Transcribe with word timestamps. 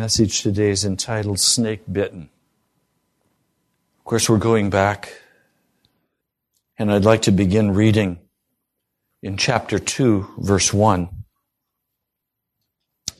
Message 0.00 0.40
today 0.40 0.70
is 0.70 0.82
entitled 0.82 1.38
Snake 1.38 1.82
Bitten. 1.92 2.30
Of 3.98 4.04
course, 4.04 4.30
we're 4.30 4.38
going 4.38 4.70
back, 4.70 5.12
and 6.78 6.90
I'd 6.90 7.04
like 7.04 7.20
to 7.22 7.30
begin 7.30 7.74
reading 7.74 8.18
in 9.22 9.36
chapter 9.36 9.78
2, 9.78 10.36
verse 10.38 10.72
1. 10.72 11.10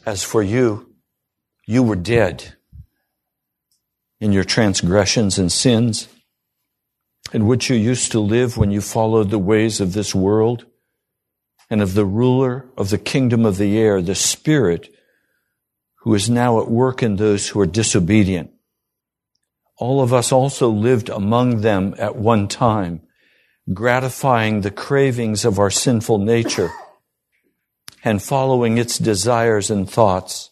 As 0.06 0.22
for 0.22 0.42
you, 0.42 0.94
you 1.66 1.82
were 1.82 1.96
dead 1.96 2.54
in 4.18 4.32
your 4.32 4.44
transgressions 4.44 5.38
and 5.38 5.52
sins, 5.52 6.08
in 7.30 7.46
which 7.46 7.68
you 7.68 7.76
used 7.76 8.10
to 8.12 8.20
live 8.20 8.56
when 8.56 8.70
you 8.70 8.80
followed 8.80 9.28
the 9.28 9.38
ways 9.38 9.82
of 9.82 9.92
this 9.92 10.14
world 10.14 10.64
and 11.68 11.82
of 11.82 11.92
the 11.92 12.06
ruler 12.06 12.64
of 12.78 12.88
the 12.88 12.96
kingdom 12.96 13.44
of 13.44 13.58
the 13.58 13.76
air, 13.76 14.00
the 14.00 14.14
Spirit, 14.14 14.88
who 16.00 16.14
is 16.14 16.30
now 16.30 16.60
at 16.60 16.70
work 16.70 17.02
in 17.02 17.16
those 17.16 17.48
who 17.48 17.60
are 17.60 17.66
disobedient. 17.66 18.50
All 19.76 20.02
of 20.02 20.12
us 20.12 20.32
also 20.32 20.68
lived 20.68 21.08
among 21.08 21.60
them 21.60 21.94
at 21.98 22.16
one 22.16 22.48
time, 22.48 23.02
gratifying 23.72 24.60
the 24.60 24.70
cravings 24.70 25.44
of 25.44 25.58
our 25.58 25.70
sinful 25.70 26.18
nature 26.18 26.70
and 28.04 28.22
following 28.22 28.78
its 28.78 28.98
desires 28.98 29.70
and 29.70 29.88
thoughts. 29.88 30.50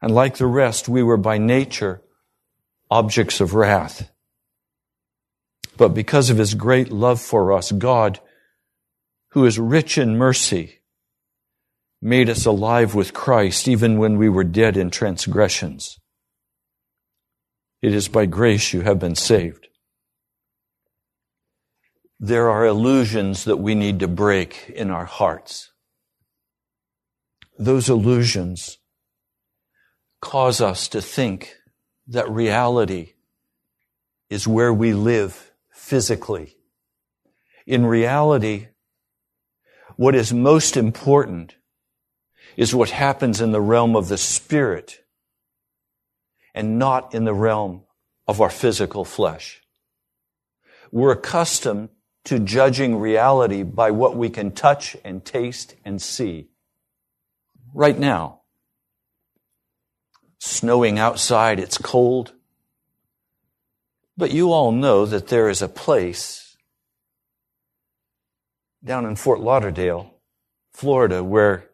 And 0.00 0.14
like 0.14 0.36
the 0.36 0.46
rest, 0.46 0.88
we 0.88 1.02
were 1.02 1.16
by 1.16 1.38
nature 1.38 2.02
objects 2.90 3.40
of 3.40 3.54
wrath. 3.54 4.10
But 5.76 5.90
because 5.90 6.28
of 6.28 6.38
his 6.38 6.54
great 6.54 6.90
love 6.90 7.20
for 7.20 7.52
us, 7.52 7.72
God, 7.72 8.20
who 9.30 9.46
is 9.46 9.58
rich 9.58 9.96
in 9.96 10.16
mercy, 10.16 10.77
made 12.00 12.28
us 12.28 12.46
alive 12.46 12.94
with 12.94 13.12
Christ 13.12 13.68
even 13.68 13.98
when 13.98 14.18
we 14.18 14.28
were 14.28 14.44
dead 14.44 14.76
in 14.76 14.90
transgressions. 14.90 15.98
It 17.82 17.94
is 17.94 18.08
by 18.08 18.26
grace 18.26 18.72
you 18.72 18.82
have 18.82 18.98
been 18.98 19.14
saved. 19.14 19.68
There 22.20 22.50
are 22.50 22.66
illusions 22.66 23.44
that 23.44 23.58
we 23.58 23.74
need 23.74 24.00
to 24.00 24.08
break 24.08 24.70
in 24.74 24.90
our 24.90 25.04
hearts 25.04 25.70
those 27.58 27.90
illusions 27.90 28.78
cause 30.20 30.60
us 30.60 30.88
to 30.88 31.02
think 31.02 31.56
that 32.06 32.30
reality 32.30 33.14
is 34.30 34.46
where 34.46 34.72
we 34.72 34.92
live 34.92 35.52
physically. 35.72 36.56
In 37.66 37.84
reality, 37.84 38.68
what 39.96 40.14
is 40.14 40.32
most 40.32 40.76
important 40.76 41.56
is 42.58 42.74
what 42.74 42.90
happens 42.90 43.40
in 43.40 43.52
the 43.52 43.60
realm 43.60 43.94
of 43.94 44.08
the 44.08 44.18
spirit 44.18 45.04
and 46.52 46.76
not 46.76 47.14
in 47.14 47.24
the 47.24 47.32
realm 47.32 47.84
of 48.26 48.40
our 48.40 48.50
physical 48.50 49.04
flesh. 49.04 49.62
We're 50.90 51.12
accustomed 51.12 51.90
to 52.24 52.40
judging 52.40 52.96
reality 52.96 53.62
by 53.62 53.92
what 53.92 54.16
we 54.16 54.28
can 54.28 54.50
touch 54.50 54.96
and 55.04 55.24
taste 55.24 55.76
and 55.84 56.02
see 56.02 56.48
right 57.72 57.96
now. 57.96 58.40
Snowing 60.40 60.98
outside, 60.98 61.60
it's 61.60 61.78
cold. 61.78 62.32
But 64.16 64.32
you 64.32 64.52
all 64.52 64.72
know 64.72 65.06
that 65.06 65.28
there 65.28 65.48
is 65.48 65.62
a 65.62 65.68
place 65.68 66.56
down 68.82 69.06
in 69.06 69.14
Fort 69.14 69.38
Lauderdale, 69.38 70.12
Florida, 70.72 71.22
where 71.22 71.67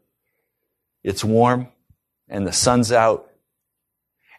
it's 1.05 1.23
warm 1.23 1.69
and 2.29 2.45
the 2.45 2.53
sun's 2.53 2.91
out 2.91 3.31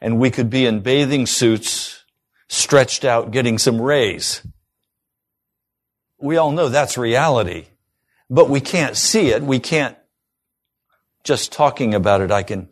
and 0.02 0.20
we 0.20 0.30
could 0.30 0.50
be 0.50 0.66
in 0.66 0.82
bathing 0.82 1.26
suits 1.26 2.04
stretched 2.50 3.06
out 3.06 3.32
getting 3.32 3.58
some 3.58 3.82
rays. 3.82 4.46
We 6.20 6.38
all 6.38 6.52
know 6.52 6.68
that's 6.68 6.98
reality, 6.98 7.68
but 8.30 8.50
we 8.50 8.60
can't 8.60 8.98
see 8.98 9.30
it. 9.30 9.42
We 9.42 9.60
can't 9.60 9.98
just 11.24 11.52
talking 11.52 11.94
about 11.94 12.22
it, 12.22 12.32
I 12.32 12.44
can 12.44 12.70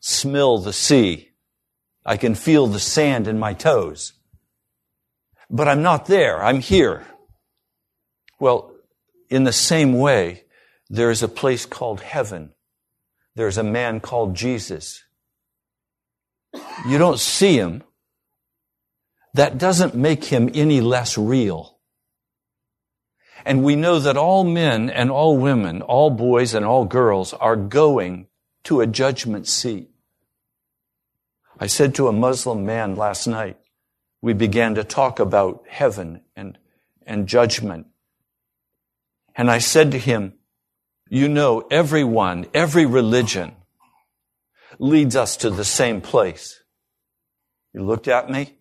smell 0.00 0.58
the 0.58 0.72
sea. 0.72 1.30
I 2.04 2.16
can 2.16 2.34
feel 2.34 2.66
the 2.66 2.80
sand 2.80 3.28
in 3.28 3.38
my 3.38 3.54
toes. 3.54 4.12
But 5.48 5.68
I'm 5.68 5.82
not 5.82 6.06
there. 6.06 6.42
I'm 6.42 6.58
here. 6.58 7.06
Well, 8.40 8.74
in 9.30 9.44
the 9.44 9.52
same 9.52 9.92
way, 9.92 10.42
there 10.90 11.10
is 11.10 11.22
a 11.22 11.28
place 11.28 11.64
called 11.64 12.00
heaven. 12.00 12.52
There's 13.34 13.58
a 13.58 13.64
man 13.64 14.00
called 14.00 14.34
Jesus. 14.34 15.04
You 16.86 16.98
don't 16.98 17.18
see 17.18 17.56
him. 17.56 17.82
That 19.34 19.56
doesn't 19.56 19.94
make 19.94 20.24
him 20.24 20.50
any 20.52 20.80
less 20.80 21.16
real. 21.16 21.78
And 23.44 23.64
we 23.64 23.76
know 23.76 23.98
that 23.98 24.16
all 24.16 24.44
men 24.44 24.90
and 24.90 25.10
all 25.10 25.38
women, 25.38 25.82
all 25.82 26.10
boys 26.10 26.54
and 26.54 26.64
all 26.64 26.84
girls 26.84 27.32
are 27.32 27.56
going 27.56 28.28
to 28.64 28.80
a 28.80 28.86
judgment 28.86 29.48
seat. 29.48 29.88
I 31.58 31.66
said 31.66 31.94
to 31.96 32.08
a 32.08 32.12
Muslim 32.12 32.66
man 32.66 32.94
last 32.94 33.26
night, 33.26 33.58
we 34.20 34.32
began 34.32 34.74
to 34.76 34.84
talk 34.84 35.18
about 35.18 35.64
heaven 35.68 36.22
and, 36.36 36.58
and 37.06 37.26
judgment. 37.26 37.86
And 39.34 39.50
I 39.50 39.58
said 39.58 39.90
to 39.92 39.98
him, 39.98 40.34
you 41.12 41.28
know, 41.28 41.60
everyone, 41.70 42.46
every 42.54 42.86
religion 42.86 43.54
leads 44.78 45.14
us 45.14 45.36
to 45.38 45.50
the 45.50 45.64
same 45.64 46.00
place. 46.00 46.62
He 47.72 47.78
looked 47.78 48.08
at 48.08 48.30
me 48.30 48.56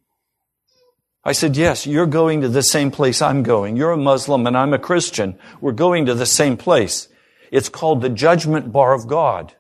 I 1.24 1.34
said, 1.34 1.56
yes, 1.56 1.86
you're 1.86 2.08
going 2.08 2.42
to 2.42 2.50
the 2.50 2.64
same 2.64 2.90
place 2.90 3.22
I'm 3.22 3.44
going. 3.44 3.78
You're 3.78 3.92
a 3.92 3.98
Muslim 3.98 4.48
and 4.48 4.58
I'm 4.58 4.74
a 4.74 4.80
Christian. 4.80 5.38
We're 5.60 5.72
going 5.72 6.08
to 6.08 6.16
the 6.16 6.26
same 6.26 6.58
place. 6.58 7.08
It's 7.52 7.70
called 7.70 8.02
the 8.02 8.10
judgment 8.10 8.72
bar 8.72 8.94
of 8.94 9.08
God. 9.08 9.54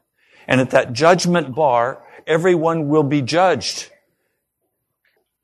And 0.47 0.59
at 0.59 0.71
that 0.71 0.93
judgment 0.93 1.53
bar, 1.53 2.03
everyone 2.25 2.87
will 2.87 3.03
be 3.03 3.21
judged. 3.21 3.91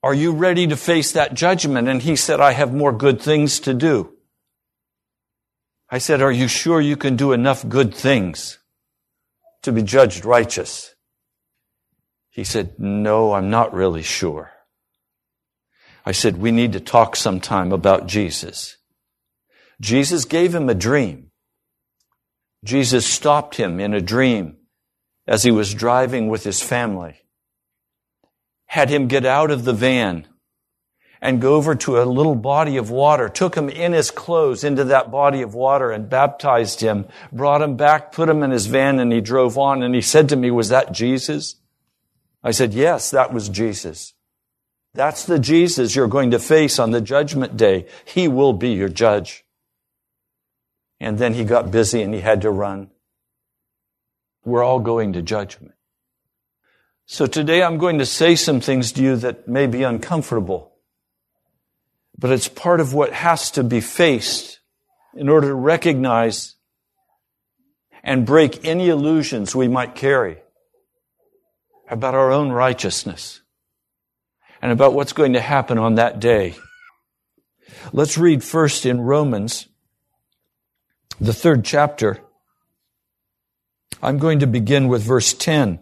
Are 0.01 0.13
you 0.13 0.31
ready 0.31 0.65
to 0.67 0.75
face 0.75 1.11
that 1.11 1.35
judgment? 1.35 1.87
And 1.87 2.01
he 2.01 2.15
said, 2.15 2.39
I 2.39 2.53
have 2.53 2.73
more 2.73 2.91
good 2.91 3.21
things 3.21 3.59
to 3.61 3.73
do. 3.75 4.16
I 5.89 5.99
said, 5.99 6.21
are 6.21 6.31
you 6.31 6.47
sure 6.47 6.81
you 6.81 6.97
can 6.97 7.15
do 7.15 7.31
enough 7.31 7.67
good 7.67 7.93
things 7.93 8.59
to 9.63 9.71
be 9.71 9.81
judged 9.81 10.25
righteous? 10.25 10.93
He 12.29 12.43
said, 12.43 12.77
no, 12.77 13.33
I'm 13.33 13.49
not 13.49 13.73
really 13.73 14.03
sure. 14.03 14.51
I 16.05 16.11
said, 16.11 16.37
we 16.37 16.51
need 16.51 16.73
to 16.73 16.79
talk 16.79 17.15
sometime 17.15 17.71
about 17.71 18.07
Jesus. 18.07 18.77
Jesus 19.79 20.25
gave 20.25 20.53
him 20.53 20.69
a 20.69 20.75
dream. 20.75 21.31
Jesus 22.63 23.05
stopped 23.05 23.55
him 23.55 23.79
in 23.79 23.93
a 23.93 24.01
dream 24.01 24.57
as 25.25 25.43
he 25.43 25.51
was 25.51 25.73
driving 25.73 26.27
with 26.27 26.43
his 26.43 26.61
family. 26.61 27.21
Had 28.65 28.89
him 28.89 29.07
get 29.07 29.25
out 29.25 29.51
of 29.51 29.63
the 29.63 29.73
van 29.73 30.27
and 31.21 31.41
go 31.41 31.55
over 31.55 31.75
to 31.75 32.01
a 32.01 32.05
little 32.05 32.35
body 32.35 32.77
of 32.77 32.89
water, 32.89 33.29
took 33.29 33.55
him 33.55 33.69
in 33.69 33.93
his 33.93 34.11
clothes 34.11 34.63
into 34.63 34.83
that 34.85 35.09
body 35.11 35.41
of 35.41 35.55
water 35.55 35.91
and 35.91 36.09
baptized 36.09 36.81
him, 36.81 37.05
brought 37.31 37.61
him 37.61 37.75
back, 37.75 38.11
put 38.11 38.29
him 38.29 38.43
in 38.43 38.51
his 38.51 38.67
van 38.67 38.99
and 38.99 39.11
he 39.11 39.21
drove 39.21 39.57
on 39.57 39.83
and 39.83 39.95
he 39.95 40.01
said 40.01 40.29
to 40.29 40.35
me, 40.35 40.51
was 40.51 40.69
that 40.69 40.91
Jesus? 40.91 41.55
I 42.43 42.51
said, 42.51 42.73
yes, 42.73 43.11
that 43.11 43.33
was 43.33 43.49
Jesus. 43.49 44.13
That's 44.93 45.25
the 45.25 45.39
Jesus 45.39 45.95
you're 45.95 46.07
going 46.07 46.31
to 46.31 46.39
face 46.39 46.79
on 46.79 46.91
the 46.91 47.01
judgment 47.01 47.57
day. 47.57 47.87
He 48.05 48.27
will 48.27 48.53
be 48.53 48.69
your 48.69 48.89
judge. 48.89 49.43
And 50.99 51.17
then 51.17 51.33
he 51.33 51.43
got 51.43 51.71
busy 51.71 52.01
and 52.01 52.13
he 52.13 52.21
had 52.21 52.41
to 52.41 52.51
run. 52.51 52.89
We're 54.43 54.63
all 54.63 54.79
going 54.79 55.13
to 55.13 55.21
judgment. 55.21 55.73
So 57.05 57.25
today 57.25 57.63
I'm 57.63 57.77
going 57.77 57.99
to 57.99 58.05
say 58.05 58.35
some 58.35 58.59
things 58.59 58.91
to 58.93 59.01
you 59.01 59.15
that 59.17 59.47
may 59.47 59.67
be 59.67 59.83
uncomfortable, 59.83 60.73
but 62.17 62.31
it's 62.31 62.47
part 62.47 62.79
of 62.79 62.93
what 62.93 63.13
has 63.13 63.51
to 63.51 63.63
be 63.63 63.81
faced 63.81 64.59
in 65.13 65.29
order 65.29 65.47
to 65.47 65.55
recognize 65.55 66.55
and 68.03 68.25
break 68.25 68.65
any 68.65 68.89
illusions 68.89 69.55
we 69.55 69.67
might 69.67 69.95
carry 69.95 70.37
about 71.89 72.15
our 72.15 72.31
own 72.31 72.51
righteousness 72.51 73.41
and 74.61 74.71
about 74.71 74.93
what's 74.93 75.13
going 75.13 75.33
to 75.33 75.39
happen 75.39 75.77
on 75.77 75.95
that 75.95 76.19
day. 76.19 76.55
Let's 77.93 78.17
read 78.17 78.43
first 78.43 78.85
in 78.85 79.01
Romans, 79.01 79.67
the 81.19 81.33
third 81.33 81.63
chapter. 81.63 82.19
I'm 84.01 84.17
going 84.17 84.39
to 84.39 84.47
begin 84.47 84.87
with 84.87 85.01
verse 85.03 85.33
10. 85.33 85.79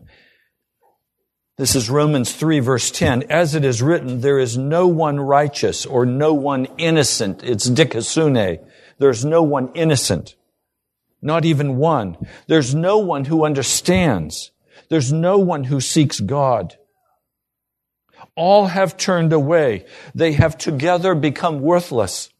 This 1.57 1.73
is 1.73 1.89
Romans 1.89 2.33
3 2.33 2.59
verse 2.59 2.91
10. 2.91 3.23
As 3.29 3.55
it 3.55 3.63
is 3.63 3.81
written, 3.81 4.19
there 4.19 4.39
is 4.39 4.57
no 4.57 4.87
one 4.87 5.21
righteous 5.21 5.85
or 5.85 6.05
no 6.05 6.33
one 6.33 6.67
innocent. 6.77 7.43
It's 7.43 7.69
dikasune. 7.69 8.59
There's 8.97 9.23
no 9.23 9.41
one 9.41 9.71
innocent. 9.73 10.35
Not 11.21 11.45
even 11.45 11.77
one. 11.77 12.17
There's 12.47 12.75
no 12.75 12.97
one 12.97 13.25
who 13.25 13.45
understands. 13.45 14.51
There's 14.89 15.13
no 15.13 15.37
one 15.37 15.63
who 15.63 15.79
seeks 15.79 16.19
God. 16.19 16.77
All 18.35 18.67
have 18.67 18.97
turned 18.97 19.31
away. 19.31 19.85
They 20.13 20.33
have 20.33 20.57
together 20.57 21.15
become 21.15 21.61
worthless. 21.61 22.33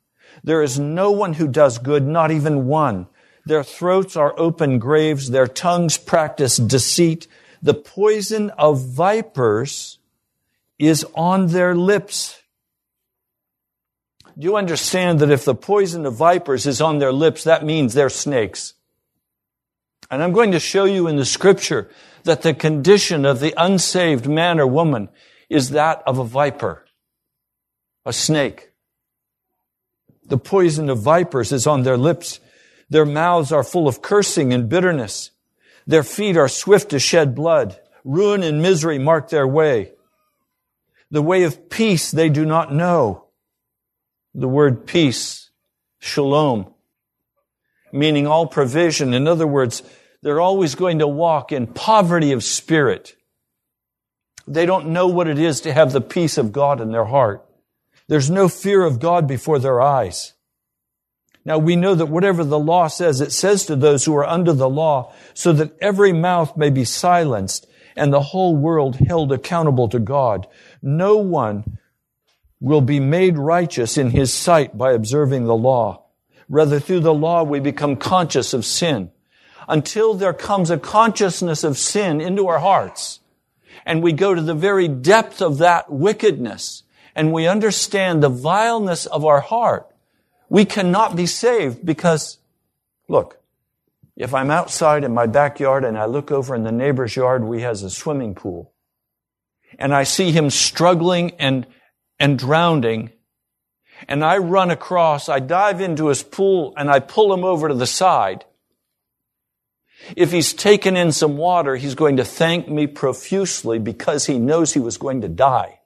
There 0.43 0.61
is 0.61 0.77
no 0.77 1.11
one 1.11 1.33
who 1.33 1.47
does 1.47 1.77
good, 1.77 2.05
not 2.05 2.31
even 2.31 2.67
one. 2.67 3.07
Their 3.45 3.63
throats 3.63 4.17
are 4.17 4.37
open 4.37 4.77
graves. 4.77 5.29
Their 5.29 5.47
tongues 5.47 5.97
practice 5.97 6.57
deceit. 6.57 7.27
The 7.65 7.73
poison 7.73 8.51
of 8.51 8.79
vipers 8.79 9.97
is 10.77 11.03
on 11.15 11.47
their 11.47 11.73
lips. 11.73 12.39
Do 14.37 14.45
you 14.45 14.55
understand 14.55 15.17
that 15.21 15.31
if 15.31 15.45
the 15.45 15.55
poison 15.55 16.05
of 16.05 16.13
vipers 16.13 16.67
is 16.67 16.79
on 16.79 16.99
their 16.99 17.11
lips, 17.11 17.43
that 17.45 17.65
means 17.65 17.95
they're 17.95 18.11
snakes? 18.11 18.75
And 20.11 20.21
I'm 20.21 20.31
going 20.31 20.51
to 20.51 20.59
show 20.59 20.85
you 20.85 21.07
in 21.07 21.15
the 21.15 21.25
scripture 21.25 21.89
that 22.21 22.43
the 22.43 22.53
condition 22.53 23.25
of 23.25 23.39
the 23.39 23.55
unsaved 23.57 24.27
man 24.27 24.59
or 24.59 24.67
woman 24.67 25.09
is 25.49 25.71
that 25.71 26.03
of 26.05 26.19
a 26.19 26.23
viper, 26.23 26.85
a 28.05 28.13
snake. 28.13 28.73
The 30.23 30.37
poison 30.37 30.91
of 30.91 30.99
vipers 30.99 31.51
is 31.51 31.65
on 31.65 31.81
their 31.81 31.97
lips. 31.97 32.39
Their 32.91 33.07
mouths 33.07 33.51
are 33.51 33.63
full 33.63 33.87
of 33.87 34.03
cursing 34.03 34.53
and 34.53 34.69
bitterness. 34.69 35.31
Their 35.87 36.03
feet 36.03 36.37
are 36.37 36.47
swift 36.47 36.89
to 36.89 36.99
shed 36.99 37.35
blood. 37.35 37.79
Ruin 38.03 38.43
and 38.43 38.61
misery 38.61 38.99
mark 38.99 39.29
their 39.29 39.47
way. 39.47 39.91
The 41.11 41.21
way 41.21 41.43
of 41.43 41.69
peace 41.69 42.11
they 42.11 42.29
do 42.29 42.45
not 42.45 42.73
know. 42.73 43.25
The 44.33 44.47
word 44.47 44.85
peace, 44.85 45.49
shalom, 45.99 46.73
meaning 47.93 48.27
all 48.27 48.47
provision. 48.47 49.13
In 49.13 49.27
other 49.27 49.47
words, 49.47 49.81
they're 50.21 50.41
always 50.41 50.75
going 50.75 50.99
to 50.99 51.07
walk 51.07 51.51
in 51.51 51.67
poverty 51.67 52.31
of 52.31 52.43
spirit. 52.43 53.15
They 54.47 54.65
don't 54.65 54.87
know 54.87 55.07
what 55.07 55.27
it 55.27 55.39
is 55.39 55.61
to 55.61 55.73
have 55.73 55.91
the 55.91 56.01
peace 56.01 56.37
of 56.37 56.51
God 56.51 56.81
in 56.81 56.91
their 56.91 57.05
heart. 57.05 57.45
There's 58.07 58.29
no 58.29 58.47
fear 58.47 58.83
of 58.83 58.99
God 58.99 59.27
before 59.27 59.57
their 59.57 59.81
eyes. 59.81 60.33
Now 61.45 61.59
we 61.59 61.75
know 61.75 61.93
that 61.93 62.07
whatever 62.07 62.43
the 62.43 62.59
law 62.59 62.87
says, 62.87 63.21
it 63.21 63.31
says 63.31 63.65
to 63.67 63.75
those 63.75 64.03
who 64.03 64.15
are 64.15 64.25
under 64.25 64.51
the 64.51 64.69
law, 64.69 65.13
so 65.33 65.53
that 65.53 65.77
every 65.79 66.11
mouth 66.11 66.57
may 66.57 66.71
be 66.71 66.83
silenced 66.83 67.67
and 67.95 68.11
the 68.11 68.21
whole 68.21 68.55
world 68.55 68.95
held 68.95 69.31
accountable 69.31 69.87
to 69.89 69.99
God. 69.99 70.47
No 70.81 71.17
one 71.17 71.77
will 72.59 72.81
be 72.81 72.99
made 72.99 73.37
righteous 73.37 73.97
in 73.97 74.09
his 74.09 74.33
sight 74.33 74.77
by 74.77 74.91
observing 74.91 75.45
the 75.45 75.55
law. 75.55 76.05
Rather, 76.49 76.79
through 76.79 76.99
the 76.99 77.13
law, 77.13 77.43
we 77.43 77.59
become 77.59 77.95
conscious 77.95 78.53
of 78.53 78.65
sin. 78.65 79.11
Until 79.67 80.13
there 80.13 80.33
comes 80.33 80.69
a 80.69 80.77
consciousness 80.77 81.63
of 81.63 81.77
sin 81.77 82.21
into 82.21 82.47
our 82.47 82.59
hearts, 82.59 83.19
and 83.85 84.03
we 84.03 84.13
go 84.13 84.35
to 84.35 84.41
the 84.41 84.53
very 84.53 84.87
depth 84.87 85.41
of 85.41 85.57
that 85.59 85.91
wickedness, 85.91 86.83
and 87.15 87.31
we 87.31 87.47
understand 87.47 88.21
the 88.21 88.29
vileness 88.29 89.05
of 89.05 89.25
our 89.25 89.39
heart, 89.39 89.87
we 90.55 90.63
cannot 90.63 91.17
be 91.17 91.25
saved 91.25 91.85
because, 91.85 92.37
look, 93.09 93.41
if 94.15 94.33
I'm 94.33 94.49
outside 94.49 95.03
in 95.03 95.13
my 95.13 95.25
backyard 95.25 95.83
and 95.83 95.97
I 95.97 96.05
look 96.05 96.31
over 96.31 96.55
in 96.55 96.63
the 96.63 96.71
neighbor's 96.71 97.13
yard, 97.13 97.43
we 97.43 97.63
has 97.63 97.83
a 97.83 97.89
swimming 97.89 98.35
pool, 98.35 98.71
and 99.77 99.93
I 99.93 100.03
see 100.03 100.31
him 100.31 100.49
struggling 100.49 101.31
and, 101.39 101.67
and 102.21 102.39
drowning, 102.39 103.09
and 104.07 104.23
I 104.23 104.37
run 104.37 104.71
across, 104.71 105.27
I 105.27 105.41
dive 105.41 105.81
into 105.81 106.07
his 106.07 106.23
pool 106.23 106.73
and 106.77 106.89
I 106.89 107.01
pull 107.01 107.33
him 107.33 107.43
over 107.43 107.67
to 107.67 107.75
the 107.75 107.85
side, 107.85 108.45
if 110.15 110.31
he's 110.31 110.53
taken 110.53 110.95
in 110.95 111.11
some 111.11 111.35
water, 111.35 111.75
he's 111.75 111.95
going 111.95 112.15
to 112.15 112.23
thank 112.23 112.69
me 112.69 112.87
profusely 112.87 113.77
because 113.77 114.25
he 114.25 114.39
knows 114.39 114.71
he 114.71 114.79
was 114.79 114.95
going 114.95 115.19
to 115.19 115.27
die. 115.27 115.81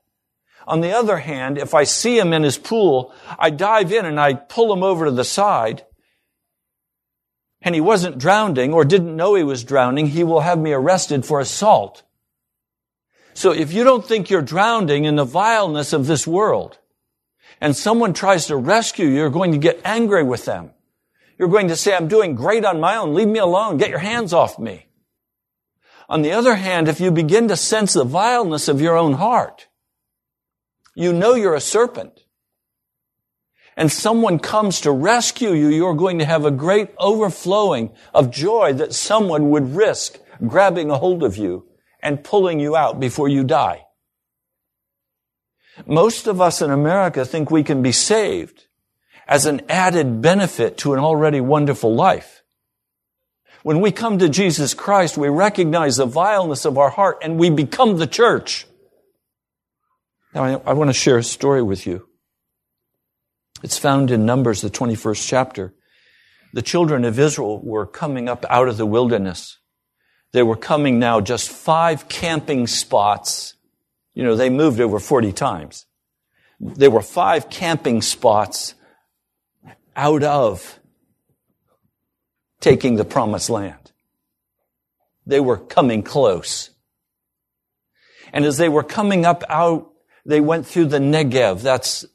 On 0.69 0.81
the 0.81 0.91
other 0.91 1.17
hand, 1.17 1.57
if 1.57 1.73
I 1.73 1.83
see 1.83 2.19
him 2.19 2.31
in 2.31 2.43
his 2.43 2.59
pool, 2.59 3.11
I 3.39 3.49
dive 3.49 3.91
in 3.91 4.05
and 4.05 4.19
I 4.19 4.35
pull 4.35 4.71
him 4.71 4.83
over 4.83 5.05
to 5.05 5.11
the 5.11 5.23
side, 5.23 5.83
and 7.63 7.73
he 7.73 7.81
wasn't 7.81 8.19
drowning 8.19 8.71
or 8.71 8.85
didn't 8.85 9.15
know 9.15 9.33
he 9.33 9.41
was 9.41 9.63
drowning, 9.63 10.05
he 10.05 10.23
will 10.23 10.41
have 10.41 10.59
me 10.59 10.71
arrested 10.71 11.25
for 11.25 11.39
assault. 11.39 12.03
So 13.33 13.51
if 13.51 13.73
you 13.73 13.83
don't 13.83 14.05
think 14.05 14.29
you're 14.29 14.43
drowning 14.43 15.05
in 15.05 15.15
the 15.15 15.25
vileness 15.25 15.91
of 15.91 16.05
this 16.05 16.27
world, 16.27 16.77
and 17.59 17.75
someone 17.75 18.13
tries 18.13 18.45
to 18.45 18.55
rescue 18.55 19.07
you, 19.07 19.15
you're 19.15 19.31
going 19.31 19.53
to 19.53 19.57
get 19.57 19.81
angry 19.83 20.23
with 20.23 20.45
them. 20.45 20.69
You're 21.39 21.47
going 21.47 21.69
to 21.69 21.75
say, 21.75 21.95
I'm 21.95 22.07
doing 22.07 22.35
great 22.35 22.63
on 22.63 22.79
my 22.79 22.97
own. 22.97 23.15
Leave 23.15 23.27
me 23.27 23.39
alone. 23.39 23.77
Get 23.77 23.89
your 23.89 23.97
hands 23.97 24.33
off 24.33 24.59
me. 24.59 24.85
On 26.07 26.21
the 26.21 26.33
other 26.33 26.53
hand, 26.53 26.87
if 26.87 26.99
you 26.99 27.09
begin 27.09 27.47
to 27.47 27.57
sense 27.57 27.93
the 27.93 28.03
vileness 28.03 28.67
of 28.67 28.81
your 28.81 28.95
own 28.95 29.13
heart, 29.13 29.65
you 30.99 31.13
know 31.13 31.33
you're 31.33 31.55
a 31.55 31.61
serpent. 31.61 32.25
And 33.77 33.89
someone 33.89 34.37
comes 34.37 34.81
to 34.81 34.91
rescue 34.91 35.53
you, 35.53 35.69
you're 35.69 35.93
going 35.93 36.19
to 36.19 36.25
have 36.25 36.43
a 36.43 36.51
great 36.51 36.89
overflowing 36.97 37.91
of 38.13 38.31
joy 38.31 38.73
that 38.73 38.93
someone 38.93 39.49
would 39.51 39.73
risk 39.73 40.19
grabbing 40.45 40.91
a 40.91 40.97
hold 40.97 41.23
of 41.23 41.37
you 41.37 41.65
and 42.03 42.21
pulling 42.21 42.59
you 42.59 42.75
out 42.75 42.99
before 42.99 43.29
you 43.29 43.45
die. 43.45 43.85
Most 45.87 46.27
of 46.27 46.41
us 46.41 46.61
in 46.61 46.69
America 46.69 47.23
think 47.23 47.49
we 47.49 47.63
can 47.63 47.81
be 47.81 47.93
saved 47.93 48.67
as 49.25 49.45
an 49.45 49.61
added 49.69 50.21
benefit 50.21 50.77
to 50.79 50.93
an 50.93 50.99
already 50.99 51.39
wonderful 51.39 51.95
life. 51.95 52.43
When 53.63 53.79
we 53.79 53.93
come 53.93 54.17
to 54.19 54.27
Jesus 54.27 54.73
Christ, 54.73 55.17
we 55.17 55.29
recognize 55.29 55.95
the 55.95 56.05
vileness 56.05 56.65
of 56.65 56.77
our 56.77 56.89
heart 56.89 57.19
and 57.21 57.39
we 57.39 57.49
become 57.49 57.95
the 57.95 58.07
church. 58.07 58.65
Now, 60.33 60.43
I, 60.43 60.51
I 60.65 60.73
want 60.73 60.89
to 60.89 60.93
share 60.93 61.17
a 61.17 61.23
story 61.23 61.61
with 61.61 61.87
you. 61.87 62.07
It's 63.63 63.77
found 63.77 64.11
in 64.11 64.25
Numbers, 64.25 64.61
the 64.61 64.69
21st 64.69 65.27
chapter. 65.27 65.73
The 66.53 66.61
children 66.61 67.03
of 67.05 67.19
Israel 67.19 67.61
were 67.63 67.85
coming 67.85 68.29
up 68.29 68.45
out 68.49 68.67
of 68.67 68.77
the 68.77 68.85
wilderness. 68.85 69.57
They 70.31 70.43
were 70.43 70.55
coming 70.55 70.99
now 70.99 71.21
just 71.21 71.49
five 71.49 72.07
camping 72.07 72.67
spots. 72.67 73.55
You 74.13 74.23
know, 74.23 74.35
they 74.35 74.49
moved 74.49 74.79
over 74.79 74.99
40 74.99 75.31
times. 75.33 75.85
There 76.59 76.91
were 76.91 77.01
five 77.01 77.49
camping 77.49 78.01
spots 78.01 78.75
out 79.95 80.23
of 80.23 80.79
taking 82.59 82.95
the 82.95 83.05
promised 83.05 83.49
land. 83.49 83.91
They 85.25 85.39
were 85.39 85.57
coming 85.57 86.03
close. 86.03 86.69
And 88.33 88.45
as 88.45 88.57
they 88.57 88.69
were 88.69 88.83
coming 88.83 89.25
up 89.25 89.43
out, 89.49 89.88
they 90.29 90.39
went 90.39 90.67
through 90.67 90.85
the 90.85 90.99
Negev. 90.99 91.63
That's 91.63 92.05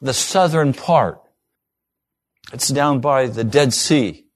the 0.00 0.12
southern 0.12 0.72
part. 0.72 1.22
It's 2.52 2.66
down 2.66 3.00
by 3.00 3.28
the 3.28 3.44
Dead 3.44 3.72
Sea. 3.72 4.26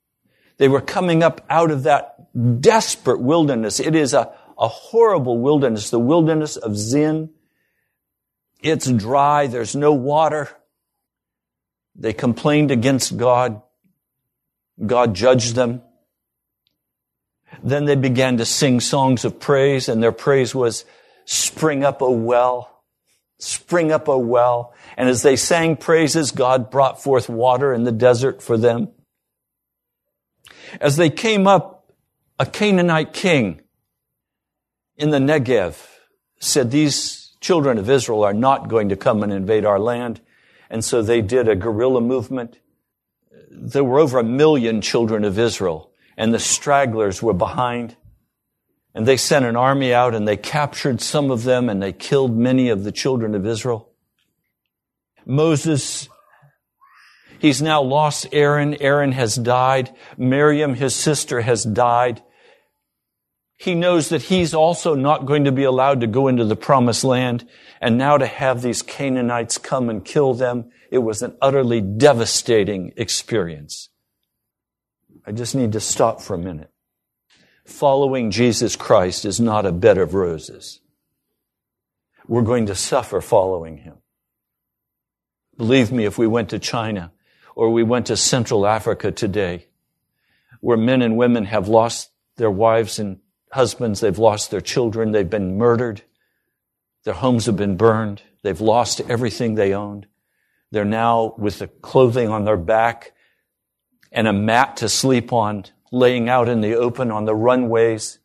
They 0.59 0.69
were 0.69 0.81
coming 0.81 1.25
up 1.25 1.45
out 1.51 1.73
of 1.73 1.83
that 1.83 2.15
desperate 2.61 3.21
wilderness. 3.21 3.81
It 3.81 3.97
is 3.97 4.15
a, 4.15 4.33
a 4.57 4.69
horrible 4.69 5.41
wilderness, 5.41 5.91
the 5.91 5.99
wilderness 5.99 6.57
of 6.57 6.77
Zin. 6.77 7.31
It's 8.63 8.89
dry. 8.89 9.49
There's 9.49 9.75
no 9.75 9.93
water. 9.93 10.49
They 11.97 12.13
complained 12.13 12.71
against 12.71 13.17
God. 13.17 13.63
God 14.87 15.13
judged 15.15 15.57
them. 15.57 15.83
Then 17.65 17.85
they 17.87 17.97
began 17.97 18.37
to 18.37 18.45
sing 18.45 18.79
songs 18.79 19.25
of 19.25 19.41
praise, 19.41 19.89
and 19.89 20.01
their 20.01 20.13
praise 20.13 20.55
was, 20.55 20.85
Spring 21.25 21.83
up, 21.83 22.01
a 22.01 22.09
well. 22.09 22.74
Spring 23.39 23.93
up, 23.93 24.09
a 24.09 24.19
well. 24.19 24.73
And 24.97 25.09
as 25.09 25.23
they 25.23 25.37
sang 25.37 25.77
praises, 25.77 26.31
God 26.31 26.71
brought 26.71 27.03
forth 27.03 27.29
water 27.29 27.73
in 27.73 27.85
the 27.85 27.93
desert 27.93 28.43
for 28.43 28.57
them. 28.57 28.89
As 30.81 30.97
they 30.97 31.11
came 31.11 31.47
up, 31.47 31.93
a 32.39 32.47
Canaanite 32.47 33.13
king 33.13 33.61
in 34.97 35.11
the 35.11 35.19
Negev 35.19 35.77
said, 36.39 36.71
These 36.71 37.37
children 37.41 37.79
of 37.79 37.91
Israel 37.91 38.25
are 38.25 38.33
not 38.33 38.69
going 38.69 38.89
to 38.89 38.97
come 38.97 39.23
and 39.23 39.33
invade 39.33 39.65
our 39.65 39.79
land. 39.79 40.21
And 40.71 40.85
so 40.85 41.03
they 41.03 41.21
did 41.21 41.49
a 41.49 41.57
guerrilla 41.57 42.01
movement. 42.01 42.59
There 43.51 43.85
were 43.85 44.01
over 44.01 44.19
a 44.19 44.25
million 44.25 44.81
children 44.81 45.25
of 45.25 45.39
Israel. 45.39 45.93
and 46.17 46.33
the 46.33 46.39
stragglers 46.39 47.23
were 47.23 47.35
behind. 47.35 47.97
And 48.95 49.07
they 49.07 49.17
sent 49.17 49.45
an 49.45 49.57
army 49.57 49.93
out 49.93 50.15
and 50.15 50.27
they 50.27 50.37
captured 50.37 51.01
some 51.01 51.31
of 51.31 51.43
them 51.43 51.69
and 51.69 51.83
they 51.83 51.93
killed 51.93 52.37
many 52.37 52.69
of 52.69 52.85
the 52.85 52.93
children 52.93 53.35
of 53.35 53.45
Israel. 53.45 53.91
Moses, 55.27 56.09
he's 57.41 57.61
now 57.61 57.83
lost 57.83 58.29
Aaron. 58.31 58.75
Aaron 58.81 59.13
has 59.13 59.35
died. 59.35 59.93
Miriam, 60.17 60.75
his 60.75 60.95
sister, 60.95 61.41
has 61.41 61.65
died. 61.65 62.23
He 63.57 63.75
knows 63.75 64.11
that 64.11 64.23
he's 64.23 64.55
also 64.55 64.95
not 64.95 65.27
going 65.27 65.45
to 65.45 65.53
be 65.53 65.65
allowed 65.65 66.01
to 66.01 66.07
go 66.07 66.29
into 66.29 66.45
the 66.45 66.57
promised 66.57 67.03
land. 67.03 67.49
And 67.81 67.99
now 67.99 68.19
to 68.19 68.27
have 68.27 68.63
these 68.63 68.83
Canaanites 68.83 69.59
come 69.59 69.89
and 69.89 70.05
kill 70.05 70.35
them, 70.35 70.71
it 70.91 70.99
was 70.99 71.23
an 71.23 71.37
utterly 71.41 71.81
devastating 71.81 72.93
experience. 72.97 73.89
I 75.27 75.33
just 75.33 75.55
need 75.55 75.73
to 75.73 75.81
stop 75.81 76.21
for 76.21 76.35
a 76.35 76.39
minute. 76.39 76.71
Following 77.65 78.31
Jesus 78.31 78.77
Christ 78.77 79.25
is 79.25 79.41
not 79.41 79.65
a 79.65 79.73
bed 79.73 79.99
of 79.99 80.15
roses. 80.15 80.81
We're 82.27 82.43
going 82.43 82.67
to 82.67 82.75
suffer 82.75 83.21
following 83.21 83.79
him. 83.79 83.97
Believe 85.57 85.93
me, 85.93 86.05
if 86.05 86.19
we 86.19 86.27
went 86.27 86.51
to 86.51 86.59
China 86.59 87.13
or 87.55 87.71
we 87.71 87.83
went 87.83 88.07
to 88.07 88.17
Central 88.17 88.67
Africa 88.67 89.13
today, 89.13 89.69
where 90.61 90.77
men 90.77 91.03
and 91.03 91.17
women 91.17 91.45
have 91.45 91.69
lost 91.69 92.11
their 92.37 92.51
wives 92.51 92.99
and 92.99 93.21
husbands, 93.53 94.01
they've 94.01 94.19
lost 94.19 94.51
their 94.51 94.61
children, 94.61 95.13
they've 95.13 95.31
been 95.31 95.57
murdered, 95.57 96.03
their 97.05 97.15
homes 97.15 97.47
have 97.47 97.57
been 97.57 97.77
burned, 97.77 98.23
they've 98.43 98.61
lost 98.61 99.01
everything 99.03 99.55
they 99.55 99.75
owned. 99.75 100.07
They're 100.71 100.85
now 100.85 101.35
with 101.39 101.61
the 101.61 101.69
clothing 101.69 102.29
on 102.29 102.45
their 102.45 102.57
back 102.57 103.13
and 104.11 104.27
a 104.27 104.33
mat 104.33 104.79
to 104.79 104.89
sleep 104.89 105.33
on, 105.33 105.65
laying 105.95 106.29
out 106.29 106.49
in 106.49 106.61
the 106.61 106.75
open 106.75 107.13
on 107.13 107.25
the 107.25 107.35
runways, 107.35 108.19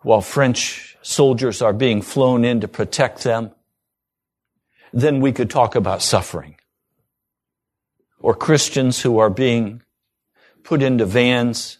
while 0.00 0.20
French 0.20 0.96
soldiers 1.00 1.62
are 1.62 1.72
being 1.72 2.02
flown 2.02 2.44
in 2.44 2.60
to 2.60 2.68
protect 2.68 3.22
them, 3.22 3.52
then 4.92 5.20
we 5.20 5.32
could 5.32 5.48
talk 5.48 5.76
about 5.76 6.02
suffering. 6.02 6.56
Or 8.18 8.34
Christians 8.34 9.00
who 9.00 9.18
are 9.18 9.30
being 9.30 9.82
put 10.64 10.82
into 10.82 11.06
vans 11.06 11.78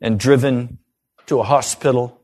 and 0.00 0.20
driven 0.20 0.78
to 1.26 1.40
a 1.40 1.44
hospital, 1.44 2.20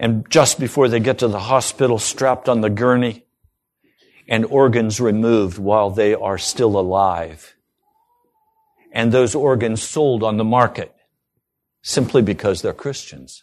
and 0.00 0.28
just 0.28 0.58
before 0.58 0.88
they 0.88 1.00
get 1.00 1.18
to 1.18 1.28
the 1.28 1.38
hospital, 1.38 1.98
strapped 1.98 2.48
on 2.48 2.62
the 2.62 2.70
gurney, 2.70 3.24
and 4.26 4.44
organs 4.46 5.00
removed 5.00 5.58
while 5.58 5.90
they 5.90 6.14
are 6.14 6.38
still 6.38 6.78
alive 6.78 7.54
and 8.94 9.10
those 9.10 9.34
organs 9.34 9.82
sold 9.82 10.22
on 10.22 10.36
the 10.36 10.44
market 10.44 10.94
simply 11.82 12.22
because 12.22 12.62
they're 12.62 12.72
Christians. 12.72 13.42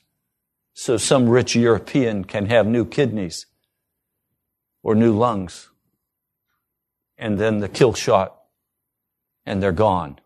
So 0.74 0.96
some 0.96 1.28
rich 1.28 1.56
European 1.56 2.24
can 2.24 2.46
have 2.46 2.66
new 2.66 2.86
kidneys 2.86 3.46
or 4.82 4.96
new 4.96 5.14
lungs 5.14 5.70
and 7.18 7.38
then 7.38 7.60
the 7.60 7.68
kill 7.68 7.94
shot 7.94 8.36
and 9.46 9.62
they're 9.62 9.74
gone. 9.74 10.20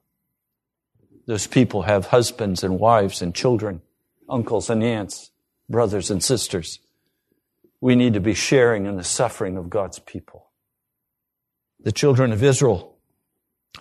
Those 1.25 1.48
people 1.48 1.82
have 1.82 2.08
husbands 2.08 2.63
and 2.63 2.79
wives 2.79 3.24
and 3.24 3.34
children, 3.34 3.82
uncles 4.29 4.70
and 4.70 4.84
aunts, 4.84 5.32
brothers 5.67 6.12
and 6.12 6.24
sisters. 6.24 6.79
We 7.82 7.96
need 7.96 8.13
to 8.13 8.20
be 8.20 8.36
sharing 8.36 8.86
in 8.86 8.96
the 8.96 9.03
suffering 9.03 9.58
of 9.58 9.72
God's 9.72 9.98
people. 9.98 10.51
The 11.79 11.91
children 11.91 12.32
of 12.32 12.44
Israel 12.44 12.96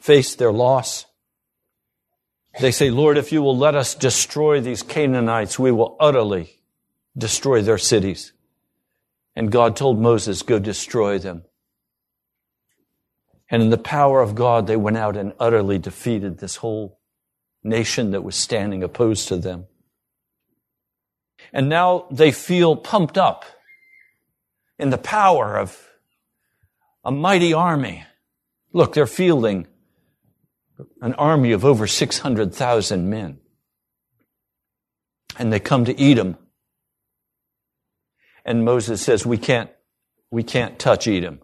faced 0.00 0.38
their 0.38 0.52
loss 0.52 1.04
they 2.60 2.70
say, 2.70 2.90
Lord, 2.90 3.18
if 3.18 3.32
you 3.32 3.42
will 3.42 3.56
let 3.56 3.74
us 3.74 3.94
destroy 3.94 4.60
these 4.60 4.82
Canaanites, 4.82 5.58
we 5.58 5.72
will 5.72 5.96
utterly 5.98 6.60
destroy 7.16 7.62
their 7.62 7.78
cities. 7.78 8.32
And 9.34 9.50
God 9.50 9.76
told 9.76 10.00
Moses, 10.00 10.42
go 10.42 10.58
destroy 10.58 11.18
them. 11.18 11.42
And 13.50 13.62
in 13.62 13.70
the 13.70 13.78
power 13.78 14.20
of 14.20 14.34
God, 14.34 14.66
they 14.66 14.76
went 14.76 14.96
out 14.96 15.16
and 15.16 15.32
utterly 15.38 15.78
defeated 15.78 16.38
this 16.38 16.56
whole 16.56 16.98
nation 17.62 18.12
that 18.12 18.22
was 18.22 18.36
standing 18.36 18.82
opposed 18.82 19.28
to 19.28 19.36
them. 19.36 19.66
And 21.52 21.68
now 21.68 22.06
they 22.10 22.32
feel 22.32 22.76
pumped 22.76 23.18
up 23.18 23.44
in 24.78 24.90
the 24.90 24.98
power 24.98 25.58
of 25.58 25.88
a 27.04 27.10
mighty 27.10 27.52
army. 27.52 28.04
Look, 28.72 28.94
they're 28.94 29.06
fielding 29.06 29.66
an 31.00 31.14
army 31.14 31.52
of 31.52 31.64
over 31.64 31.86
600,000 31.86 33.08
men. 33.08 33.38
And 35.38 35.52
they 35.52 35.60
come 35.60 35.84
to 35.84 36.00
Edom. 36.00 36.36
And 38.44 38.64
Moses 38.64 39.02
says, 39.02 39.24
we 39.24 39.38
can't, 39.38 39.70
we 40.30 40.42
can't 40.42 40.78
touch 40.78 41.08
Edom. 41.08 41.40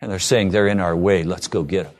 And 0.00 0.10
they're 0.10 0.18
saying 0.18 0.50
they're 0.50 0.68
in 0.68 0.80
our 0.80 0.96
way. 0.96 1.22
Let's 1.22 1.48
go 1.48 1.62
get 1.62 1.84
them. 1.84 1.94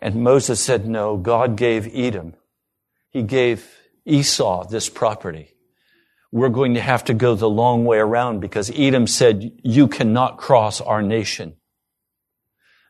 And 0.00 0.16
Moses 0.22 0.60
said, 0.60 0.86
no, 0.86 1.16
God 1.16 1.56
gave 1.56 1.88
Edom. 1.94 2.34
He 3.10 3.22
gave 3.22 3.66
Esau 4.04 4.66
this 4.68 4.88
property. 4.88 5.54
We're 6.30 6.48
going 6.50 6.74
to 6.74 6.80
have 6.80 7.04
to 7.04 7.14
go 7.14 7.34
the 7.34 7.48
long 7.48 7.84
way 7.84 7.98
around 7.98 8.40
because 8.40 8.70
Edom 8.74 9.06
said, 9.06 9.52
you 9.62 9.88
cannot 9.88 10.36
cross 10.36 10.80
our 10.80 11.00
nation. 11.00 11.56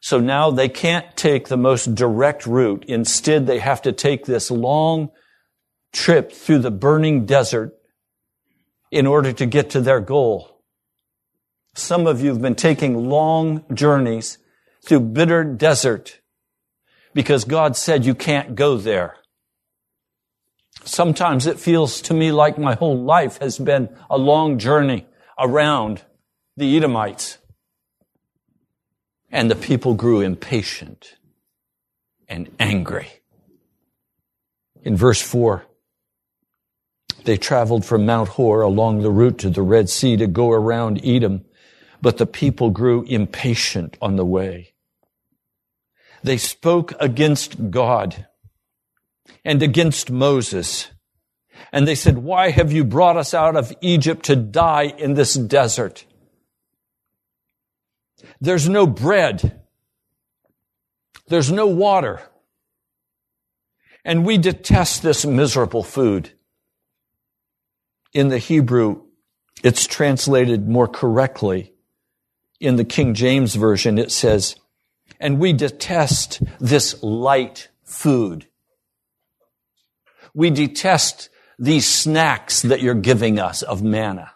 So 0.05 0.21
now 0.21 0.51
they 0.51 0.69
can't 0.69 1.17
take 1.17 1.49
the 1.49 1.57
most 1.57 1.95
direct 1.95 2.45
route. 2.45 2.85
Instead, 2.87 3.47
they 3.47 3.59
have 3.59 3.81
to 3.81 3.91
take 3.91 4.27
this 4.27 4.51
long 4.51 5.09
trip 5.95 6.31
through 6.31 6.59
the 6.59 6.71
burning 6.71 7.25
desert 7.25 7.73
in 8.91 9.07
order 9.07 9.33
to 9.33 9.47
get 9.47 9.71
to 9.71 9.81
their 9.81 10.01
goal. 10.01 10.61
Some 11.75 12.07
of 12.07 12.21
you 12.21 12.29
have 12.29 12.43
been 12.43 12.55
taking 12.55 13.09
long 13.09 13.65
journeys 13.73 14.37
through 14.87 15.01
bitter 15.01 15.43
desert 15.43 16.21
because 17.15 17.47
God 17.47 17.75
said 17.75 18.05
you 18.05 18.15
can't 18.15 18.55
go 18.55 18.77
there. 18.77 19.17
Sometimes 20.85 21.47
it 21.47 21.59
feels 21.59 22.03
to 22.03 22.13
me 22.13 22.31
like 22.31 22.59
my 22.59 22.75
whole 22.75 23.03
life 23.03 23.39
has 23.39 23.59
been 23.59 23.89
a 24.11 24.19
long 24.19 24.59
journey 24.59 25.07
around 25.39 26.03
the 26.59 26.77
Edomites. 26.77 27.39
And 29.35 29.51
the 29.51 29.57
people 29.57 29.95
grew 29.95 30.21
impatient 30.21 31.17
and 32.29 32.49
angry. 32.61 33.09
In 34.85 34.97
verse 34.97 35.21
4, 35.21 35.67
they 37.25 37.37
traveled 37.37 37.85
from 37.85 38.07
Mount 38.07 38.29
Hor 38.29 38.63
along 38.63 39.03
the 39.03 39.11
route 39.11 39.39
to 39.39 39.51
the 39.51 39.61
Red 39.61 39.91
Sea 39.91 40.17
to 40.19 40.29
go 40.29 40.53
around 40.53 41.05
Edom, 41.05 41.45
but 42.01 42.19
the 42.19 42.27
people 42.27 42.71
grew 42.71 43.03
impatient 43.09 43.97
on 44.01 44.15
the 44.15 44.25
way. 44.25 44.75
They 46.23 46.37
spoke 46.37 46.93
against 47.01 47.73
God 47.73 48.29
and 49.45 49.65
against 49.65 50.13
Moses. 50.13 50.91
And 51.73 51.89
they 51.89 51.97
said, 51.97 52.19
why 52.19 52.51
have 52.51 52.71
you 52.71 52.85
brought 52.85 53.17
us 53.17 53.35
out 53.35 53.57
of 53.57 53.73
Egypt 53.81 54.27
to 54.27 54.37
die 54.37 54.95
in 54.97 55.15
this 55.15 55.35
desert? 55.35 56.05
There's 58.45 58.69
no 58.69 58.87
bread. 58.87 59.59
There's 61.29 61.51
no 61.51 61.67
water. 61.67 62.21
And 64.05 64.27
we 64.27 64.37
detest 64.37 65.03
this 65.03 65.25
miserable 65.25 65.83
food. 65.83 66.31
In 68.13 68.29
the 68.29 68.37
Hebrew, 68.39 69.05
it's 69.63 69.87
translated 69.87 70.69
more 70.69 70.87
correctly. 70.87 71.73
In 72.61 72.77
the 72.77 72.85
King 72.85 73.15
James 73.15 73.55
Version, 73.55 73.97
it 73.99 74.13
says, 74.13 74.57
and 75.19 75.39
we 75.39 75.55
detest 75.55 76.43
this 76.61 77.03
light 77.03 77.71
food. 77.83 78.47
We 80.35 80.51
detest 80.51 81.31
these 81.59 81.89
snacks 81.89 82.61
that 82.61 82.83
you're 82.83 82.95
giving 82.95 83.39
us 83.39 83.63
of 83.63 83.83
manna. 83.83 84.33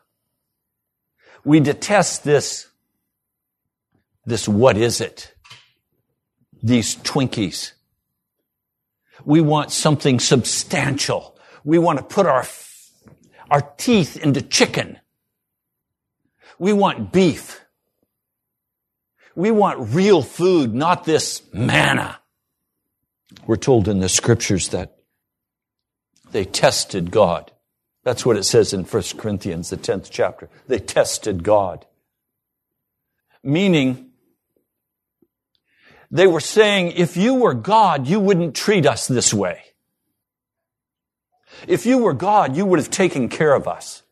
We 1.44 1.60
detest 1.60 2.24
this 2.24 2.67
this 4.28 4.48
what 4.48 4.76
is 4.76 5.00
it? 5.00 5.34
These 6.62 6.96
Twinkies. 6.96 7.72
We 9.24 9.40
want 9.40 9.72
something 9.72 10.20
substantial. 10.20 11.38
We 11.64 11.78
want 11.78 11.98
to 11.98 12.04
put 12.04 12.26
our, 12.26 12.46
our 13.50 13.62
teeth 13.76 14.16
into 14.16 14.42
chicken. 14.42 14.98
We 16.58 16.72
want 16.72 17.12
beef. 17.12 17.60
We 19.34 19.50
want 19.50 19.94
real 19.94 20.22
food, 20.22 20.74
not 20.74 21.04
this 21.04 21.42
manna. 21.52 22.18
We're 23.46 23.56
told 23.56 23.88
in 23.88 24.00
the 24.00 24.08
scriptures 24.08 24.68
that 24.70 24.96
they 26.32 26.44
tested 26.44 27.10
God. 27.10 27.52
That's 28.04 28.26
what 28.26 28.36
it 28.36 28.44
says 28.44 28.72
in 28.72 28.84
1 28.84 29.02
Corinthians, 29.16 29.70
the 29.70 29.76
10th 29.76 30.08
chapter. 30.10 30.48
They 30.66 30.78
tested 30.78 31.42
God. 31.42 31.86
Meaning, 33.42 34.07
They 36.10 36.26
were 36.26 36.40
saying, 36.40 36.92
if 36.92 37.16
you 37.16 37.34
were 37.34 37.54
God, 37.54 38.06
you 38.06 38.18
wouldn't 38.18 38.54
treat 38.54 38.86
us 38.86 39.06
this 39.06 39.34
way. 39.34 39.62
If 41.66 41.86
you 41.86 41.98
were 41.98 42.14
God, 42.14 42.56
you 42.56 42.64
would 42.64 42.78
have 42.78 42.90
taken 42.90 43.28
care 43.28 43.54
of 43.54 43.68
us. 43.68 44.02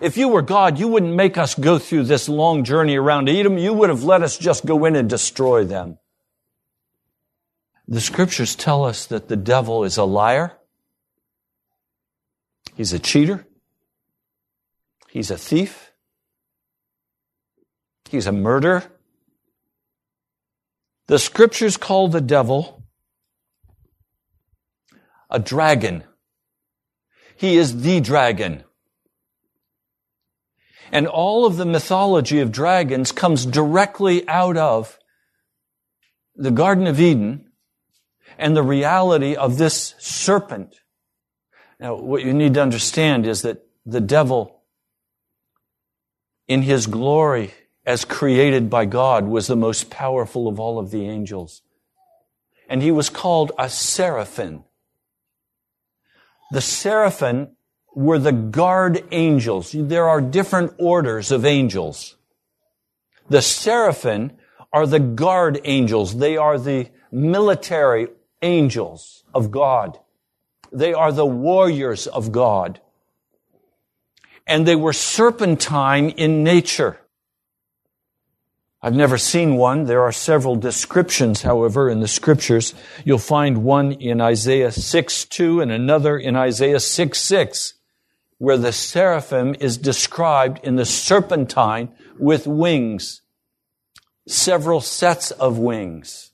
If 0.00 0.16
you 0.18 0.28
were 0.28 0.42
God, 0.42 0.78
you 0.78 0.88
wouldn't 0.88 1.14
make 1.14 1.38
us 1.38 1.54
go 1.54 1.78
through 1.78 2.04
this 2.04 2.28
long 2.28 2.64
journey 2.64 2.96
around 2.96 3.28
Edom. 3.28 3.56
You 3.56 3.72
would 3.72 3.88
have 3.88 4.04
let 4.04 4.22
us 4.22 4.36
just 4.36 4.66
go 4.66 4.84
in 4.84 4.94
and 4.94 5.08
destroy 5.08 5.64
them. 5.64 5.98
The 7.88 8.00
scriptures 8.00 8.54
tell 8.54 8.84
us 8.84 9.06
that 9.06 9.28
the 9.28 9.36
devil 9.36 9.84
is 9.84 9.96
a 9.96 10.04
liar. 10.04 10.58
He's 12.74 12.92
a 12.92 12.98
cheater. 12.98 13.46
He's 15.08 15.30
a 15.30 15.38
thief. 15.38 15.92
He's 18.10 18.26
a 18.26 18.32
murderer. 18.32 18.84
The 21.08 21.18
scriptures 21.18 21.76
call 21.76 22.08
the 22.08 22.20
devil 22.20 22.82
a 25.30 25.38
dragon. 25.38 26.04
He 27.36 27.56
is 27.56 27.82
the 27.82 28.00
dragon. 28.00 28.64
And 30.92 31.06
all 31.06 31.46
of 31.46 31.56
the 31.56 31.66
mythology 31.66 32.40
of 32.40 32.52
dragons 32.52 33.12
comes 33.12 33.44
directly 33.44 34.26
out 34.28 34.56
of 34.56 34.98
the 36.36 36.50
Garden 36.50 36.86
of 36.86 37.00
Eden 37.00 37.50
and 38.38 38.56
the 38.56 38.62
reality 38.62 39.34
of 39.34 39.58
this 39.58 39.94
serpent. 39.98 40.76
Now, 41.80 41.96
what 41.96 42.24
you 42.24 42.32
need 42.32 42.54
to 42.54 42.62
understand 42.62 43.26
is 43.26 43.42
that 43.42 43.66
the 43.84 44.00
devil, 44.00 44.62
in 46.48 46.62
his 46.62 46.86
glory 46.86 47.52
as 47.86 48.04
created 48.04 48.68
by 48.68 48.84
God, 48.84 49.26
was 49.26 49.46
the 49.46 49.56
most 49.56 49.90
powerful 49.90 50.48
of 50.48 50.58
all 50.58 50.78
of 50.78 50.90
the 50.90 51.08
angels. 51.08 51.62
And 52.68 52.82
he 52.82 52.90
was 52.90 53.08
called 53.08 53.52
a 53.58 53.70
seraphim. 53.70 54.64
The 56.50 56.60
seraphim 56.60 57.56
were 57.94 58.18
the 58.18 58.32
guard 58.32 59.04
angels. 59.12 59.72
There 59.72 60.08
are 60.08 60.20
different 60.20 60.74
orders 60.78 61.30
of 61.30 61.44
angels. 61.44 62.16
The 63.28 63.42
seraphim 63.42 64.32
are 64.72 64.86
the 64.86 65.00
guard 65.00 65.60
angels. 65.64 66.18
They 66.18 66.36
are 66.36 66.58
the 66.58 66.90
military 67.10 68.08
angels 68.42 69.24
of 69.32 69.50
God. 69.50 69.98
They 70.72 70.92
are 70.92 71.12
the 71.12 71.26
warriors 71.26 72.06
of 72.06 72.32
God. 72.32 72.80
And 74.46 74.66
they 74.66 74.76
were 74.76 74.92
serpentine 74.92 76.10
in 76.10 76.44
nature. 76.44 77.00
I've 78.82 78.94
never 78.94 79.18
seen 79.18 79.56
one. 79.56 79.84
There 79.84 80.02
are 80.02 80.12
several 80.12 80.56
descriptions, 80.56 81.42
however, 81.42 81.88
in 81.88 82.00
the 82.00 82.08
scriptures. 82.08 82.74
You'll 83.04 83.18
find 83.18 83.64
one 83.64 83.92
in 83.92 84.20
Isaiah 84.20 84.70
6 84.70 85.24
2 85.24 85.60
and 85.60 85.72
another 85.72 86.18
in 86.18 86.36
Isaiah 86.36 86.80
6 86.80 87.18
6 87.18 87.74
where 88.38 88.58
the 88.58 88.72
seraphim 88.72 89.54
is 89.60 89.78
described 89.78 90.60
in 90.62 90.76
the 90.76 90.84
serpentine 90.84 91.88
with 92.18 92.46
wings, 92.46 93.22
several 94.28 94.80
sets 94.80 95.30
of 95.30 95.58
wings. 95.58 96.32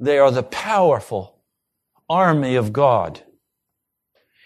They 0.00 0.18
are 0.18 0.30
the 0.30 0.42
powerful 0.42 1.38
army 2.08 2.54
of 2.54 2.72
God. 2.72 3.22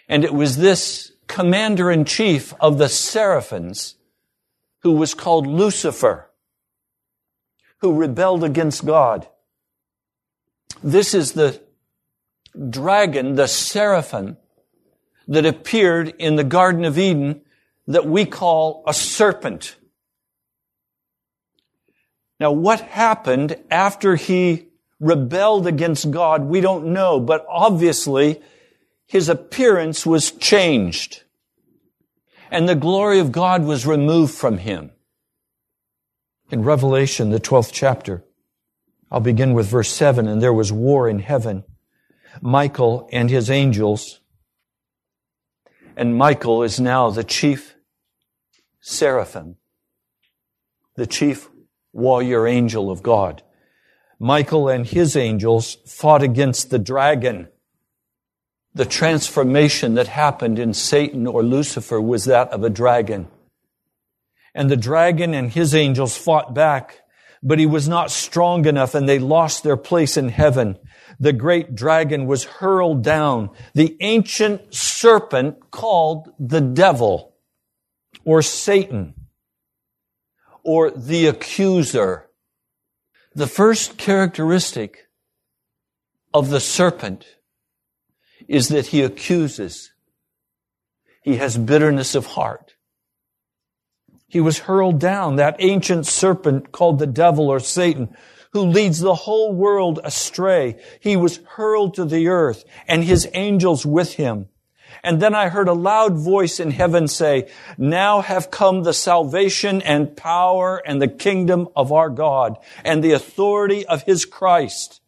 And 0.09 0.25
it 0.25 0.33
was 0.33 0.57
this 0.57 1.13
commander 1.27 1.89
in 1.89 2.03
chief 2.03 2.53
of 2.59 2.77
the 2.77 2.89
seraphims 2.89 3.95
who 4.83 4.91
was 4.91 5.13
called 5.13 5.47
Lucifer, 5.47 6.29
who 7.79 7.95
rebelled 7.95 8.43
against 8.43 8.85
God. 8.85 9.27
This 10.83 11.13
is 11.13 11.31
the 11.31 11.61
dragon, 12.69 13.35
the 13.35 13.47
seraphim, 13.47 14.37
that 15.27 15.45
appeared 15.45 16.09
in 16.19 16.35
the 16.35 16.43
Garden 16.43 16.83
of 16.83 16.97
Eden 16.97 17.41
that 17.87 18.05
we 18.05 18.25
call 18.25 18.83
a 18.85 18.93
serpent. 18.93 19.77
Now, 22.39 22.51
what 22.51 22.81
happened 22.81 23.55
after 23.71 24.17
he 24.17 24.67
rebelled 24.99 25.65
against 25.65 26.11
God, 26.11 26.43
we 26.43 26.59
don't 26.59 26.87
know, 26.87 27.21
but 27.21 27.45
obviously 27.47 28.41
his 29.05 29.29
appearance 29.29 30.05
was 30.05 30.31
changed. 30.31 31.22
And 32.53 32.69
the 32.69 32.75
glory 32.75 33.19
of 33.19 33.31
God 33.31 33.65
was 33.65 33.85
removed 33.85 34.33
from 34.33 34.59
him. 34.59 34.91
In 36.51 36.63
Revelation, 36.63 37.31
the 37.31 37.39
12th 37.39 37.71
chapter, 37.73 38.23
I'll 39.11 39.19
begin 39.19 39.53
with 39.53 39.67
verse 39.67 39.89
7, 39.89 40.27
and 40.27 40.41
there 40.41 40.53
was 40.53 40.71
war 40.71 41.09
in 41.09 41.19
heaven. 41.19 41.63
Michael 42.41 43.09
and 43.11 43.29
his 43.29 43.49
angels 43.49 44.21
and 45.95 46.17
Michael 46.17 46.63
is 46.63 46.79
now 46.79 47.09
the 47.09 47.23
chief 47.23 47.75
seraphim, 48.81 49.57
the 50.95 51.05
chief 51.05 51.49
warrior 51.91 52.47
angel 52.47 52.89
of 52.89 53.03
God. 53.03 53.43
Michael 54.19 54.69
and 54.69 54.87
his 54.87 55.15
angels 55.15 55.77
fought 55.85 56.23
against 56.23 56.69
the 56.69 56.79
dragon. 56.79 57.49
The 58.75 58.85
transformation 58.85 59.95
that 59.95 60.07
happened 60.07 60.57
in 60.57 60.73
Satan 60.73 61.27
or 61.27 61.43
Lucifer 61.43 62.01
was 62.01 62.25
that 62.25 62.49
of 62.49 62.63
a 62.63 62.69
dragon. 62.69 63.27
And 64.55 64.69
the 64.69 64.77
dragon 64.77 65.33
and 65.33 65.51
his 65.51 65.75
angels 65.75 66.17
fought 66.17 66.53
back, 66.53 67.01
but 67.41 67.59
he 67.59 67.65
was 67.65 67.87
not 67.87 68.11
strong 68.11 68.65
enough 68.65 68.95
and 68.95 69.07
they 69.07 69.19
lost 69.19 69.63
their 69.63 69.77
place 69.77 70.17
in 70.17 70.29
heaven 70.29 70.77
the 71.19 71.33
great 71.33 71.75
dragon 71.75 72.25
was 72.25 72.43
hurled 72.43 73.03
down, 73.03 73.49
the 73.73 73.95
ancient 74.01 74.73
serpent 74.73 75.71
called 75.71 76.29
the 76.39 76.61
devil 76.61 77.35
or 78.25 78.41
Satan 78.41 79.13
or 80.63 80.91
the 80.91 81.27
accuser. 81.27 82.29
The 83.35 83.47
first 83.47 83.97
characteristic 83.97 85.07
of 86.33 86.49
the 86.49 86.59
serpent 86.59 87.25
is 88.47 88.69
that 88.69 88.87
he 88.87 89.01
accuses. 89.01 89.91
He 91.21 91.37
has 91.37 91.57
bitterness 91.57 92.15
of 92.15 92.25
heart. 92.25 92.75
He 94.27 94.41
was 94.41 94.59
hurled 94.59 94.99
down, 94.99 95.35
that 95.35 95.57
ancient 95.59 96.07
serpent 96.07 96.71
called 96.71 96.99
the 96.99 97.07
devil 97.07 97.49
or 97.49 97.59
Satan, 97.59 98.15
who 98.51 98.61
leads 98.61 98.99
the 98.99 99.13
whole 99.13 99.53
world 99.53 99.99
astray. 100.03 100.79
He 100.99 101.15
was 101.15 101.39
hurled 101.55 101.93
to 101.95 102.05
the 102.05 102.27
earth 102.27 102.63
and 102.87 103.03
his 103.03 103.27
angels 103.33 103.85
with 103.85 104.15
him. 104.15 104.49
And 105.03 105.21
then 105.21 105.35
I 105.35 105.49
heard 105.49 105.67
a 105.67 105.73
loud 105.73 106.17
voice 106.17 106.59
in 106.59 106.71
heaven 106.71 107.07
say, 107.07 107.49
now 107.77 108.21
have 108.21 108.51
come 108.51 108.83
the 108.83 108.93
salvation 108.93 109.81
and 109.81 110.15
power 110.15 110.81
and 110.85 111.01
the 111.01 111.07
kingdom 111.07 111.67
of 111.75 111.91
our 111.91 112.09
God 112.09 112.57
and 112.83 113.03
the 113.03 113.11
authority 113.11 113.85
of 113.85 114.03
his 114.03 114.25
Christ. 114.25 115.01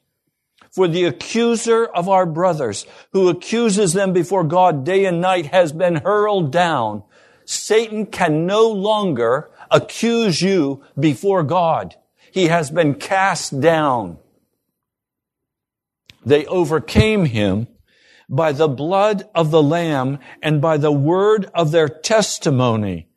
For 0.75 0.89
the 0.89 1.05
accuser 1.05 1.85
of 1.85 2.09
our 2.09 2.25
brothers 2.25 2.85
who 3.13 3.29
accuses 3.29 3.93
them 3.93 4.11
before 4.11 4.43
God 4.43 4.83
day 4.83 5.05
and 5.05 5.21
night 5.21 5.45
has 5.45 5.71
been 5.71 5.95
hurled 5.95 6.51
down. 6.51 7.03
Satan 7.45 8.07
can 8.07 8.45
no 8.45 8.67
longer 8.71 9.49
accuse 9.71 10.41
you 10.41 10.83
before 10.99 11.43
God. 11.43 11.95
He 12.29 12.47
has 12.47 12.71
been 12.71 12.95
cast 12.95 13.61
down. 13.61 14.17
They 16.25 16.45
overcame 16.45 17.23
him 17.23 17.67
by 18.27 18.51
the 18.51 18.67
blood 18.67 19.29
of 19.33 19.51
the 19.51 19.63
Lamb 19.63 20.19
and 20.41 20.61
by 20.61 20.75
the 20.75 20.91
word 20.91 21.49
of 21.53 21.71
their 21.71 21.88
testimony. 21.88 23.07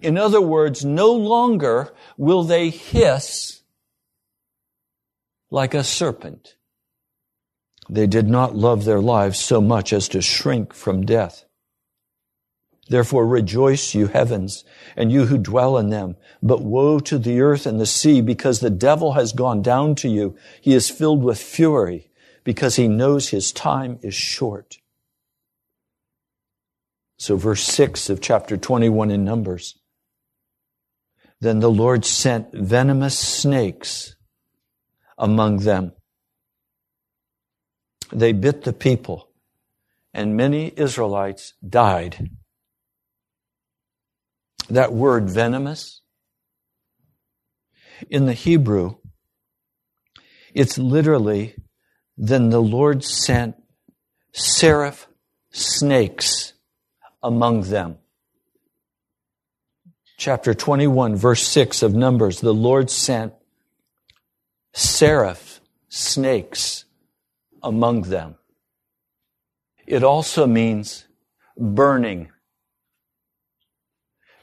In 0.00 0.16
other 0.16 0.40
words, 0.40 0.86
no 0.86 1.12
longer 1.12 1.92
will 2.16 2.44
they 2.44 2.70
hiss 2.70 3.60
like 5.50 5.74
a 5.74 5.84
serpent. 5.84 6.56
They 7.88 8.06
did 8.06 8.28
not 8.28 8.56
love 8.56 8.84
their 8.84 9.00
lives 9.00 9.38
so 9.38 9.60
much 9.60 9.92
as 9.92 10.08
to 10.08 10.22
shrink 10.22 10.72
from 10.72 11.04
death. 11.04 11.44
Therefore 12.88 13.26
rejoice, 13.26 13.94
you 13.94 14.08
heavens, 14.08 14.64
and 14.96 15.10
you 15.10 15.26
who 15.26 15.38
dwell 15.38 15.78
in 15.78 15.88
them. 15.88 16.16
But 16.42 16.62
woe 16.62 16.98
to 17.00 17.18
the 17.18 17.40
earth 17.40 17.66
and 17.66 17.80
the 17.80 17.86
sea, 17.86 18.20
because 18.20 18.60
the 18.60 18.70
devil 18.70 19.12
has 19.12 19.32
gone 19.32 19.62
down 19.62 19.94
to 19.96 20.08
you. 20.08 20.36
He 20.60 20.74
is 20.74 20.90
filled 20.90 21.22
with 21.22 21.40
fury, 21.40 22.10
because 22.42 22.76
he 22.76 22.88
knows 22.88 23.28
his 23.28 23.52
time 23.52 23.98
is 24.02 24.14
short. 24.14 24.78
So 27.16 27.36
verse 27.36 27.62
6 27.62 28.10
of 28.10 28.20
chapter 28.20 28.56
21 28.56 29.10
in 29.10 29.24
Numbers. 29.24 29.78
Then 31.40 31.60
the 31.60 31.70
Lord 31.70 32.04
sent 32.04 32.52
venomous 32.52 33.18
snakes 33.18 34.14
among 35.16 35.58
them. 35.58 35.92
They 38.12 38.32
bit 38.32 38.62
the 38.62 38.72
people, 38.72 39.28
and 40.12 40.36
many 40.36 40.72
Israelites 40.76 41.54
died 41.66 42.30
that 44.68 44.92
word 44.92 45.28
venomous 45.28 46.00
In 48.10 48.26
the 48.26 48.32
Hebrew, 48.32 48.96
it's 50.52 50.78
literally, 50.78 51.54
then 52.16 52.50
the 52.50 52.60
Lord 52.60 53.04
sent 53.04 53.56
seraph 54.32 55.06
snakes 55.50 56.54
among 57.22 57.62
them. 57.62 57.98
Chapter 60.16 60.54
21, 60.54 61.16
verse 61.16 61.46
6 61.46 61.82
of 61.82 61.94
Numbers, 61.94 62.40
the 62.40 62.54
Lord 62.54 62.90
sent 62.90 63.32
seraph 64.72 65.60
snakes 65.88 66.83
among 67.64 68.02
them. 68.02 68.36
It 69.86 70.04
also 70.04 70.46
means 70.46 71.06
burning. 71.56 72.30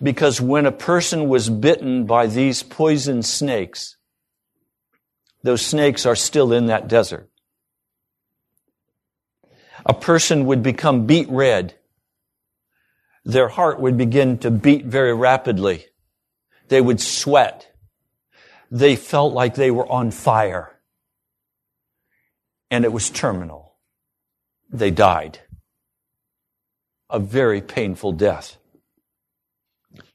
Because 0.01 0.41
when 0.41 0.65
a 0.65 0.71
person 0.71 1.29
was 1.29 1.49
bitten 1.49 2.05
by 2.05 2.27
these 2.27 2.63
poison 2.63 3.21
snakes, 3.21 3.97
those 5.43 5.65
snakes 5.65 6.05
are 6.05 6.15
still 6.15 6.53
in 6.53 6.67
that 6.67 6.87
desert. 6.87 7.29
A 9.85 9.93
person 9.93 10.45
would 10.45 10.61
become 10.61 11.05
beet 11.05 11.29
red. 11.29 11.75
Their 13.25 13.47
heart 13.47 13.79
would 13.79 13.97
begin 13.97 14.37
to 14.39 14.51
beat 14.51 14.85
very 14.85 15.13
rapidly. 15.13 15.85
They 16.67 16.81
would 16.81 17.01
sweat. 17.01 17.67
They 18.69 18.95
felt 18.95 19.33
like 19.33 19.55
they 19.55 19.71
were 19.71 19.91
on 19.91 20.11
fire. 20.11 20.79
And 22.71 22.85
it 22.85 22.91
was 22.91 23.11
terminal. 23.11 23.75
They 24.71 24.89
died. 24.89 25.39
A 27.09 27.19
very 27.19 27.61
painful 27.61 28.13
death. 28.13 28.57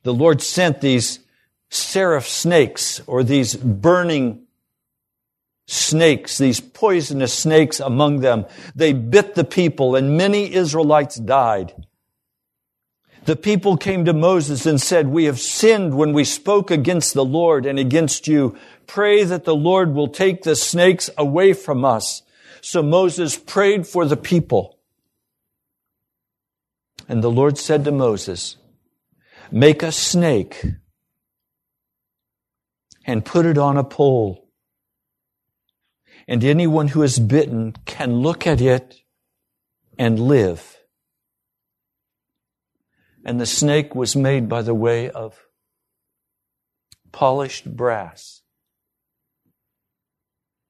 The 0.03 0.15
Lord 0.15 0.41
sent 0.41 0.81
these 0.81 1.21
seraph 1.69 2.27
snakes 2.27 3.03
or 3.07 3.23
these 3.23 3.55
burning 3.55 4.47
snakes, 5.67 6.39
these 6.39 6.61
poisonous 6.61 7.35
snakes 7.35 7.81
among 7.81 8.21
them. 8.21 8.47
They 8.75 8.93
bit 8.95 9.35
the 9.35 9.45
people 9.45 9.95
and 9.95 10.17
many 10.17 10.55
Israelites 10.55 11.17
died. 11.17 11.75
The 13.25 13.37
people 13.37 13.77
came 13.77 14.05
to 14.05 14.13
Moses 14.13 14.65
and 14.65 14.81
said, 14.81 15.09
we 15.09 15.25
have 15.25 15.41
sinned 15.41 15.95
when 15.95 16.13
we 16.13 16.25
spoke 16.25 16.71
against 16.71 17.13
the 17.13 17.25
Lord 17.25 17.67
and 17.67 17.79
against 17.79 18.29
you. 18.29 18.57
Pray 18.87 19.25
that 19.25 19.45
the 19.45 19.57
Lord 19.57 19.93
will 19.93 20.09
take 20.09 20.45
the 20.45 20.55
snakes 20.55 21.11
away 21.19 21.53
from 21.53 21.85
us. 21.85 22.23
So 22.67 22.83
Moses 22.83 23.39
prayed 23.39 23.87
for 23.87 24.07
the 24.07 24.17
people. 24.17 24.81
And 27.09 27.23
the 27.23 27.31
Lord 27.31 27.59
said 27.59 27.85
to 27.85 27.93
Moses, 27.93 28.57
make 29.53 29.85
a 29.85 29.93
snake 29.93 30.65
and 33.05 33.25
put 33.25 33.47
it 33.47 33.57
on 33.57 33.77
a 33.77 33.85
pole 33.85 34.49
and 36.27 36.43
anyone 36.43 36.89
who 36.89 37.05
is 37.05 37.21
bitten 37.21 37.77
can 37.85 38.15
look 38.15 38.49
at 38.49 38.61
it 38.61 38.97
and 39.97 40.19
live. 40.19 40.77
And 43.25 43.41
the 43.41 43.47
snake 43.47 43.95
was 43.95 44.17
made 44.17 44.49
by 44.49 44.63
the 44.63 44.75
way 44.75 45.09
of 45.09 45.39
polished 47.13 47.77
brass. 47.77 48.43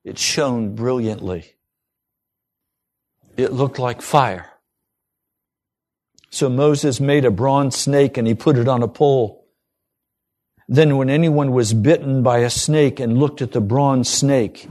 It 0.04 0.18
shone 0.18 0.74
brilliantly. 0.74 1.55
It 3.36 3.52
looked 3.52 3.78
like 3.78 4.00
fire. 4.02 4.50
So 6.30 6.48
Moses 6.48 7.00
made 7.00 7.24
a 7.24 7.30
bronze 7.30 7.76
snake 7.76 8.16
and 8.16 8.26
he 8.26 8.34
put 8.34 8.58
it 8.58 8.68
on 8.68 8.82
a 8.82 8.88
pole. 8.88 9.46
Then 10.68 10.96
when 10.96 11.08
anyone 11.08 11.52
was 11.52 11.72
bitten 11.72 12.22
by 12.22 12.38
a 12.38 12.50
snake 12.50 12.98
and 12.98 13.18
looked 13.18 13.40
at 13.40 13.52
the 13.52 13.60
bronze 13.60 14.08
snake, 14.08 14.68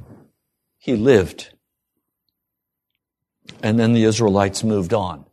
he 0.77 0.95
lived. 0.95 1.53
And 3.63 3.79
then 3.79 3.93
the 3.93 4.03
Israelites 4.03 4.63
moved 4.63 4.93
on. 4.93 5.25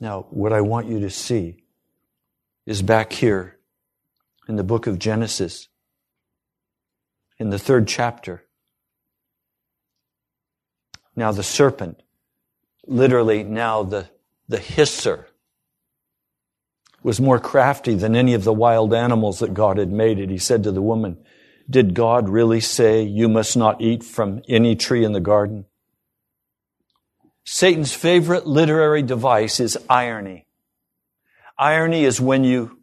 Now, 0.00 0.26
what 0.30 0.52
I 0.52 0.60
want 0.60 0.88
you 0.88 1.00
to 1.00 1.10
see 1.10 1.64
is 2.66 2.82
back 2.82 3.12
here 3.12 3.58
in 4.48 4.56
the 4.56 4.64
book 4.64 4.86
of 4.86 4.98
Genesis, 4.98 5.68
in 7.38 7.50
the 7.50 7.58
third 7.58 7.88
chapter. 7.88 8.44
Now, 11.16 11.32
the 11.32 11.42
serpent, 11.42 12.02
literally 12.86 13.42
now 13.42 13.82
the, 13.82 14.08
the 14.48 14.58
hisser, 14.58 15.26
was 17.02 17.20
more 17.20 17.38
crafty 17.38 17.94
than 17.94 18.14
any 18.14 18.34
of 18.34 18.44
the 18.44 18.52
wild 18.52 18.92
animals 18.92 19.38
that 19.38 19.54
God 19.54 19.78
had 19.78 19.90
made 19.90 20.18
it. 20.18 20.30
He 20.30 20.38
said 20.38 20.62
to 20.64 20.72
the 20.72 20.82
woman, 20.82 21.18
did 21.68 21.94
God 21.94 22.28
really 22.28 22.60
say 22.60 23.02
you 23.02 23.28
must 23.28 23.56
not 23.56 23.80
eat 23.80 24.02
from 24.02 24.42
any 24.48 24.76
tree 24.76 25.04
in 25.04 25.12
the 25.12 25.20
garden? 25.20 25.66
Satan's 27.44 27.94
favorite 27.94 28.46
literary 28.46 29.02
device 29.02 29.60
is 29.60 29.78
irony. 29.88 30.46
Irony 31.58 32.04
is 32.04 32.20
when 32.20 32.44
you, 32.44 32.78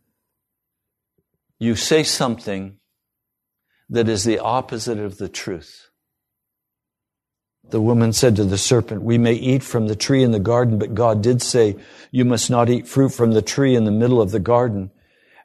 you 1.59 1.75
say 1.75 2.03
something 2.03 2.77
that 3.89 4.09
is 4.09 4.23
the 4.23 4.39
opposite 4.39 4.99
of 4.99 5.17
the 5.17 5.29
truth. 5.29 5.86
The 7.69 7.81
woman 7.81 8.13
said 8.13 8.37
to 8.37 8.45
the 8.45 8.57
serpent, 8.57 9.01
we 9.01 9.17
may 9.17 9.33
eat 9.33 9.61
from 9.61 9.87
the 9.87 9.95
tree 9.95 10.23
in 10.23 10.31
the 10.31 10.39
garden, 10.39 10.79
but 10.79 10.95
God 10.95 11.21
did 11.21 11.41
say, 11.41 11.75
you 12.11 12.23
must 12.23 12.49
not 12.49 12.69
eat 12.69 12.87
fruit 12.87 13.09
from 13.09 13.33
the 13.33 13.41
tree 13.41 13.75
in 13.75 13.83
the 13.83 13.91
middle 13.91 14.21
of 14.21 14.31
the 14.31 14.39
garden, 14.39 14.91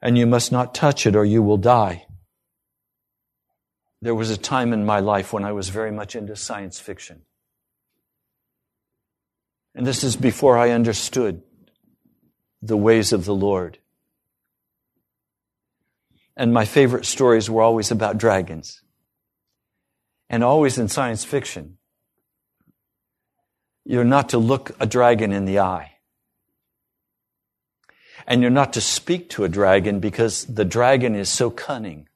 and 0.01 0.17
you 0.17 0.27
must 0.27 0.53
not 0.53 0.75
touch 0.75 1.05
it 1.07 1.17
or 1.17 1.25
you 1.25 1.43
will 1.43 1.57
die. 1.57 2.07
There 4.01 4.15
was 4.15 4.31
a 4.31 4.37
time 4.37 4.73
in 4.73 4.87
my 4.87 5.01
life 5.01 5.33
when 5.33 5.45
I 5.45 5.53
was 5.53 5.69
very 5.69 5.91
much 5.91 6.15
into 6.15 6.37
science 6.37 6.79
fiction. 6.79 7.23
And 9.75 9.87
this 9.87 10.05
is 10.05 10.17
before 10.17 10.59
I 10.59 10.71
understood 10.71 11.43
the 12.61 12.77
ways 12.77 13.13
of 13.13 13.25
the 13.25 13.35
Lord. 13.35 13.79
And 16.37 16.53
my 16.53 16.65
favorite 16.65 17.05
stories 17.05 17.51
were 17.51 17.63
always 17.63 17.91
about 17.91 18.19
dragons. 18.19 18.83
And 20.29 20.45
always 20.45 20.79
in 20.79 20.89
science 20.89 21.25
fiction. 21.25 21.79
You're 23.85 24.05
not 24.05 24.29
to 24.31 24.38
look 24.38 24.73
a 24.81 24.87
dragon 24.87 25.33
in 25.33 25.45
the 25.45 25.59
eye. 25.59 25.92
And 28.27 28.40
you're 28.40 28.51
not 28.51 28.73
to 28.75 28.81
speak 28.81 29.29
to 29.31 29.45
a 29.45 29.49
dragon 29.49 29.99
because 29.99 30.45
the 30.45 30.64
dragon 30.64 31.16
is 31.16 31.29
so 31.29 31.51
cunning 31.51 32.09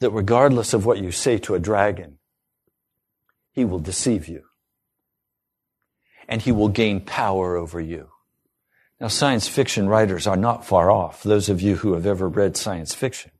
that 0.00 0.10
regardless 0.10 0.74
of 0.74 0.84
what 0.84 0.98
you 0.98 1.12
say 1.12 1.38
to 1.38 1.54
a 1.54 1.60
dragon, 1.60 2.18
he 3.52 3.64
will 3.64 3.78
deceive 3.78 4.26
you. 4.26 4.42
And 6.28 6.42
he 6.42 6.50
will 6.50 6.68
gain 6.68 7.00
power 7.00 7.56
over 7.56 7.80
you. 7.80 8.08
Now, 9.00 9.08
science 9.08 9.48
fiction 9.48 9.88
writers 9.88 10.26
are 10.26 10.36
not 10.36 10.64
far 10.64 10.90
off. 10.90 11.22
Those 11.22 11.48
of 11.48 11.60
you 11.60 11.76
who 11.76 11.94
have 11.94 12.06
ever 12.06 12.28
read 12.28 12.56
science 12.56 12.94
fiction, 12.94 13.32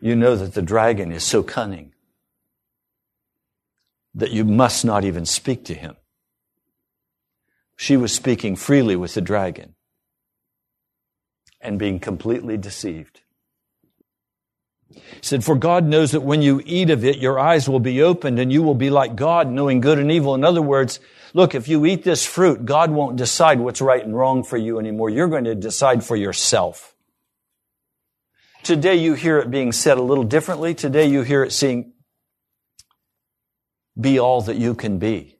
you 0.00 0.14
know 0.14 0.36
that 0.36 0.54
the 0.54 0.62
dragon 0.62 1.12
is 1.12 1.24
so 1.24 1.42
cunning 1.42 1.92
that 4.16 4.32
you 4.32 4.44
must 4.44 4.84
not 4.84 5.04
even 5.04 5.26
speak 5.26 5.64
to 5.66 5.74
him. 5.74 5.94
She 7.76 7.96
was 7.96 8.12
speaking 8.12 8.56
freely 8.56 8.96
with 8.96 9.14
the 9.14 9.20
dragon 9.20 9.74
and 11.60 11.78
being 11.78 12.00
completely 12.00 12.56
deceived. 12.56 13.20
He 14.88 15.02
said, 15.20 15.44
For 15.44 15.54
God 15.54 15.84
knows 15.84 16.12
that 16.12 16.22
when 16.22 16.40
you 16.40 16.62
eat 16.64 16.88
of 16.88 17.04
it, 17.04 17.18
your 17.18 17.38
eyes 17.38 17.68
will 17.68 17.80
be 17.80 18.02
opened 18.02 18.38
and 18.38 18.50
you 18.50 18.62
will 18.62 18.74
be 18.74 18.88
like 18.88 19.16
God, 19.16 19.50
knowing 19.50 19.80
good 19.80 19.98
and 19.98 20.10
evil. 20.10 20.34
In 20.34 20.44
other 20.44 20.62
words, 20.62 20.98
look, 21.34 21.54
if 21.54 21.68
you 21.68 21.84
eat 21.84 22.02
this 22.02 22.24
fruit, 22.24 22.64
God 22.64 22.90
won't 22.90 23.16
decide 23.16 23.60
what's 23.60 23.82
right 23.82 24.02
and 24.02 24.16
wrong 24.16 24.44
for 24.44 24.56
you 24.56 24.78
anymore. 24.78 25.10
You're 25.10 25.28
going 25.28 25.44
to 25.44 25.54
decide 25.54 26.02
for 26.02 26.16
yourself. 26.16 26.94
Today 28.62 28.96
you 28.96 29.14
hear 29.14 29.38
it 29.38 29.50
being 29.50 29.72
said 29.72 29.98
a 29.98 30.02
little 30.02 30.24
differently. 30.24 30.74
Today 30.74 31.06
you 31.06 31.22
hear 31.22 31.42
it 31.42 31.52
saying, 31.52 31.92
be 33.98 34.18
all 34.18 34.42
that 34.42 34.56
you 34.56 34.74
can 34.74 34.98
be. 34.98 35.36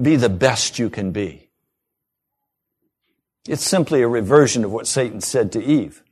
Be 0.00 0.16
the 0.16 0.28
best 0.28 0.78
you 0.78 0.88
can 0.88 1.12
be. 1.12 1.50
It's 3.48 3.64
simply 3.64 4.02
a 4.02 4.08
reversion 4.08 4.64
of 4.64 4.72
what 4.72 4.86
Satan 4.86 5.20
said 5.20 5.52
to 5.52 5.62
Eve. 5.62 6.02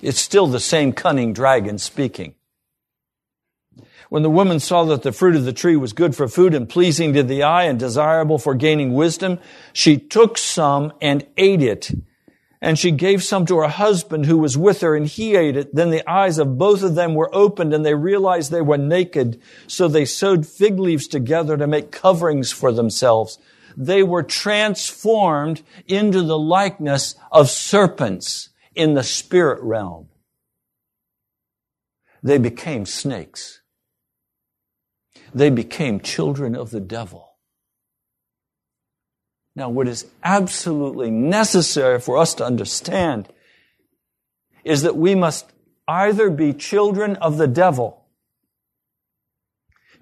It's 0.00 0.20
still 0.20 0.46
the 0.46 0.60
same 0.60 0.92
cunning 0.92 1.32
dragon 1.32 1.78
speaking. 1.78 2.34
When 4.08 4.22
the 4.22 4.30
woman 4.30 4.60
saw 4.60 4.84
that 4.84 5.02
the 5.02 5.12
fruit 5.12 5.34
of 5.34 5.44
the 5.44 5.52
tree 5.52 5.76
was 5.76 5.92
good 5.92 6.14
for 6.14 6.28
food 6.28 6.54
and 6.54 6.68
pleasing 6.68 7.14
to 7.14 7.22
the 7.22 7.42
eye 7.42 7.64
and 7.64 7.78
desirable 7.78 8.38
for 8.38 8.54
gaining 8.54 8.94
wisdom, 8.94 9.40
she 9.72 9.98
took 9.98 10.38
some 10.38 10.92
and 11.00 11.26
ate 11.36 11.62
it. 11.62 11.90
And 12.64 12.78
she 12.78 12.92
gave 12.92 13.22
some 13.22 13.44
to 13.46 13.58
her 13.58 13.68
husband 13.68 14.24
who 14.24 14.38
was 14.38 14.56
with 14.56 14.80
her 14.80 14.96
and 14.96 15.06
he 15.06 15.36
ate 15.36 15.54
it. 15.54 15.74
Then 15.74 15.90
the 15.90 16.10
eyes 16.10 16.38
of 16.38 16.56
both 16.56 16.82
of 16.82 16.94
them 16.94 17.14
were 17.14 17.28
opened 17.34 17.74
and 17.74 17.84
they 17.84 17.92
realized 17.92 18.50
they 18.50 18.62
were 18.62 18.78
naked. 18.78 19.38
So 19.66 19.86
they 19.86 20.06
sewed 20.06 20.46
fig 20.46 20.78
leaves 20.78 21.06
together 21.06 21.58
to 21.58 21.66
make 21.66 21.92
coverings 21.92 22.52
for 22.52 22.72
themselves. 22.72 23.38
They 23.76 24.02
were 24.02 24.22
transformed 24.22 25.60
into 25.86 26.22
the 26.22 26.38
likeness 26.38 27.16
of 27.30 27.50
serpents 27.50 28.48
in 28.74 28.94
the 28.94 29.04
spirit 29.04 29.62
realm. 29.62 30.08
They 32.22 32.38
became 32.38 32.86
snakes. 32.86 33.60
They 35.34 35.50
became 35.50 36.00
children 36.00 36.56
of 36.56 36.70
the 36.70 36.80
devil. 36.80 37.23
Now, 39.56 39.68
what 39.68 39.86
is 39.86 40.06
absolutely 40.22 41.10
necessary 41.10 42.00
for 42.00 42.18
us 42.18 42.34
to 42.34 42.44
understand 42.44 43.28
is 44.64 44.82
that 44.82 44.96
we 44.96 45.14
must 45.14 45.46
either 45.86 46.30
be 46.30 46.52
children 46.52 47.16
of 47.16 47.36
the 47.36 47.46
devil, 47.46 48.04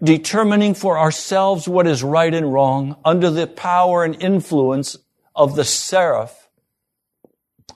determining 0.03 0.75
for 0.75 0.99
ourselves 0.99 1.69
what 1.69 1.87
is 1.87 2.03
right 2.03 2.33
and 2.33 2.53
wrong 2.53 2.97
under 3.05 3.31
the 3.31 3.47
power 3.47 4.05
and 4.05 4.21
influence 4.23 4.97
of 5.35 5.55
the 5.55 5.65
seraph, 5.65 6.49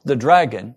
the 0.05 0.17
dragon, 0.17 0.77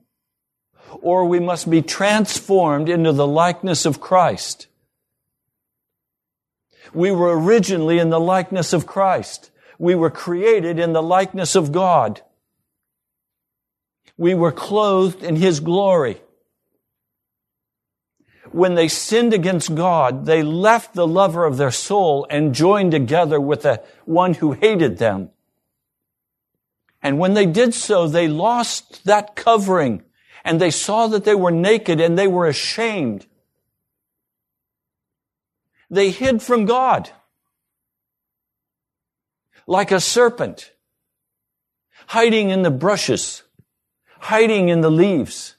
or 1.02 1.26
we 1.26 1.40
must 1.40 1.70
be 1.70 1.82
transformed 1.82 2.90
into 2.90 3.14
the 3.14 3.28
likeness 3.28 3.86
of 3.86 4.02
Christ. 4.02 4.68
We 6.94 7.12
were 7.12 7.40
originally 7.40 8.00
in 8.00 8.10
the 8.10 8.20
likeness 8.20 8.74
of 8.74 8.88
Christ. 8.88 9.52
We 9.80 9.96
were 9.96 10.12
created 10.12 10.78
in 10.78 10.94
the 10.94 11.02
likeness 11.02 11.56
of 11.56 11.72
God. 11.72 12.22
We 14.18 14.36
were 14.36 14.52
clothed 14.52 15.24
in 15.24 15.38
His 15.38 15.62
glory. 15.62 16.22
When 18.52 18.76
they 18.76 18.90
sinned 18.90 19.34
against 19.34 19.76
God, 19.76 20.26
they 20.26 20.44
left 20.44 20.94
the 20.94 21.08
lover 21.08 21.46
of 21.46 21.56
their 21.58 21.72
soul 21.72 22.28
and 22.30 22.54
joined 22.54 22.92
together 22.92 23.40
with 23.40 23.62
the 23.62 23.82
one 24.06 24.34
who 24.34 24.52
hated 24.52 24.98
them. 24.98 25.30
And 27.02 27.18
when 27.18 27.34
they 27.34 27.46
did 27.46 27.74
so, 27.74 28.08
they 28.08 28.28
lost 28.28 29.06
that 29.06 29.36
covering 29.36 30.04
and 30.44 30.60
they 30.60 30.72
saw 30.72 31.08
that 31.08 31.24
they 31.24 31.36
were 31.36 31.52
naked 31.52 32.02
and 32.02 32.18
they 32.18 32.28
were 32.28 32.48
ashamed. 32.48 33.28
They 35.90 36.12
hid 36.12 36.42
from 36.42 36.66
God 36.66 37.12
like 39.70 39.92
a 39.92 40.00
serpent, 40.00 40.72
hiding 42.08 42.50
in 42.50 42.64
the 42.64 42.72
brushes, 42.72 43.44
hiding 44.18 44.68
in 44.68 44.82
the 44.82 44.90
leaves. 44.90 45.58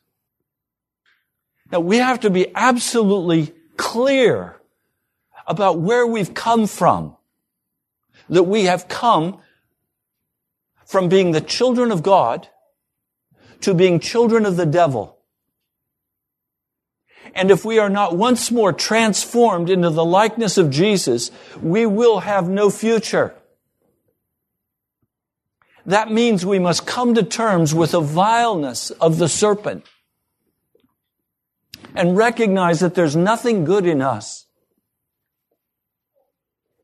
Now 1.70 1.78
we 1.78 1.98
have 1.98 2.18
to 2.20 2.30
be 2.30 2.52
absolutely 2.56 3.54
clear 3.76 4.56
about 5.46 5.78
where 5.78 6.04
we've 6.04 6.34
come 6.34 6.66
from. 6.66 7.16
That 8.28 8.42
we 8.42 8.64
have 8.64 8.88
come 8.88 9.40
from 10.86 11.08
being 11.08 11.30
the 11.30 11.40
children 11.40 11.92
of 11.92 12.02
God 12.02 12.48
to 13.60 13.74
being 13.74 14.00
children 14.00 14.44
of 14.44 14.56
the 14.56 14.66
devil. 14.66 15.18
And 17.32 17.52
if 17.52 17.64
we 17.64 17.78
are 17.78 17.90
not 17.90 18.16
once 18.16 18.50
more 18.50 18.72
transformed 18.72 19.70
into 19.70 19.90
the 19.90 20.04
likeness 20.04 20.58
of 20.58 20.68
Jesus, 20.68 21.30
we 21.62 21.86
will 21.86 22.20
have 22.20 22.48
no 22.48 22.70
future. 22.70 23.36
That 25.86 26.10
means 26.10 26.44
we 26.44 26.58
must 26.58 26.86
come 26.86 27.14
to 27.14 27.22
terms 27.22 27.74
with 27.74 27.92
the 27.92 28.00
vileness 28.00 28.90
of 28.90 29.18
the 29.18 29.28
serpent 29.28 29.84
and 31.94 32.16
recognize 32.16 32.80
that 32.80 32.94
there's 32.94 33.16
nothing 33.16 33.64
good 33.64 33.86
in 33.86 34.02
us 34.02 34.46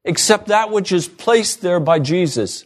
except 0.05 0.47
that 0.47 0.71
which 0.71 0.93
is 0.93 1.09
placed 1.09 1.61
there 1.61 1.81
by 1.81 1.99
Jesus. 1.99 2.65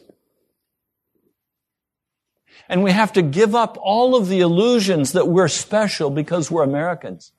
And 2.68 2.84
we 2.84 2.92
have 2.92 3.12
to 3.14 3.22
give 3.22 3.54
up 3.54 3.76
all 3.80 4.14
of 4.14 4.28
the 4.28 4.40
illusions 4.40 5.12
that 5.12 5.26
we're 5.26 5.48
special 5.48 6.10
because 6.10 6.50
we're 6.50 6.62
Americans. 6.62 7.32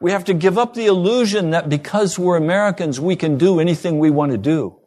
We 0.00 0.10
have 0.10 0.24
to 0.24 0.34
give 0.34 0.58
up 0.58 0.74
the 0.74 0.86
illusion 0.86 1.50
that 1.50 1.68
because 1.68 2.18
we're 2.18 2.36
Americans, 2.36 2.98
we 2.98 3.14
can 3.14 3.38
do 3.38 3.60
anything 3.60 4.00
we 4.00 4.10
want 4.10 4.32
to 4.32 4.38
do. 4.38 4.80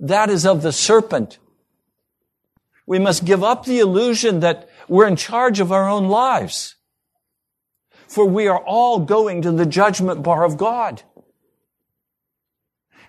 That 0.00 0.30
is 0.30 0.46
of 0.46 0.62
the 0.62 0.72
serpent. 0.72 1.38
We 2.86 2.98
must 2.98 3.24
give 3.24 3.42
up 3.42 3.64
the 3.64 3.78
illusion 3.78 4.40
that 4.40 4.68
we're 4.88 5.06
in 5.06 5.16
charge 5.16 5.60
of 5.60 5.72
our 5.72 5.88
own 5.88 6.08
lives. 6.08 6.76
For 8.06 8.26
we 8.26 8.46
are 8.46 8.58
all 8.58 9.00
going 9.00 9.42
to 9.42 9.52
the 9.52 9.66
judgment 9.66 10.22
bar 10.22 10.44
of 10.44 10.56
God. 10.56 11.02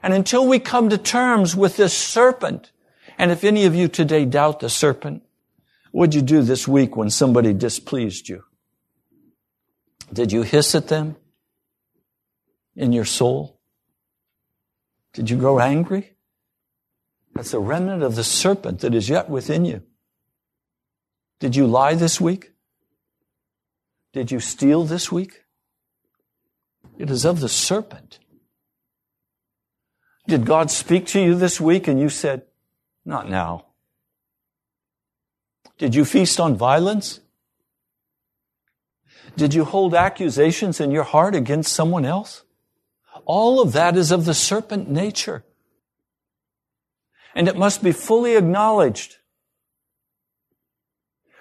And 0.02 0.14
until 0.14 0.48
we 0.48 0.60
come 0.60 0.90
to 0.90 0.98
terms 0.98 1.56
with 1.56 1.78
this 1.78 1.98
serpent, 1.98 2.72
and 3.18 3.32
if 3.32 3.44
any 3.44 3.66
of 3.66 3.76
you 3.76 3.88
today 3.88 4.26
doubt 4.26 4.60
the 4.60 4.70
serpent, 4.70 5.24
what'd 5.92 6.16
you 6.16 6.22
do 6.22 6.42
this 6.42 6.68
week 6.68 6.96
when 6.96 7.10
somebody 7.10 7.54
displeased 7.54 8.30
you? 8.30 8.44
Did 10.14 10.32
you 10.32 10.44
hiss 10.44 10.76
at 10.76 10.88
them 10.88 11.16
in 12.76 12.92
your 12.92 13.06
soul? 13.06 13.60
Did 15.14 15.30
you 15.30 15.38
grow 15.38 15.60
angry? 15.60 16.15
That's 17.36 17.52
the 17.52 17.60
remnant 17.60 18.02
of 18.02 18.16
the 18.16 18.24
serpent 18.24 18.80
that 18.80 18.96
is 18.96 19.10
yet 19.10 19.30
within 19.30 19.66
you. 19.66 19.84
Did 21.40 21.56
you 21.56 21.68
lie 21.68 21.94
this 21.94 22.22
week? 22.22 22.52
Did 24.14 24.32
you 24.32 24.40
steal 24.40 24.86
this 24.86 25.12
week? 25.12 25.44
It 26.98 27.10
is 27.10 27.26
of 27.26 27.42
the 27.42 27.50
serpent. 27.50 28.20
Did 30.28 30.46
God 30.46 30.72
speak 30.72 31.06
to 31.08 31.20
you 31.20 31.36
this 31.36 31.60
week 31.60 31.90
and 31.90 32.00
you 32.00 32.08
said, 32.08 32.44
not 33.06 33.30
now? 33.30 33.66
Did 35.78 35.94
you 35.94 36.06
feast 36.06 36.40
on 36.40 36.56
violence? 36.56 37.20
Did 39.36 39.54
you 39.54 39.66
hold 39.66 39.94
accusations 39.94 40.80
in 40.80 40.90
your 40.90 41.04
heart 41.04 41.36
against 41.36 41.74
someone 41.74 42.06
else? 42.06 42.44
All 43.26 43.62
of 43.62 43.74
that 43.74 43.98
is 43.98 44.12
of 44.12 44.24
the 44.24 44.34
serpent 44.34 44.90
nature 44.90 45.44
and 47.36 47.50
it 47.50 47.58
must 47.58 47.84
be 47.84 47.92
fully 47.92 48.38
acknowledged. 48.38 49.18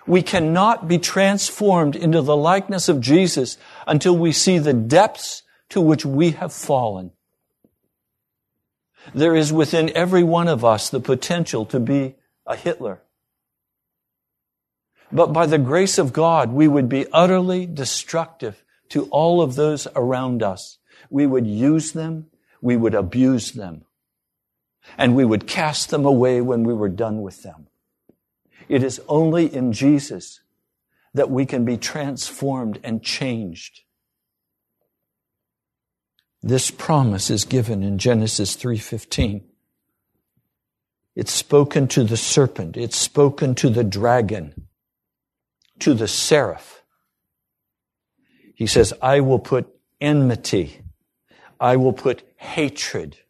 We 0.06 0.22
cannot 0.22 0.88
be 0.88 0.98
transformed 0.98 1.96
into 1.96 2.20
the 2.20 2.36
likeness 2.36 2.88
of 2.88 3.00
Jesus 3.00 3.56
until 3.86 4.18
we 4.18 4.32
see 4.32 4.58
the 4.58 4.74
depths 4.74 5.42
to 5.70 5.80
which 5.80 6.04
we 6.04 6.32
have 6.32 6.52
fallen. 6.52 7.12
There 9.14 9.36
is 9.36 9.52
within 9.52 9.90
every 9.94 10.24
one 10.24 10.48
of 10.48 10.64
us 10.64 10.90
the 10.90 11.00
potential 11.00 11.64
to 11.66 11.80
be 11.80 12.16
a 12.46 12.56
Hitler. 12.56 13.02
But 15.12 15.32
by 15.32 15.46
the 15.46 15.58
grace 15.58 15.96
of 15.96 16.12
God, 16.12 16.52
we 16.52 16.66
would 16.66 16.88
be 16.88 17.06
utterly 17.12 17.66
destructive 17.66 18.62
to 18.90 19.04
all 19.06 19.40
of 19.40 19.54
those 19.54 19.86
around 19.94 20.42
us. 20.42 20.78
We 21.08 21.26
would 21.26 21.46
use 21.46 21.92
them. 21.92 22.26
We 22.60 22.76
would 22.76 22.94
abuse 22.94 23.52
them 23.52 23.84
and 24.98 25.14
we 25.14 25.24
would 25.24 25.46
cast 25.46 25.90
them 25.90 26.04
away 26.04 26.40
when 26.40 26.64
we 26.64 26.74
were 26.74 26.88
done 26.88 27.22
with 27.22 27.42
them. 27.42 27.66
It 28.68 28.82
is 28.82 29.00
only 29.08 29.52
in 29.52 29.72
Jesus 29.72 30.40
that 31.12 31.30
we 31.30 31.46
can 31.46 31.64
be 31.64 31.76
transformed 31.76 32.80
and 32.82 33.02
changed. 33.02 33.80
This 36.42 36.70
promise 36.70 37.30
is 37.30 37.44
given 37.44 37.82
in 37.82 37.98
Genesis 37.98 38.56
3:15. 38.56 39.44
It's 41.14 41.32
spoken 41.32 41.88
to 41.88 42.04
the 42.04 42.16
serpent, 42.16 42.76
it's 42.76 42.96
spoken 42.96 43.54
to 43.56 43.70
the 43.70 43.84
dragon, 43.84 44.68
to 45.78 45.94
the 45.94 46.08
seraph. 46.08 46.82
He 48.54 48.66
says, 48.66 48.92
"I 49.00 49.20
will 49.20 49.38
put 49.38 49.74
enmity, 50.00 50.82
I 51.60 51.76
will 51.76 51.92
put 51.92 52.28
hatred 52.36 53.23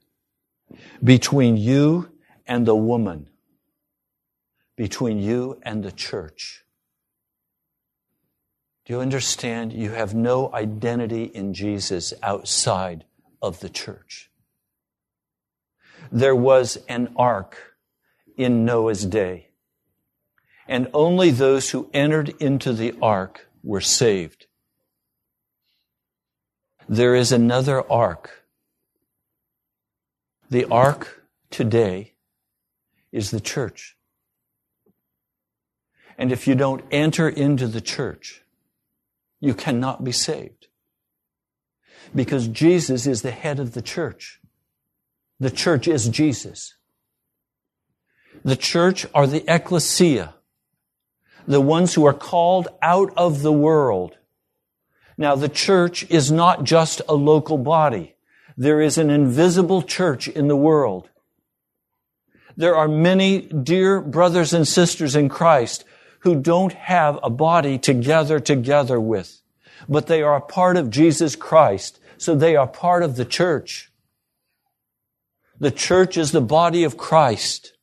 between 1.03 1.57
you 1.57 2.11
and 2.47 2.67
the 2.67 2.77
woman, 2.77 3.29
between 4.77 5.19
you 5.19 5.59
and 5.63 5.83
the 5.83 5.93
church. 5.93 6.65
Do 8.85 8.93
you 8.93 9.01
understand? 9.01 9.73
You 9.73 9.91
have 9.91 10.15
no 10.15 10.53
identity 10.53 11.25
in 11.25 11.55
Jesus 11.55 12.13
outside 12.23 13.05
of 13.41 13.61
the 13.61 13.71
church. 13.71 14.31
There 16.13 16.37
was 16.37 16.77
an 16.89 17.15
ark 17.17 17.57
in 18.37 18.65
Noah's 18.65 19.07
day, 19.07 19.49
and 20.69 20.89
only 20.93 21.31
those 21.31 21.71
who 21.71 21.89
entered 21.95 22.35
into 22.41 22.73
the 22.73 22.95
ark 23.01 23.49
were 23.63 23.81
saved. 23.81 24.47
There 26.87 27.15
is 27.15 27.33
another 27.33 27.91
ark 27.91 28.44
the 30.55 30.65
ark 30.67 31.25
today 31.51 32.13
is 33.11 33.33
the 33.33 33.41
church. 33.41 33.97
And 36.17 36.31
if 36.31 36.47
you 36.47 36.55
don't 36.55 36.85
enter 36.93 37.29
into 37.29 37.67
the 37.67 37.81
church, 37.81 38.45
you 39.41 39.53
cannot 39.53 40.05
be 40.05 40.13
saved. 40.13 40.69
Because 42.15 42.47
Jesus 42.47 43.05
is 43.05 43.23
the 43.23 43.33
head 43.33 43.59
of 43.59 43.75
the 43.75 43.83
church. 43.83 44.41
The 45.41 45.51
church 45.51 45.89
is 45.89 46.09
Jesus. 46.09 46.77
The 48.45 48.55
church 48.55 49.07
are 49.13 49.27
the 49.27 49.43
ecclesia. 49.53 50.35
the 51.49 51.61
ones 51.61 51.95
who 51.95 52.05
are 52.07 52.15
called 52.15 52.69
out 52.81 53.13
of 53.17 53.43
the 53.43 53.53
world. 53.53 54.17
Now, 55.19 55.35
the 55.35 55.49
church 55.49 56.09
is 56.11 56.31
not 56.31 56.63
just 56.63 57.03
a 57.09 57.15
local 57.15 57.59
body. 57.59 58.14
There 58.57 58.81
is 58.81 58.99
an 58.99 59.11
invisible 59.11 59.83
church 59.83 60.29
in 60.29 60.49
the 60.49 60.57
world. 60.57 61.09
There 62.57 62.77
are 62.77 62.89
many 62.89 63.41
dear 63.41 64.01
brothers 64.01 64.53
and 64.53 64.67
sisters 64.67 65.17
in 65.17 65.29
Christ 65.29 65.85
who 66.21 66.41
don't 66.41 66.73
have 66.73 67.19
a 67.23 67.31
body 67.31 67.79
to 67.79 67.95
gather 67.95 68.39
together 68.39 69.01
with, 69.01 69.41
but 69.89 70.07
they 70.07 70.23
are 70.23 70.37
a 70.37 70.41
part 70.41 70.77
of 70.77 70.91
Jesus 70.91 71.37
Christ, 71.37 71.99
so 72.17 72.35
they 72.35 72.55
are 72.55 72.67
part 72.67 73.03
of 73.03 73.17
the 73.17 73.25
church. 73.25 73.91
The 75.59 75.71
church 75.71 76.17
is 76.17 76.33
the 76.33 76.41
body 76.41 76.85
of 76.85 76.97
Christ. 76.97 77.75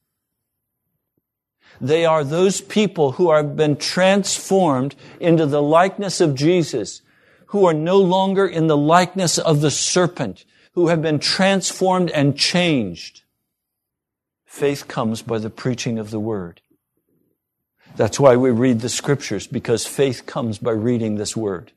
They 1.79 2.05
are 2.05 2.23
those 2.23 2.61
people 2.61 3.13
who 3.13 3.31
have 3.31 3.55
been 3.55 3.75
transformed 3.75 4.95
into 5.19 5.45
the 5.45 5.61
likeness 5.61 6.21
of 6.21 6.35
Jesus, 6.35 7.01
who 7.47 7.65
are 7.65 7.73
no 7.73 7.97
longer 7.97 8.47
in 8.47 8.67
the 8.67 8.77
likeness 8.77 9.37
of 9.37 9.61
the 9.61 9.71
serpent, 9.71 10.45
who 10.73 10.87
have 10.87 11.01
been 11.01 11.19
transformed 11.19 12.09
and 12.11 12.37
changed. 12.37 13.21
Faith 14.45 14.87
comes 14.87 15.21
by 15.21 15.37
the 15.37 15.49
preaching 15.49 15.99
of 15.99 16.11
the 16.11 16.19
word. 16.19 16.61
That's 17.95 18.19
why 18.19 18.35
we 18.37 18.51
read 18.51 18.79
the 18.79 18.89
scriptures, 18.89 19.47
because 19.47 19.85
faith 19.85 20.25
comes 20.25 20.57
by 20.57 20.71
reading 20.71 21.15
this 21.15 21.35
word. 21.35 21.71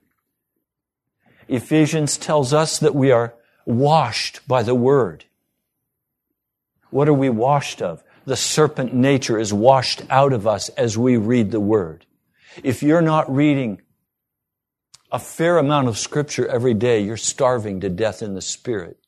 Ephesians 1.48 2.16
tells 2.16 2.52
us 2.52 2.78
that 2.78 2.94
we 2.94 3.10
are 3.10 3.34
washed 3.66 4.46
by 4.46 4.62
the 4.62 4.74
word. 4.74 5.24
What 6.90 7.08
are 7.08 7.14
we 7.14 7.30
washed 7.30 7.82
of? 7.82 8.04
the 8.24 8.36
serpent 8.36 8.94
nature 8.94 9.38
is 9.38 9.52
washed 9.52 10.02
out 10.10 10.32
of 10.32 10.46
us 10.46 10.68
as 10.70 10.96
we 10.96 11.16
read 11.16 11.50
the 11.50 11.60
Word. 11.60 12.06
If 12.62 12.82
you're 12.82 13.02
not 13.02 13.32
reading 13.32 13.82
a 15.14 15.18
fair 15.20 15.58
amount 15.58 15.86
of 15.86 15.96
Scripture 15.96 16.44
every 16.48 16.74
day, 16.74 17.00
you're 17.00 17.16
starving 17.16 17.78
to 17.78 17.88
death 17.88 18.20
in 18.20 18.34
the 18.34 18.42
Spirit. 18.42 18.98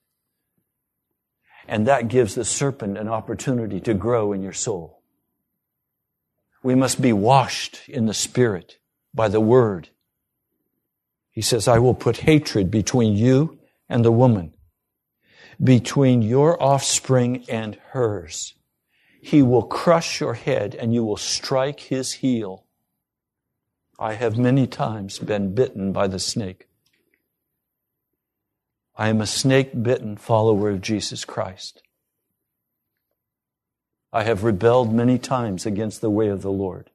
And 1.66 1.88
that 1.88 2.06
gives 2.06 2.36
the 2.36 2.44
serpent 2.44 2.96
an 2.96 3.08
opportunity 3.08 3.80
to 3.80 3.92
grow 3.92 4.32
in 4.32 4.40
your 4.40 4.52
soul. 4.52 5.02
We 6.62 6.76
must 6.76 7.02
be 7.02 7.12
washed 7.12 7.88
in 7.88 8.06
the 8.06 8.14
Spirit 8.14 8.78
by 9.12 9.26
the 9.26 9.40
Word. 9.40 9.88
He 11.32 11.42
says, 11.42 11.66
I 11.66 11.80
will 11.80 11.92
put 11.92 12.18
hatred 12.18 12.70
between 12.70 13.16
you 13.16 13.58
and 13.88 14.04
the 14.04 14.12
woman, 14.12 14.54
between 15.60 16.22
your 16.22 16.62
offspring 16.62 17.44
and 17.48 17.78
hers. 17.90 18.54
He 19.20 19.42
will 19.42 19.64
crush 19.64 20.20
your 20.20 20.34
head 20.34 20.76
and 20.76 20.94
you 20.94 21.02
will 21.02 21.16
strike 21.16 21.80
his 21.80 22.12
heel. 22.12 22.65
I 23.98 24.14
have 24.14 24.36
many 24.36 24.66
times 24.66 25.18
been 25.18 25.54
bitten 25.54 25.92
by 25.92 26.06
the 26.06 26.18
snake. 26.18 26.68
I 28.94 29.08
am 29.08 29.20
a 29.20 29.26
snake 29.26 29.82
bitten 29.82 30.16
follower 30.16 30.70
of 30.70 30.80
Jesus 30.80 31.24
Christ. 31.24 31.82
I 34.12 34.22
have 34.24 34.44
rebelled 34.44 34.92
many 34.92 35.18
times 35.18 35.66
against 35.66 36.00
the 36.00 36.10
way 36.10 36.28
of 36.28 36.42
the 36.42 36.50
Lord. 36.50 36.90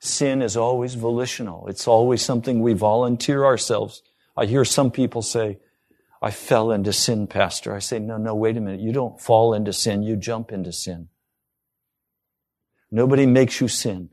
Sin 0.00 0.42
is 0.42 0.56
always 0.56 0.94
volitional. 0.94 1.66
It's 1.68 1.88
always 1.88 2.22
something 2.22 2.60
we 2.60 2.74
volunteer 2.74 3.44
ourselves. 3.44 4.02
I 4.36 4.46
hear 4.46 4.64
some 4.64 4.90
people 4.90 5.22
say, 5.22 5.58
I 6.20 6.30
fell 6.30 6.70
into 6.70 6.92
sin, 6.92 7.26
Pastor. 7.26 7.74
I 7.74 7.78
say, 7.78 7.98
no, 7.98 8.16
no, 8.16 8.34
wait 8.34 8.56
a 8.56 8.60
minute. 8.60 8.80
You 8.80 8.92
don't 8.92 9.20
fall 9.20 9.54
into 9.54 9.72
sin, 9.72 10.02
you 10.02 10.16
jump 10.16 10.52
into 10.52 10.72
sin. 10.72 11.08
Nobody 12.90 13.26
makes 13.26 13.60
you 13.60 13.68
sin. 13.68 14.10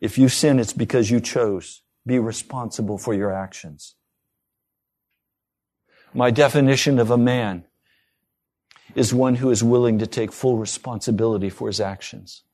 If 0.00 0.18
you 0.18 0.28
sin, 0.28 0.58
it's 0.58 0.72
because 0.72 1.10
you 1.10 1.20
chose. 1.20 1.82
Be 2.06 2.18
responsible 2.18 2.98
for 2.98 3.14
your 3.14 3.32
actions. 3.32 3.96
My 6.14 6.30
definition 6.30 6.98
of 6.98 7.10
a 7.10 7.18
man 7.18 7.64
is 8.94 9.12
one 9.12 9.36
who 9.36 9.50
is 9.50 9.62
willing 9.62 9.98
to 9.98 10.06
take 10.06 10.32
full 10.32 10.56
responsibility 10.56 11.50
for 11.50 11.66
his 11.68 11.80
actions, 11.80 12.44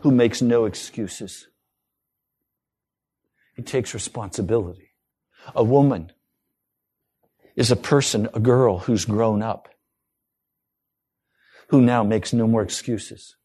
who 0.00 0.10
makes 0.10 0.40
no 0.40 0.64
excuses. 0.64 1.48
He 3.56 3.62
takes 3.62 3.92
responsibility. 3.92 4.90
A 5.54 5.64
woman 5.64 6.12
is 7.56 7.70
a 7.70 7.76
person, 7.76 8.28
a 8.32 8.40
girl 8.40 8.78
who's 8.78 9.04
grown 9.04 9.42
up, 9.42 9.68
who 11.68 11.80
now 11.80 12.02
makes 12.02 12.32
no 12.32 12.46
more 12.46 12.62
excuses. 12.62 13.36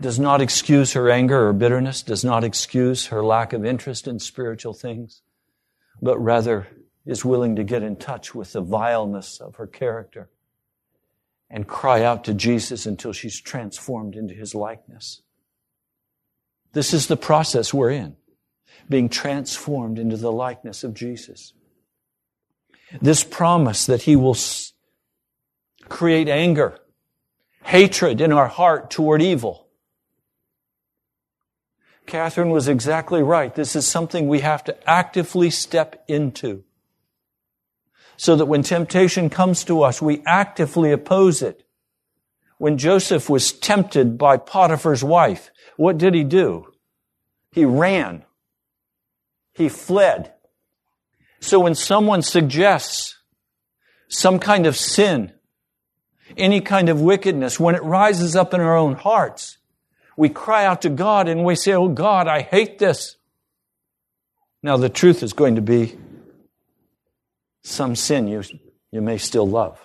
Does 0.00 0.18
not 0.18 0.42
excuse 0.42 0.92
her 0.92 1.10
anger 1.10 1.48
or 1.48 1.52
bitterness, 1.52 2.02
does 2.02 2.24
not 2.24 2.44
excuse 2.44 3.06
her 3.06 3.24
lack 3.24 3.52
of 3.52 3.64
interest 3.64 4.06
in 4.06 4.18
spiritual 4.18 4.74
things, 4.74 5.22
but 6.02 6.18
rather 6.18 6.68
is 7.06 7.24
willing 7.24 7.56
to 7.56 7.64
get 7.64 7.82
in 7.82 7.96
touch 7.96 8.34
with 8.34 8.52
the 8.52 8.60
vileness 8.60 9.40
of 9.40 9.56
her 9.56 9.66
character 9.66 10.28
and 11.48 11.66
cry 11.66 12.02
out 12.02 12.24
to 12.24 12.34
Jesus 12.34 12.84
until 12.84 13.12
she's 13.12 13.40
transformed 13.40 14.16
into 14.16 14.34
his 14.34 14.54
likeness. 14.54 15.22
This 16.72 16.92
is 16.92 17.06
the 17.06 17.16
process 17.16 17.72
we're 17.72 17.90
in, 17.90 18.16
being 18.86 19.08
transformed 19.08 19.98
into 19.98 20.18
the 20.18 20.30
likeness 20.30 20.84
of 20.84 20.92
Jesus. 20.92 21.54
This 23.00 23.24
promise 23.24 23.86
that 23.86 24.02
He 24.02 24.14
will 24.14 24.36
create 25.88 26.28
anger, 26.28 26.78
hatred 27.64 28.20
in 28.20 28.32
our 28.32 28.48
heart 28.48 28.90
toward 28.90 29.22
evil. 29.22 29.65
Catherine 32.06 32.50
was 32.50 32.68
exactly 32.68 33.22
right. 33.22 33.54
This 33.54 33.76
is 33.76 33.86
something 33.86 34.28
we 34.28 34.40
have 34.40 34.64
to 34.64 34.90
actively 34.90 35.50
step 35.50 36.04
into. 36.08 36.64
So 38.16 38.36
that 38.36 38.46
when 38.46 38.62
temptation 38.62 39.28
comes 39.28 39.64
to 39.64 39.82
us, 39.82 40.00
we 40.00 40.22
actively 40.26 40.92
oppose 40.92 41.42
it. 41.42 41.64
When 42.58 42.78
Joseph 42.78 43.28
was 43.28 43.52
tempted 43.52 44.16
by 44.16 44.38
Potiphar's 44.38 45.04
wife, 45.04 45.50
what 45.76 45.98
did 45.98 46.14
he 46.14 46.24
do? 46.24 46.72
He 47.52 47.64
ran. 47.64 48.24
He 49.52 49.68
fled. 49.68 50.32
So 51.40 51.60
when 51.60 51.74
someone 51.74 52.22
suggests 52.22 53.18
some 54.08 54.38
kind 54.38 54.66
of 54.66 54.76
sin, 54.76 55.32
any 56.36 56.60
kind 56.60 56.88
of 56.88 57.00
wickedness, 57.00 57.60
when 57.60 57.74
it 57.74 57.82
rises 57.82 58.34
up 58.34 58.54
in 58.54 58.60
our 58.60 58.76
own 58.76 58.94
hearts, 58.94 59.58
we 60.16 60.28
cry 60.28 60.64
out 60.64 60.82
to 60.82 60.88
God 60.88 61.28
and 61.28 61.44
we 61.44 61.54
say, 61.54 61.72
Oh 61.74 61.88
God, 61.88 62.26
I 62.26 62.42
hate 62.42 62.78
this. 62.78 63.16
Now 64.62 64.76
the 64.76 64.88
truth 64.88 65.22
is 65.22 65.32
going 65.32 65.56
to 65.56 65.62
be 65.62 65.96
some 67.62 67.96
sin 67.96 68.28
you, 68.28 68.42
you 68.90 69.02
may 69.02 69.18
still 69.18 69.46
love. 69.46 69.80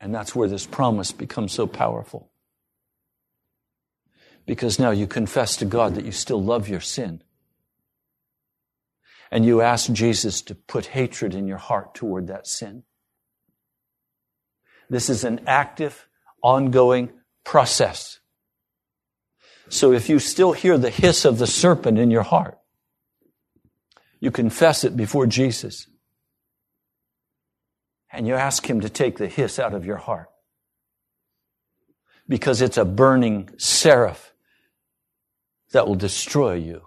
And 0.00 0.14
that's 0.14 0.34
where 0.34 0.48
this 0.48 0.66
promise 0.66 1.12
becomes 1.12 1.52
so 1.52 1.66
powerful. 1.66 2.30
Because 4.46 4.78
now 4.78 4.90
you 4.90 5.06
confess 5.06 5.56
to 5.56 5.64
God 5.64 5.94
that 5.94 6.04
you 6.04 6.12
still 6.12 6.42
love 6.42 6.68
your 6.68 6.80
sin 6.80 7.22
and 9.30 9.44
you 9.44 9.62
ask 9.62 9.90
Jesus 9.90 10.42
to 10.42 10.54
put 10.54 10.86
hatred 10.86 11.34
in 11.34 11.48
your 11.48 11.58
heart 11.58 11.94
toward 11.94 12.28
that 12.28 12.46
sin. 12.46 12.84
This 14.88 15.08
is 15.10 15.24
an 15.24 15.40
active, 15.46 16.06
ongoing 16.42 17.10
process. 17.44 18.18
So 19.68 19.92
if 19.92 20.08
you 20.08 20.18
still 20.18 20.52
hear 20.52 20.78
the 20.78 20.90
hiss 20.90 21.24
of 21.24 21.38
the 21.38 21.46
serpent 21.46 21.98
in 21.98 22.10
your 22.10 22.22
heart, 22.22 22.58
you 24.20 24.30
confess 24.30 24.84
it 24.84 24.96
before 24.96 25.26
Jesus. 25.26 25.86
And 28.10 28.26
you 28.26 28.34
ask 28.34 28.68
him 28.68 28.80
to 28.80 28.88
take 28.88 29.18
the 29.18 29.26
hiss 29.26 29.58
out 29.58 29.74
of 29.74 29.84
your 29.84 29.96
heart. 29.96 30.28
Because 32.28 32.62
it's 32.62 32.78
a 32.78 32.84
burning 32.84 33.50
seraph 33.58 34.32
that 35.72 35.86
will 35.86 35.96
destroy 35.96 36.54
you. 36.54 36.82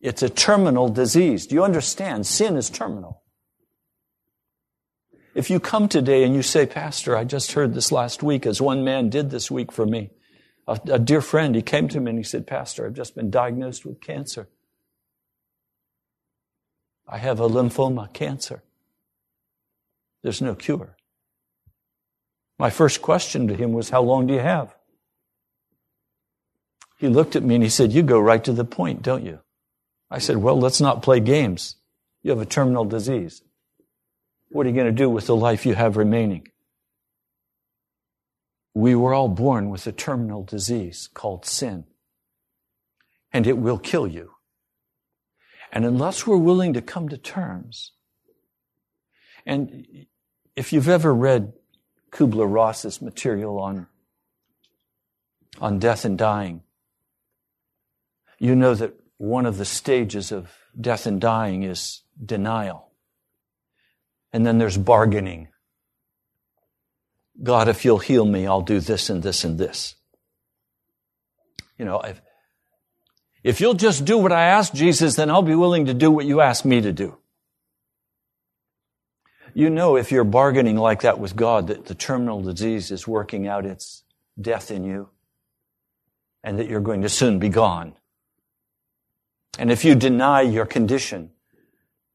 It's 0.00 0.22
a 0.22 0.30
terminal 0.30 0.88
disease. 0.88 1.46
Do 1.46 1.54
you 1.54 1.62
understand? 1.62 2.26
Sin 2.26 2.56
is 2.56 2.70
terminal. 2.70 3.22
If 5.38 5.50
you 5.50 5.60
come 5.60 5.88
today 5.88 6.24
and 6.24 6.34
you 6.34 6.42
say, 6.42 6.66
Pastor, 6.66 7.16
I 7.16 7.22
just 7.22 7.52
heard 7.52 7.72
this 7.72 7.92
last 7.92 8.24
week, 8.24 8.44
as 8.44 8.60
one 8.60 8.82
man 8.82 9.08
did 9.08 9.30
this 9.30 9.52
week 9.52 9.70
for 9.70 9.86
me, 9.86 10.10
a, 10.66 10.80
a 10.90 10.98
dear 10.98 11.20
friend, 11.20 11.54
he 11.54 11.62
came 11.62 11.86
to 11.90 12.00
me 12.00 12.10
and 12.10 12.18
he 12.18 12.24
said, 12.24 12.44
Pastor, 12.44 12.84
I've 12.84 12.94
just 12.94 13.14
been 13.14 13.30
diagnosed 13.30 13.86
with 13.86 14.00
cancer. 14.00 14.48
I 17.06 17.18
have 17.18 17.38
a 17.38 17.48
lymphoma 17.48 18.12
cancer. 18.12 18.64
There's 20.24 20.42
no 20.42 20.56
cure. 20.56 20.96
My 22.58 22.70
first 22.70 23.00
question 23.00 23.46
to 23.46 23.54
him 23.54 23.72
was, 23.72 23.90
How 23.90 24.02
long 24.02 24.26
do 24.26 24.34
you 24.34 24.40
have? 24.40 24.74
He 26.98 27.06
looked 27.06 27.36
at 27.36 27.44
me 27.44 27.54
and 27.54 27.62
he 27.62 27.70
said, 27.70 27.92
You 27.92 28.02
go 28.02 28.18
right 28.18 28.42
to 28.42 28.52
the 28.52 28.64
point, 28.64 29.02
don't 29.02 29.24
you? 29.24 29.38
I 30.10 30.18
said, 30.18 30.38
Well, 30.38 30.58
let's 30.58 30.80
not 30.80 31.04
play 31.04 31.20
games. 31.20 31.76
You 32.24 32.32
have 32.32 32.40
a 32.40 32.44
terminal 32.44 32.84
disease. 32.84 33.40
What 34.50 34.66
are 34.66 34.70
you 34.70 34.74
going 34.74 34.86
to 34.86 34.92
do 34.92 35.10
with 35.10 35.26
the 35.26 35.36
life 35.36 35.66
you 35.66 35.74
have 35.74 35.96
remaining? 35.96 36.48
we 38.78 38.94
were 38.94 39.12
all 39.12 39.28
born 39.28 39.70
with 39.70 39.88
a 39.88 39.92
terminal 39.92 40.44
disease 40.44 41.08
called 41.12 41.44
sin. 41.44 41.82
And 43.32 43.44
it 43.44 43.58
will 43.58 43.78
kill 43.78 44.06
you. 44.06 44.34
And 45.72 45.84
unless 45.84 46.28
we're 46.28 46.36
willing 46.36 46.74
to 46.74 46.80
come 46.80 47.08
to 47.08 47.18
terms, 47.18 47.90
and 49.44 50.06
if 50.54 50.72
you've 50.72 50.88
ever 50.88 51.12
read 51.12 51.54
Kubler 52.12 52.50
Ross's 52.50 53.02
material 53.02 53.58
on, 53.58 53.88
on 55.60 55.80
death 55.80 56.04
and 56.04 56.16
dying, 56.16 56.62
you 58.38 58.54
know 58.54 58.76
that 58.76 58.94
one 59.16 59.44
of 59.44 59.58
the 59.58 59.64
stages 59.64 60.30
of 60.30 60.52
death 60.80 61.04
and 61.04 61.20
dying 61.20 61.64
is 61.64 62.02
denial. 62.24 62.87
And 64.32 64.46
then 64.46 64.58
there's 64.58 64.76
bargaining. 64.76 65.48
God, 67.42 67.68
if 67.68 67.84
you'll 67.84 67.98
heal 67.98 68.24
me, 68.24 68.46
I'll 68.46 68.62
do 68.62 68.80
this 68.80 69.10
and 69.10 69.22
this 69.22 69.44
and 69.44 69.58
this. 69.58 69.94
You 71.78 71.84
know, 71.84 72.00
if, 72.00 72.20
if 73.44 73.60
you'll 73.60 73.74
just 73.74 74.04
do 74.04 74.18
what 74.18 74.32
I 74.32 74.46
ask 74.46 74.72
Jesus, 74.74 75.14
then 75.16 75.30
I'll 75.30 75.42
be 75.42 75.54
willing 75.54 75.86
to 75.86 75.94
do 75.94 76.10
what 76.10 76.26
you 76.26 76.40
ask 76.40 76.64
me 76.64 76.80
to 76.80 76.92
do. 76.92 77.16
You 79.54 79.70
know, 79.70 79.96
if 79.96 80.12
you're 80.12 80.24
bargaining 80.24 80.76
like 80.76 81.02
that 81.02 81.18
with 81.18 81.34
God, 81.34 81.68
that 81.68 81.86
the 81.86 81.94
terminal 81.94 82.42
disease 82.42 82.90
is 82.90 83.08
working 83.08 83.46
out 83.46 83.64
its 83.64 84.04
death 84.40 84.70
in 84.70 84.84
you 84.84 85.08
and 86.44 86.58
that 86.58 86.68
you're 86.68 86.80
going 86.80 87.02
to 87.02 87.08
soon 87.08 87.38
be 87.38 87.48
gone. 87.48 87.94
And 89.58 89.72
if 89.72 89.84
you 89.84 89.94
deny 89.94 90.42
your 90.42 90.66
condition, 90.66 91.30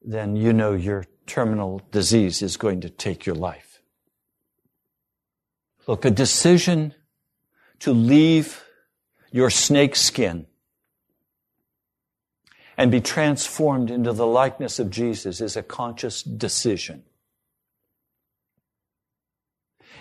then 0.02 0.36
you 0.36 0.54
know 0.54 0.74
your 0.74 1.06
terminal 1.26 1.82
disease 1.92 2.42
is 2.42 2.58
going 2.58 2.82
to 2.82 2.90
take 2.90 3.26
your 3.26 3.36
life. 3.36 3.82
Look, 5.88 6.06
a 6.06 6.12
decision 6.12 6.94
to 7.80 7.92
leave 7.92 8.64
your 9.32 9.50
snake 9.50 9.96
skin 9.96 10.48
and 12.78 12.92
be 12.92 13.02
transformed 13.02 13.92
into 13.92 14.14
the 14.14 14.26
likeness 14.26 14.80
of 14.80 14.90
Jesus 14.90 15.42
is 15.42 15.56
a 15.56 15.64
conscious 15.64 16.24
decision. 16.24 17.04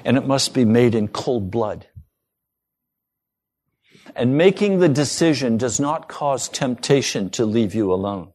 And 0.05 0.17
it 0.17 0.27
must 0.27 0.55
be 0.55 0.65
made 0.65 0.95
in 0.95 1.09
cold 1.09 1.51
blood. 1.51 1.87
And 4.17 4.37
making 4.37 4.79
the 4.79 4.89
decision 4.89 5.57
does 5.57 5.79
not 5.79 6.09
cause 6.09 6.49
temptation 6.49 7.31
to 7.31 7.45
leave 7.45 7.75
you 7.75 7.93
alone. 7.93 8.32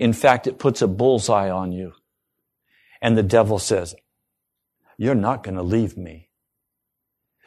In 0.00 0.14
fact, 0.14 0.46
it 0.46 0.58
puts 0.58 0.80
a 0.80 0.88
bullseye 0.88 1.50
on 1.50 1.72
you. 1.72 1.92
And 3.02 3.18
the 3.18 3.22
devil 3.22 3.58
says, 3.58 3.94
you're 4.96 5.14
not 5.14 5.42
going 5.42 5.56
to 5.56 5.62
leave 5.62 5.98
me. 5.98 6.30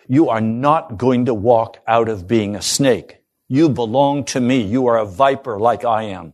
You 0.07 0.29
are 0.29 0.39
not 0.39 0.97
going 0.97 1.25
to 1.25 1.33
walk 1.33 1.79
out 1.87 2.09
of 2.09 2.27
being 2.27 2.55
a 2.55 2.61
snake. 2.61 3.23
You 3.47 3.69
belong 3.69 4.25
to 4.25 4.39
me. 4.39 4.61
You 4.61 4.85
are 4.85 4.99
a 4.99 5.05
viper 5.05 5.59
like 5.59 5.83
I 5.83 6.03
am. 6.03 6.33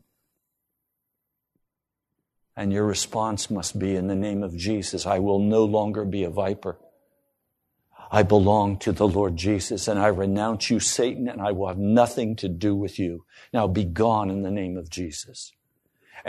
And 2.54 2.74
your 2.74 2.86
response 2.86 3.50
must 3.50 3.80
be 3.80 3.96
in 3.96 4.08
the 4.08 4.16
name 4.16 4.44
of 4.44 4.58
Jesus, 4.58 5.06
I 5.06 5.20
will 5.20 5.40
no 5.40 5.64
longer 5.64 6.04
be 6.04 6.26
a 6.26 6.30
viper. 6.30 6.78
I 8.12 8.24
belong 8.24 8.78
to 8.80 8.92
the 8.92 9.08
Lord 9.08 9.38
Jesus 9.38 9.88
and 9.88 9.98
I 9.98 10.08
renounce 10.08 10.70
you, 10.70 10.82
Satan, 10.82 11.30
and 11.30 11.42
I 11.42 11.54
will 11.54 11.70
have 11.70 11.78
nothing 11.78 12.36
to 12.38 12.50
do 12.50 12.76
with 12.76 13.00
you. 13.00 13.24
Now 13.54 13.68
be 13.68 13.86
gone 13.86 14.30
in 14.30 14.42
the 14.42 14.52
name 14.52 14.76
of 14.76 14.90
Jesus. 14.90 15.54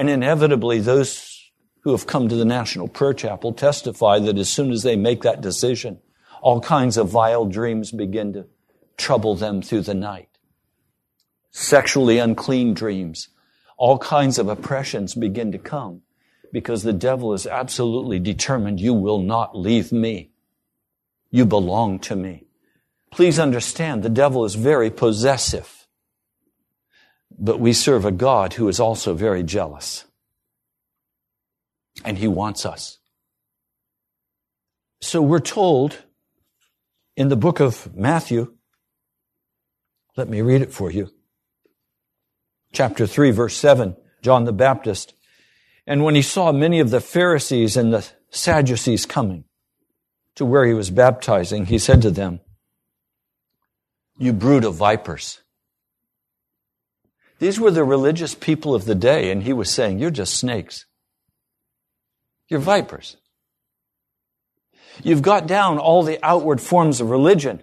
And 0.01 0.09
inevitably, 0.09 0.79
those 0.79 1.51
who 1.81 1.91
have 1.91 2.07
come 2.07 2.31
to 2.31 2.35
the 2.35 2.47
National 2.47 2.89
Prayer 2.89 3.13
Chapel 3.13 3.53
testify 3.53 4.19
that 4.21 4.39
as 4.39 4.49
soon 4.49 4.71
as 4.71 4.83
they 4.83 4.97
make 4.97 5.21
that 5.25 5.43
decision, 5.43 5.99
all 6.41 6.63
kinds 6.63 6.97
of 6.97 7.11
vile 7.11 7.45
dreams 7.45 7.93
begin 7.93 8.33
to 8.33 8.47
trouble 8.97 9.35
them 9.35 9.61
through 9.61 9.83
the 9.83 9.93
night. 9.93 10.31
Sexually 11.51 12.17
unclean 12.17 12.73
dreams. 12.73 13.29
All 13.77 13.99
kinds 13.99 14.39
of 14.39 14.49
oppressions 14.49 15.15
begin 15.15 15.53
to 15.53 15.59
come 15.59 16.01
because 16.51 16.83
the 16.83 16.95
devil 16.95 17.35
is 17.35 17.47
absolutely 17.47 18.19
determined 18.19 18.81
you 18.81 18.95
will 18.95 19.21
not 19.21 19.55
leave 19.55 19.93
me. 19.93 20.31
You 21.31 21.45
belong 21.45 21.99
to 21.99 22.17
me. 22.17 22.47
Please 23.11 23.39
understand, 23.39 24.03
the 24.03 24.09
devil 24.09 24.47
is 24.47 24.55
very 24.55 24.91
possessive. 24.91 25.80
But 27.41 27.59
we 27.59 27.73
serve 27.73 28.05
a 28.05 28.13
God 28.13 28.55
who 28.55 28.69
is 28.69 28.79
also 28.79 29.15
very 29.15 29.43
jealous. 29.43 30.05
And 32.05 32.19
he 32.19 32.29
wants 32.29 32.67
us. 32.67 32.99
So 35.01 35.23
we're 35.23 35.41
told 35.41 36.03
in 37.17 37.29
the 37.29 37.37
book 37.37 37.59
of 37.59 37.97
Matthew, 37.97 38.55
let 40.17 40.29
me 40.29 40.43
read 40.43 40.61
it 40.61 40.73
for 40.73 40.91
you. 40.91 41.11
Chapter 42.73 43.07
3, 43.07 43.31
verse 43.31 43.57
7, 43.57 43.97
John 44.23 44.45
the 44.45 44.53
Baptist. 44.53 45.15
And 45.87 46.05
when 46.05 46.15
he 46.15 46.23
saw 46.23 46.53
many 46.53 46.79
of 46.79 46.91
the 46.91 47.01
Pharisees 47.01 47.77
and 47.77 47.93
the 47.93 48.07
Sadducees 48.31 49.07
coming, 49.07 49.45
to 50.37 50.45
where 50.45 50.65
he 50.65 50.75
was 50.75 50.91
baptizing, 50.91 51.67
he 51.67 51.79
said 51.79 52.03
to 52.03 52.11
them, 52.11 52.41
You 54.19 54.33
brood 54.33 54.65
of 54.65 54.75
vipers. 54.75 55.41
These 57.41 57.59
were 57.59 57.71
the 57.71 57.85
religious 57.85 58.35
people 58.35 58.75
of 58.75 58.85
the 58.85 58.95
day, 58.95 59.31
and 59.31 59.43
he 59.43 59.55
was 59.55 59.71
saying, 59.71 59.99
You're 59.99 60.11
just 60.11 60.35
snakes. 60.35 60.85
You're 62.49 62.61
vipers. 62.61 63.17
You've 65.03 65.23
got 65.23 65.47
down 65.47 65.79
all 65.79 66.03
the 66.03 66.19
outward 66.23 66.61
forms 66.61 67.01
of 67.01 67.09
religion, 67.09 67.63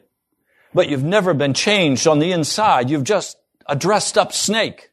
but 0.73 0.89
you've 0.89 1.03
never 1.03 1.35
been 1.35 1.53
changed 1.53 2.07
on 2.07 2.17
the 2.17 2.31
inside. 2.31 2.89
You've 2.89 3.03
just 3.03 3.37
a 3.67 3.75
dressed 3.75 4.17
up 4.17 4.33
snake. 4.33 4.89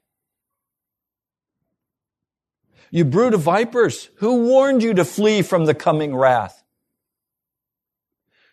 You 2.90 3.06
brood 3.06 3.32
of 3.32 3.40
vipers, 3.40 4.10
who 4.16 4.42
warned 4.42 4.82
you 4.82 4.92
to 4.94 5.04
flee 5.04 5.40
from 5.40 5.64
the 5.64 5.74
coming 5.74 6.14
wrath? 6.14 6.62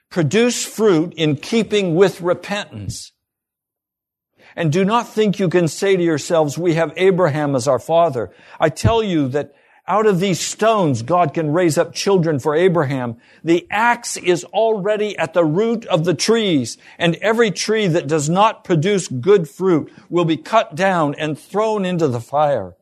Produce 0.10 0.66
fruit 0.66 1.14
in 1.16 1.36
keeping 1.36 1.96
with 1.96 2.22
repentance. 2.22 3.12
And 4.56 4.72
do 4.72 4.84
not 4.86 5.08
think 5.08 5.40
you 5.40 5.50
can 5.50 5.68
say 5.68 5.96
to 5.96 6.04
yourselves, 6.04 6.58
we 6.58 6.74
have 6.76 6.94
Abraham 6.98 7.56
as 7.56 7.68
our 7.68 7.80
father. 7.80 8.32
I 8.60 8.70
tell 8.70 9.02
you 9.02 9.28
that 9.30 9.54
out 9.88 10.06
of 10.06 10.20
these 10.20 10.40
stones, 10.40 11.02
God 11.02 11.34
can 11.34 11.52
raise 11.52 11.78
up 11.78 11.94
children 11.94 12.40
for 12.40 12.56
Abraham. 12.56 13.18
The 13.44 13.68
axe 13.70 14.16
is 14.16 14.44
already 14.46 15.18
at 15.18 15.34
the 15.34 15.44
root 15.44 15.86
of 15.88 16.06
the 16.06 16.14
trees, 16.14 16.78
and 16.98 17.16
every 17.16 17.52
tree 17.52 17.88
that 17.88 18.08
does 18.08 18.30
not 18.30 18.64
produce 18.64 19.08
good 19.08 19.50
fruit 19.50 19.92
will 20.10 20.26
be 20.26 20.38
cut 20.38 20.76
down 20.76 21.16
and 21.16 21.38
thrown 21.38 21.84
into 21.84 22.08
the 22.08 22.22
fire. 22.22 22.76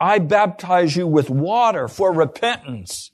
I 0.00 0.18
baptize 0.18 0.96
you 0.96 1.06
with 1.06 1.30
water 1.30 1.88
for 1.88 2.12
repentance. 2.12 3.10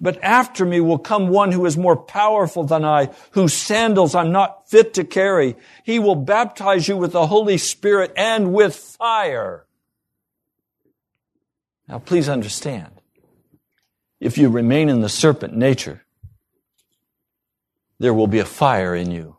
But 0.00 0.22
after 0.22 0.64
me 0.64 0.80
will 0.80 0.98
come 0.98 1.28
one 1.28 1.52
who 1.52 1.66
is 1.66 1.76
more 1.76 1.96
powerful 1.96 2.64
than 2.64 2.84
I, 2.84 3.10
whose 3.32 3.52
sandals 3.52 4.14
I'm 4.14 4.32
not 4.32 4.68
fit 4.68 4.94
to 4.94 5.04
carry. 5.04 5.56
He 5.84 5.98
will 5.98 6.14
baptize 6.14 6.88
you 6.88 6.96
with 6.96 7.12
the 7.12 7.26
Holy 7.26 7.58
Spirit 7.58 8.12
and 8.16 8.54
with 8.54 8.74
fire. 8.74 9.66
Now 11.86 11.98
please 11.98 12.28
understand, 12.28 12.92
if 14.20 14.38
you 14.38 14.48
remain 14.48 14.88
in 14.88 15.00
the 15.00 15.08
serpent 15.08 15.54
nature, 15.54 16.04
there 17.98 18.14
will 18.14 18.28
be 18.28 18.38
a 18.38 18.46
fire 18.46 18.94
in 18.94 19.10
you 19.10 19.36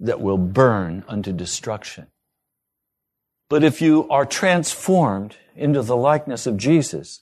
that 0.00 0.20
will 0.20 0.36
burn 0.36 1.04
unto 1.08 1.32
destruction. 1.32 2.08
But 3.48 3.64
if 3.64 3.80
you 3.80 4.08
are 4.10 4.26
transformed 4.26 5.36
into 5.56 5.80
the 5.82 5.96
likeness 5.96 6.46
of 6.46 6.56
Jesus, 6.56 7.20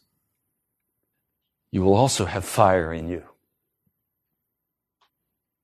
you 1.71 1.83
will 1.83 1.95
also 1.95 2.25
have 2.25 2.45
fire 2.45 2.93
in 2.93 3.09
you. 3.09 3.23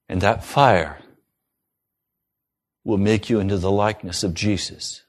And 0.08 0.20
that 0.20 0.44
fire 0.44 0.98
will 2.84 2.98
make 2.98 3.30
you 3.30 3.40
into 3.40 3.56
the 3.56 3.70
likeness 3.70 4.22
of 4.22 4.34
Jesus. 4.34 5.02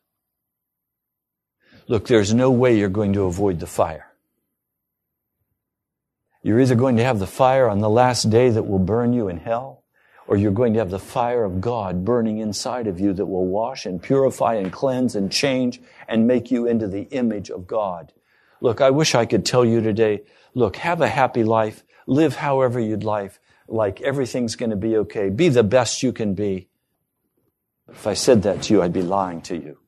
Look, 1.88 2.08
there's 2.08 2.34
no 2.34 2.50
way 2.50 2.78
you're 2.78 2.90
going 2.90 3.14
to 3.14 3.24
avoid 3.24 3.60
the 3.60 3.68
fire. 3.68 4.08
You're 6.42 6.62
either 6.62 6.76
going 6.76 6.98
to 6.98 7.04
have 7.04 7.20
the 7.20 7.28
fire 7.28 7.68
on 7.68 7.80
the 7.80 7.90
last 7.90 8.30
day 8.30 8.50
that 8.50 8.64
will 8.64 8.80
burn 8.80 9.14
you 9.14 9.28
in 9.28 9.38
hell, 9.38 9.84
or 10.28 10.38
you're 10.38 10.52
going 10.52 10.74
to 10.74 10.80
have 10.80 10.92
the 10.92 11.00
fire 11.00 11.44
of 11.44 11.60
God 11.60 12.06
burning 12.06 12.38
inside 12.38 12.88
of 12.88 13.00
you 13.00 13.14
that 13.14 13.26
will 13.26 13.48
wash 13.48 13.86
and 13.86 14.02
purify 14.02 14.56
and 14.56 14.72
cleanse 14.72 15.16
and 15.16 15.32
change 15.32 15.82
and 16.08 16.26
make 16.26 16.52
you 16.52 16.68
into 16.68 16.88
the 16.88 17.04
image 17.12 17.50
of 17.50 17.68
God. 17.68 18.14
Look, 18.62 18.82
I 18.82 18.92
wish 18.92 19.16
I 19.16 19.26
could 19.26 19.46
tell 19.46 19.66
you 19.66 19.82
today, 19.82 20.24
look, 20.54 20.78
have 20.78 21.02
a 21.02 21.08
happy 21.08 21.44
life, 21.44 21.84
live 22.08 22.36
however 22.36 22.80
you'd 22.80 23.04
like, 23.04 23.34
like 23.68 24.02
everything's 24.02 24.56
going 24.56 24.70
to 24.70 24.76
be 24.76 24.98
okay, 24.98 25.30
be 25.30 25.50
the 25.50 25.64
best 25.64 26.04
you 26.04 26.14
can 26.14 26.34
be. 26.34 26.70
If 27.90 28.08
I 28.08 28.14
said 28.14 28.44
that 28.44 28.64
to 28.64 28.74
you, 28.74 28.82
I'd 28.82 28.94
be 28.94 29.02
lying 29.02 29.42
to 29.44 29.56
you. 29.56 29.80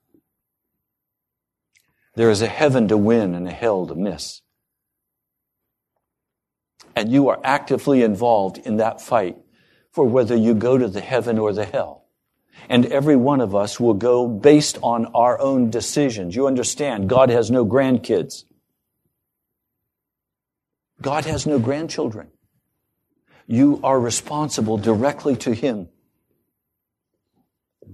There 2.16 2.32
is 2.32 2.42
a 2.42 2.48
heaven 2.48 2.88
to 2.88 2.98
win 2.98 3.36
and 3.36 3.48
a 3.48 3.52
hell 3.52 3.86
to 3.88 3.96
miss. 3.96 4.42
And 6.96 7.12
you 7.12 7.30
are 7.30 7.40
actively 7.44 8.02
involved 8.02 8.58
in 8.58 8.78
that 8.78 9.02
fight 9.02 9.38
for 9.92 10.06
whether 10.06 10.36
you 10.36 10.56
go 10.56 10.78
to 10.78 10.88
the 10.88 11.02
heaven 11.02 11.38
or 11.38 11.54
the 11.54 11.66
hell. 11.66 12.06
And 12.70 12.88
every 12.88 13.16
one 13.16 13.40
of 13.40 13.56
us 13.56 13.80
will 13.80 13.94
go 13.94 14.28
based 14.28 14.80
on 14.82 15.06
our 15.14 15.40
own 15.40 15.70
decisions. 15.70 16.36
You 16.36 16.48
understand, 16.48 17.08
God 17.08 17.30
has 17.30 17.52
no 17.52 17.66
grandkids. 17.66 18.46
God 21.02 21.26
has 21.26 21.46
no 21.46 21.60
grandchildren. 21.60 22.30
You 23.46 23.80
are 23.84 24.00
responsible 24.00 24.78
directly 24.78 25.36
to 25.38 25.54
Him. 25.54 25.90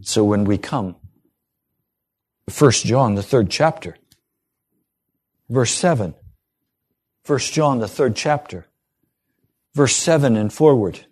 So 0.02 0.24
when 0.24 0.46
we 0.46 0.58
come, 0.58 0.96
1 2.58 2.72
John, 2.72 3.16
the 3.16 3.24
third 3.24 3.50
chapter, 3.50 3.98
verse 5.50 5.74
7, 5.74 6.16
1 7.26 7.40
John, 7.40 7.80
the 7.80 7.88
third 7.88 8.16
chapter, 8.16 8.68
verse 9.74 9.96
7 9.96 10.36
and 10.36 10.52
forward. 10.52 11.06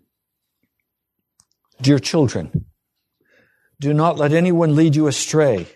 Dear 1.81 1.99
children, 1.99 2.65
do 3.79 3.93
not 3.93 4.17
let 4.17 4.33
anyone 4.33 4.75
lead 4.75 4.95
you 4.95 5.07
astray. 5.07 5.67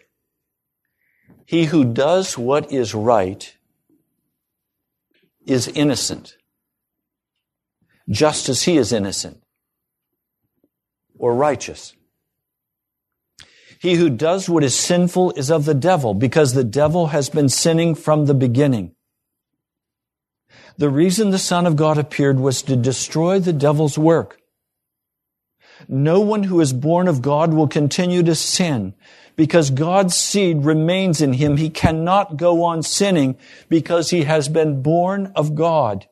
He 1.45 1.65
who 1.65 1.85
does 1.85 2.37
what 2.37 2.71
is 2.71 2.93
right 2.93 3.54
is 5.45 5.67
innocent, 5.67 6.35
just 8.09 8.49
as 8.49 8.63
he 8.63 8.77
is 8.77 8.91
innocent 8.91 9.41
or 11.17 11.35
righteous. 11.35 11.93
He 13.79 13.95
who 13.95 14.09
does 14.09 14.49
what 14.49 14.63
is 14.63 14.75
sinful 14.75 15.33
is 15.33 15.51
of 15.51 15.65
the 15.65 15.73
devil, 15.73 16.13
because 16.13 16.53
the 16.53 16.63
devil 16.63 17.07
has 17.07 17.29
been 17.29 17.49
sinning 17.49 17.93
from 17.93 18.25
the 18.25 18.33
beginning. 18.33 18.95
The 20.77 20.89
reason 20.89 21.29
the 21.29 21.37
Son 21.37 21.65
of 21.65 21.75
God 21.75 21.97
appeared 21.97 22.39
was 22.39 22.61
to 22.63 22.75
destroy 22.75 23.39
the 23.39 23.53
devil's 23.53 23.97
work. 23.97 24.39
No 25.87 26.19
one 26.19 26.43
who 26.43 26.61
is 26.61 26.73
born 26.73 27.07
of 27.07 27.21
God 27.21 27.53
will 27.53 27.67
continue 27.67 28.23
to 28.23 28.35
sin 28.35 28.93
because 29.35 29.69
God's 29.69 30.15
seed 30.15 30.63
remains 30.63 31.21
in 31.21 31.33
him. 31.33 31.57
He 31.57 31.69
cannot 31.69 32.37
go 32.37 32.63
on 32.63 32.83
sinning 32.83 33.37
because 33.69 34.09
he 34.09 34.23
has 34.23 34.47
been 34.47 34.81
born 34.81 35.31
of 35.35 35.55
God. 35.55 36.07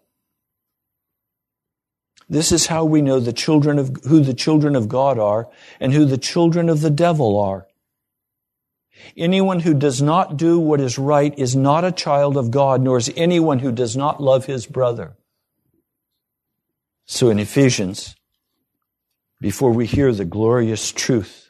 This 2.30 2.52
is 2.52 2.68
how 2.68 2.86
we 2.86 3.02
know 3.02 3.20
the 3.20 3.34
children 3.34 3.78
of, 3.80 3.96
who 4.08 4.22
the 4.22 4.34
children 4.34 4.76
of 4.76 4.88
God 4.88 5.20
are 5.20 5.50
and 5.80 5.94
who 5.94 6.06
the 6.06 6.18
children 6.18 6.70
of 6.70 6.82
the 6.82 6.90
devil 6.90 7.40
are. 7.40 7.68
Anyone 9.18 9.62
who 9.62 9.74
does 9.74 10.02
not 10.02 10.38
do 10.38 10.60
what 10.60 10.80
is 10.80 10.98
right 10.98 11.38
is 11.38 11.56
not 11.56 11.84
a 11.84 11.92
child 11.92 12.38
of 12.38 12.52
God, 12.52 12.82
nor 12.82 12.98
is 12.98 13.12
anyone 13.16 13.60
who 13.60 13.72
does 13.72 13.98
not 13.98 14.22
love 14.22 14.46
his 14.46 14.66
brother. 14.66 15.16
So 17.06 17.30
in 17.30 17.40
Ephesians, 17.40 18.16
before 19.42 19.72
we 19.72 19.86
hear 19.86 20.14
the 20.14 20.26
glorious 20.26 20.92
truth 20.92 21.43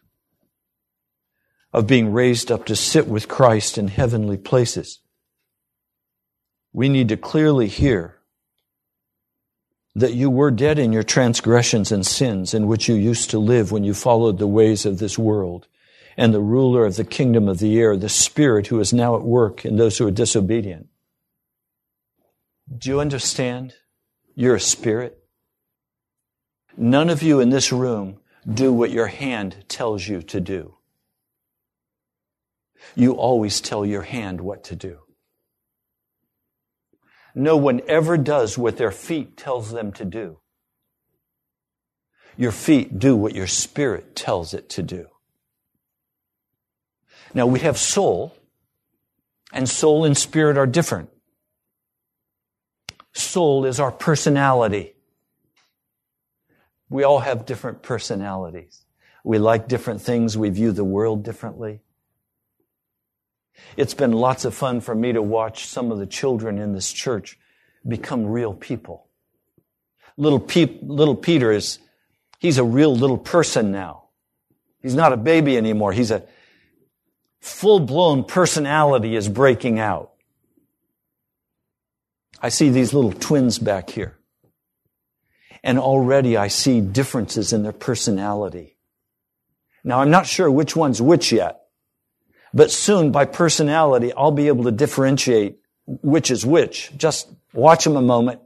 of 1.74 1.88
being 1.88 2.13
raised 2.13 2.51
up 2.51 2.65
to 2.65 2.76
sit 2.76 3.07
with 3.07 3.28
Christ 3.28 3.78
in 3.78 3.88
heavenly 3.88 4.38
places, 4.38 4.99
we 6.71 6.88
need 6.88 7.09
to 7.09 7.17
clearly 7.17 7.67
hear 7.67 8.19
that 9.95 10.13
you 10.13 10.30
were 10.30 10.51
dead 10.51 10.80
in 10.80 10.91
your 10.91 11.03
transgressions 11.03 11.91
and 11.91 12.05
sins 12.05 12.53
in 12.53 12.67
which 12.67 12.88
you 12.88 12.95
used 12.95 13.30
to 13.30 13.39
live 13.39 13.71
when 13.71 13.84
you 13.84 13.93
followed 13.93 14.39
the 14.39 14.47
ways 14.47 14.86
of 14.86 14.97
this 14.97 15.17
world 15.19 15.67
and 16.17 16.34
the 16.34 16.41
ruler 16.41 16.86
of 16.86 16.95
the 16.95 17.03
kingdom 17.03 17.47
of 17.47 17.59
the 17.59 17.80
air, 17.80 17.95
the 17.95 18.09
spirit 18.09 18.67
who 18.67 18.80
is 18.80 18.93
now 18.93 19.15
at 19.15 19.24
work 19.24 19.65
in 19.65 19.78
those 19.78 19.97
who 19.97 20.07
are 20.07 20.11
disobedient. 20.11 20.88
Do 22.76 22.89
you 22.89 22.99
understand? 22.99 23.74
You're 24.36 24.55
a 24.55 24.59
spirit. 24.59 25.24
None 26.76 27.09
of 27.09 27.21
you 27.21 27.39
in 27.39 27.49
this 27.49 27.71
room 27.71 28.19
do 28.51 28.74
what 28.74 28.91
your 28.91 29.07
hand 29.07 29.65
tells 29.67 30.07
you 30.07 30.21
to 30.24 30.41
do. 30.41 30.76
You 32.95 33.13
always 33.13 33.61
tell 33.61 33.86
your 33.86 34.03
hand 34.03 34.41
what 34.41 34.63
to 34.65 34.75
do. 34.75 34.99
No 37.36 37.57
one 37.57 37.81
ever 37.88 38.17
does 38.17 38.57
what 38.57 38.77
their 38.77 38.91
feet 38.91 39.38
tells 39.38 39.71
them 39.71 39.91
to 39.93 40.05
do. 40.05 40.39
Your 42.38 42.51
feet 42.51 42.99
do 42.99 43.15
what 43.15 43.36
your 43.36 43.47
spirit 43.47 44.15
tells 44.15 44.53
it 44.53 44.69
to 44.71 44.84
do. 44.84 45.07
Now 47.34 47.47
we 47.47 47.59
have 47.61 47.77
soul, 47.77 48.36
and 49.51 49.67
soul 49.67 50.05
and 50.05 50.17
spirit 50.17 50.57
are 50.57 50.67
different. 50.67 51.09
Soul 53.13 53.65
is 53.65 53.79
our 53.79 53.91
personality. 53.91 54.93
We 56.89 57.03
all 57.03 57.19
have 57.19 57.45
different 57.45 57.81
personalities. 57.81 58.86
We 59.23 59.39
like 59.39 59.67
different 59.67 60.01
things. 60.01 60.38
We 60.38 60.49
view 60.49 60.71
the 60.71 60.84
world 60.84 61.23
differently. 61.23 61.81
It's 63.78 63.93
been 63.93 64.12
lots 64.12 64.45
of 64.45 64.54
fun 64.54 64.82
for 64.82 64.93
me 64.95 65.14
to 65.14 65.22
watch 65.22 65.66
some 65.66 65.91
of 65.91 65.99
the 65.99 66.06
children 66.06 66.58
in 66.58 66.74
this 66.74 66.91
church 66.91 67.38
become 67.88 68.26
real 68.26 68.54
people. 68.54 69.08
Little, 70.18 70.45
little 70.82 71.16
Peter 71.16 71.51
is, 71.51 71.80
he's 72.39 72.58
a 72.58 72.64
real 72.64 72.95
little 72.95 73.18
person 73.18 73.72
now. 73.72 74.10
He's 74.82 74.95
not 74.95 75.14
a 75.14 75.18
baby 75.18 75.58
anymore. 75.58 75.93
He's 75.93 76.12
a, 76.12 76.24
full 77.43 77.82
blown 77.82 78.24
personality 78.24 79.18
is 79.18 79.28
breaking 79.28 79.78
out. 79.78 80.12
I 82.41 82.49
see 82.49 82.70
these 82.70 82.93
little 82.93 83.12
twins 83.12 83.60
back 83.60 83.89
here. 83.89 84.18
And 85.62 85.78
already 85.78 86.38
I 86.38 86.47
see 86.47 86.80
differences 86.80 87.51
in 87.51 87.64
their 87.64 87.74
personality. 87.74 88.78
Now 89.84 89.99
I'm 89.99 90.10
not 90.10 90.26
sure 90.26 90.49
which 90.49 90.76
one's 90.76 91.01
which 91.01 91.34
yet, 91.34 91.62
but 92.54 92.72
soon 92.72 93.12
by 93.12 93.26
personality 93.26 94.14
I'll 94.14 94.32
be 94.32 94.47
able 94.47 94.66
to 94.66 94.72
differentiate 94.72 95.60
which 95.86 96.32
is 96.32 96.45
which. 96.45 96.91
Just 96.95 97.30
watch 97.54 97.84
them 97.84 97.95
a 97.95 98.01
moment. 98.01 98.41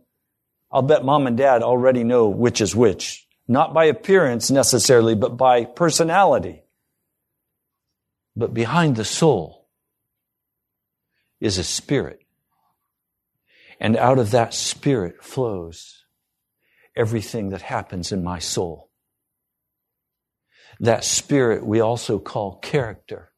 I'll 0.71 0.81
bet 0.81 1.05
mom 1.05 1.27
and 1.27 1.37
dad 1.37 1.63
already 1.63 2.03
know 2.03 2.29
which 2.29 2.61
is 2.61 2.75
which. 2.75 3.27
Not 3.47 3.73
by 3.73 3.85
appearance 3.85 4.51
necessarily, 4.51 5.15
but 5.15 5.37
by 5.37 5.65
personality. 5.65 6.63
But 8.35 8.53
behind 8.53 8.95
the 8.95 9.05
soul 9.05 9.67
is 11.39 11.57
a 11.57 11.63
spirit. 11.63 12.19
And 13.79 13.95
out 13.95 14.19
of 14.19 14.31
that 14.31 14.53
spirit 14.53 15.23
flows 15.23 16.03
everything 16.95 17.49
that 17.49 17.61
happens 17.61 18.11
in 18.11 18.23
my 18.23 18.39
soul. 18.39 18.89
That 20.79 21.03
spirit 21.03 21.65
we 21.65 21.79
also 21.79 22.19
call 22.19 22.57
character. 22.57 23.31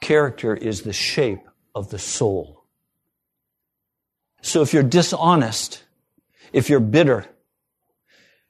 Character 0.00 0.54
is 0.54 0.82
the 0.82 0.92
shape 0.92 1.48
of 1.74 1.90
the 1.90 1.98
soul. 1.98 2.64
So 4.42 4.62
if 4.62 4.72
you're 4.72 4.82
dishonest, 4.82 5.82
if 6.52 6.70
you're 6.70 6.80
bitter, 6.80 7.26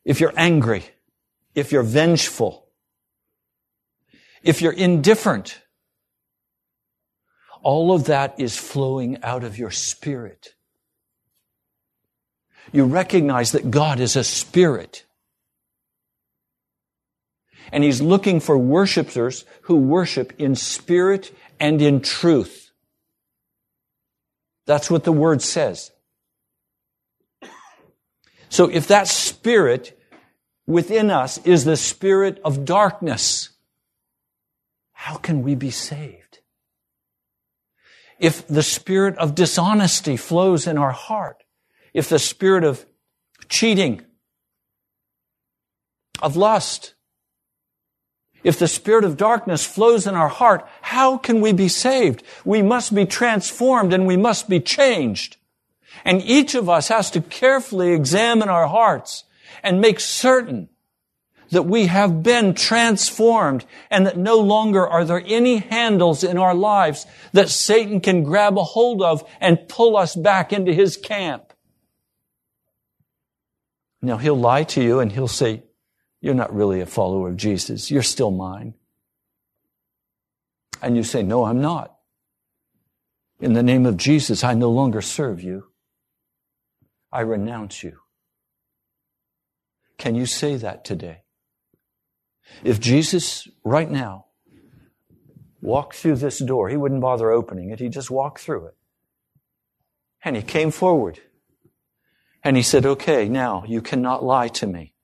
if 0.05 0.21
you're 0.21 0.35
angry, 0.37 0.85
if 1.55 1.73
you're 1.73 1.83
vengeful, 1.83 2.69
if 4.43 4.63
you're 4.63 4.73
indifferent, 4.73 5.61
all 7.63 7.93
of 7.93 8.05
that 8.05 8.39
is 8.39 8.57
flowing 8.57 9.23
out 9.23 9.45
of 9.45 9.59
your 9.59 9.71
spirit. 9.71 10.55
You 12.73 12.85
recognize 12.85 13.53
that 13.53 13.71
God 13.71 13.99
is 13.99 14.15
a 14.15 14.25
spirit. 14.25 15.05
And 17.73 17.85
He's 17.85 18.01
looking 18.01 18.41
for 18.41 18.57
worshipers 18.57 19.45
who 19.62 19.77
worship 19.77 20.33
in 20.39 20.55
spirit 20.55 21.35
and 21.61 21.81
in 21.83 22.01
truth. 22.01 22.71
That's 24.66 24.91
what 24.91 25.05
the 25.05 25.12
word 25.12 25.43
says. 25.43 25.91
So 28.51 28.69
if 28.69 28.89
that 28.89 29.09
spirit 29.09 29.99
within 30.66 31.11
us 31.11 31.39
is 31.39 31.64
the 31.64 31.77
spirit 31.77 32.41
of 32.45 32.64
darkness, 32.64 33.51
how 34.93 35.16
can 35.16 35.43
we 35.43 35.55
be 35.55 35.71
saved? 35.71 36.41
If 38.19 38.47
the 38.49 38.62
spirit 38.62 39.16
of 39.16 39.35
dishonesty 39.35 40.16
flows 40.16 40.66
in 40.66 40.77
our 40.77 40.91
heart, 40.91 41.45
if 41.95 42.09
the 42.09 42.19
spirit 42.19 42.64
of 42.64 42.85
cheating, 43.49 44.05
of 46.21 46.37
lust, 46.37 46.95
if 48.49 48.59
the 48.59 48.67
spirit 48.67 49.05
of 49.05 49.19
darkness 49.19 49.67
flows 49.67 50.07
in 50.07 50.15
our 50.15 50.29
heart, 50.29 50.67
how 50.81 51.19
can 51.19 51.43
we 51.43 51.53
be 51.53 51.69
saved? 51.69 52.23
We 52.47 52.63
must 52.63 52.95
be 52.95 53.05
transformed 53.05 53.93
and 53.93 54.07
we 54.07 54.17
must 54.17 54.49
be 54.49 54.59
changed. 54.59 55.37
And 56.03 56.23
each 56.23 56.55
of 56.55 56.67
us 56.67 56.89
has 56.89 57.11
to 57.11 57.21
carefully 57.21 57.93
examine 57.93 58.49
our 58.49 58.67
hearts 58.67 59.25
and 59.63 59.83
make 59.83 60.01
certain 60.01 60.71
that 61.51 61.65
we 61.65 61.89
have 61.89 62.23
been 62.23 62.55
transformed 62.55 63.67
and 63.91 64.07
that 64.07 64.17
no 64.17 64.39
longer 64.39 64.87
are 64.87 65.05
there 65.05 65.23
any 65.27 65.59
handles 65.59 66.25
in 66.25 66.39
our 66.39 66.55
lives 66.55 67.05
that 67.35 67.51
Satan 67.51 68.01
can 68.01 68.23
grab 68.23 68.57
a 68.57 68.65
hold 68.65 69.03
of 69.03 69.29
and 69.43 69.69
pull 69.69 69.95
us 69.95 70.17
back 70.17 70.55
into 70.55 70.73
his 70.73 70.97
camp. 70.97 71.53
Now, 74.01 74.17
he'll 74.17 74.41
lie 74.41 74.65
to 74.65 74.83
you 74.83 75.01
and 75.01 75.13
he'll 75.13 75.29
say, 75.29 75.65
You're 76.21 76.35
not 76.35 76.55
really 76.55 76.81
a 76.81 76.87
follower 76.87 77.29
of 77.29 77.37
Jesus. 77.37 77.91
You're 77.91 78.03
still 78.03 78.31
mine. 78.31 78.75
And 80.83 80.97
you 80.97 81.03
say, 81.03 81.23
No, 81.23 81.45
I'm 81.45 81.61
not. 81.61 81.95
In 83.41 83.53
the 83.53 83.62
name 83.62 83.87
of 83.87 83.97
Jesus, 83.97 84.43
I 84.43 84.55
no 84.55 84.71
longer 84.71 85.01
serve 85.01 85.41
you. 85.41 85.69
I 87.12 87.21
renounce 87.21 87.83
you. 87.83 87.99
Can 89.97 90.14
you 90.14 90.27
say 90.27 90.57
that 90.57 90.85
today? 90.85 91.23
If 92.64 92.81
Jesus, 92.81 93.49
right 93.64 93.91
now, 93.91 94.27
walked 95.61 95.97
through 95.97 96.16
this 96.16 96.39
door, 96.39 96.69
he 96.69 96.77
wouldn't 96.77 97.01
bother 97.01 97.31
opening 97.31 97.71
it, 97.71 97.81
he 97.81 97.89
just 97.89 98.11
walked 98.11 98.41
through 98.41 98.66
it. 98.66 98.75
And 100.25 100.35
he 100.35 100.43
came 100.43 100.71
forward. 100.71 101.21
And 102.43 102.57
he 102.57 102.62
said, 102.62 102.85
Okay, 102.85 103.29
now 103.29 103.64
you 103.66 103.81
cannot 103.81 104.25
lie 104.25 104.49
to 104.49 104.66
me. 104.66 104.95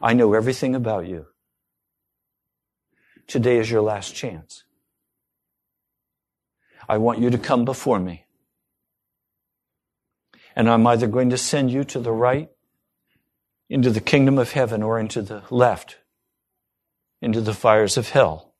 I 0.00 0.12
know 0.12 0.34
everything 0.34 0.74
about 0.74 1.06
you. 1.06 1.26
Today 3.26 3.58
is 3.58 3.70
your 3.70 3.82
last 3.82 4.14
chance. 4.14 4.64
I 6.88 6.98
want 6.98 7.18
you 7.18 7.30
to 7.30 7.38
come 7.38 7.64
before 7.64 7.98
me. 7.98 8.24
And 10.54 10.70
I'm 10.70 10.86
either 10.86 11.06
going 11.06 11.30
to 11.30 11.38
send 11.38 11.70
you 11.70 11.84
to 11.84 11.98
the 11.98 12.12
right, 12.12 12.48
into 13.68 13.90
the 13.90 14.00
kingdom 14.00 14.38
of 14.38 14.52
heaven, 14.52 14.82
or 14.82 14.98
into 14.98 15.22
the 15.22 15.42
left, 15.50 15.96
into 17.20 17.40
the 17.40 17.52
fires 17.52 17.96
of 17.96 18.10
hell, 18.10 18.54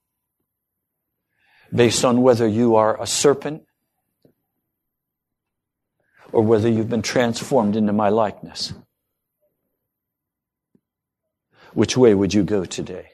based 1.72 2.04
on 2.04 2.22
whether 2.22 2.46
you 2.46 2.74
are 2.74 3.00
a 3.00 3.06
serpent 3.06 3.62
or 6.32 6.42
whether 6.42 6.68
you've 6.68 6.90
been 6.90 7.02
transformed 7.02 7.76
into 7.76 7.92
my 7.92 8.08
likeness. 8.08 8.74
Which 11.76 11.94
way 11.94 12.14
would 12.14 12.32
you 12.32 12.42
go 12.42 12.64
today? 12.64 13.08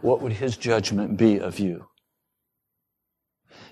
What 0.00 0.22
would 0.22 0.34
his 0.34 0.56
judgment 0.56 1.16
be 1.16 1.40
of 1.40 1.58
you? 1.58 1.88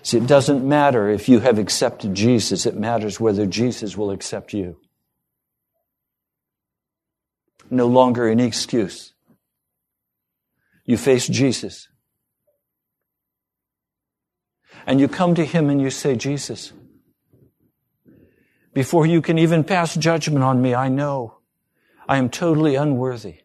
See, 0.03 0.17
it 0.17 0.27
doesn't 0.27 0.67
matter 0.67 1.07
if 1.07 1.29
you 1.29 1.39
have 1.39 1.57
accepted 1.57 2.13
Jesus, 2.13 2.65
it 2.65 2.75
matters 2.75 3.21
whether 3.21 3.45
Jesus 3.45 3.95
will 3.95 4.11
accept 4.11 4.51
you. 4.51 4.75
No 7.69 7.87
longer 7.87 8.27
any 8.27 8.43
excuse. 8.43 9.13
You 10.83 10.97
face 10.97 11.29
Jesus. 11.29 11.87
And 14.85 14.99
you 14.99 15.07
come 15.07 15.33
to 15.35 15.45
Him 15.45 15.69
and 15.69 15.79
you 15.81 15.89
say, 15.89 16.17
Jesus, 16.17 16.73
before 18.73 19.05
you 19.05 19.21
can 19.21 19.37
even 19.37 19.63
pass 19.63 19.95
judgment 19.95 20.43
on 20.43 20.61
me, 20.61 20.75
I 20.75 20.89
know 20.89 21.37
I 22.11 22.17
am 22.17 22.29
totally 22.29 22.75
unworthy. 22.75 23.35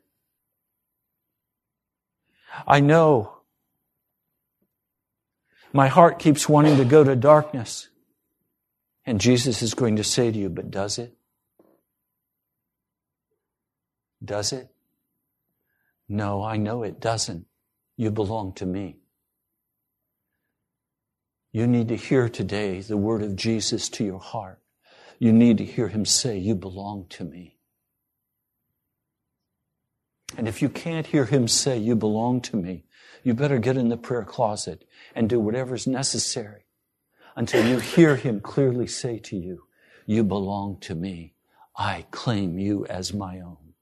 I 2.66 2.80
know 2.80 3.36
my 5.72 5.86
heart 5.86 6.18
keeps 6.18 6.48
wanting 6.48 6.76
to 6.78 6.84
go 6.84 7.04
to 7.04 7.14
darkness. 7.14 7.88
And 9.04 9.20
Jesus 9.20 9.62
is 9.62 9.74
going 9.74 9.94
to 9.94 10.02
say 10.02 10.32
to 10.32 10.36
you, 10.36 10.48
but 10.48 10.72
does 10.72 10.98
it? 10.98 11.16
Does 14.24 14.52
it? 14.52 14.68
No, 16.08 16.42
I 16.42 16.56
know 16.56 16.82
it 16.82 16.98
doesn't. 16.98 17.46
You 17.96 18.10
belong 18.10 18.52
to 18.54 18.66
me. 18.66 18.96
You 21.52 21.68
need 21.68 21.86
to 21.86 21.96
hear 21.96 22.28
today 22.28 22.80
the 22.80 22.96
word 22.96 23.22
of 23.22 23.36
Jesus 23.36 23.88
to 23.90 24.04
your 24.04 24.18
heart. 24.18 24.58
You 25.20 25.32
need 25.32 25.58
to 25.58 25.64
hear 25.64 25.86
him 25.86 26.04
say, 26.04 26.36
You 26.36 26.56
belong 26.56 27.06
to 27.10 27.22
me. 27.22 27.55
And 30.36 30.48
if 30.48 30.60
you 30.60 30.68
can't 30.68 31.06
hear 31.06 31.26
him 31.26 31.46
say, 31.46 31.78
You 31.78 31.94
belong 31.94 32.40
to 32.42 32.56
me, 32.56 32.84
you 33.22 33.34
better 33.34 33.58
get 33.58 33.76
in 33.76 33.88
the 33.88 33.96
prayer 33.96 34.24
closet 34.24 34.84
and 35.14 35.28
do 35.28 35.38
whatever's 35.38 35.86
necessary 35.86 36.66
until 37.36 37.66
you 37.66 37.78
hear 37.78 38.16
him 38.16 38.40
clearly 38.40 38.86
say 38.86 39.18
to 39.18 39.36
you, 39.36 39.64
you 40.06 40.24
belong 40.24 40.78
to 40.80 40.94
me. 40.94 41.34
I 41.76 42.06
claim 42.10 42.58
you 42.58 42.86
as 42.86 43.12
my 43.12 43.40
own. 43.40 43.74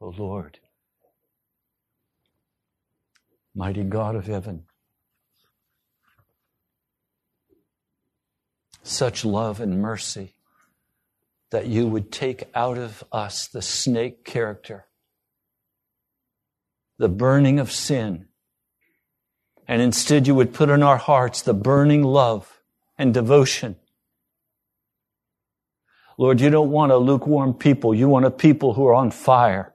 O 0.00 0.06
oh 0.06 0.14
Lord, 0.16 0.58
mighty 3.54 3.82
God 3.82 4.14
of 4.14 4.26
heaven, 4.26 4.64
such 8.82 9.24
love 9.24 9.60
and 9.60 9.82
mercy 9.82 10.34
that 11.50 11.66
you 11.66 11.86
would 11.86 12.12
take 12.12 12.48
out 12.54 12.78
of 12.78 13.04
us 13.12 13.46
the 13.48 13.62
snake 13.62 14.24
character 14.24 14.86
the 17.00 17.08
burning 17.08 17.58
of 17.58 17.72
sin. 17.72 18.26
And 19.66 19.80
instead, 19.80 20.26
you 20.26 20.34
would 20.34 20.52
put 20.52 20.68
in 20.68 20.82
our 20.82 20.98
hearts 20.98 21.40
the 21.40 21.54
burning 21.54 22.04
love 22.04 22.60
and 22.98 23.14
devotion. 23.14 23.76
Lord, 26.18 26.42
you 26.42 26.50
don't 26.50 26.70
want 26.70 26.92
a 26.92 26.98
lukewarm 26.98 27.54
people. 27.54 27.94
You 27.94 28.06
want 28.06 28.26
a 28.26 28.30
people 28.30 28.74
who 28.74 28.86
are 28.86 28.92
on 28.92 29.10
fire, 29.10 29.74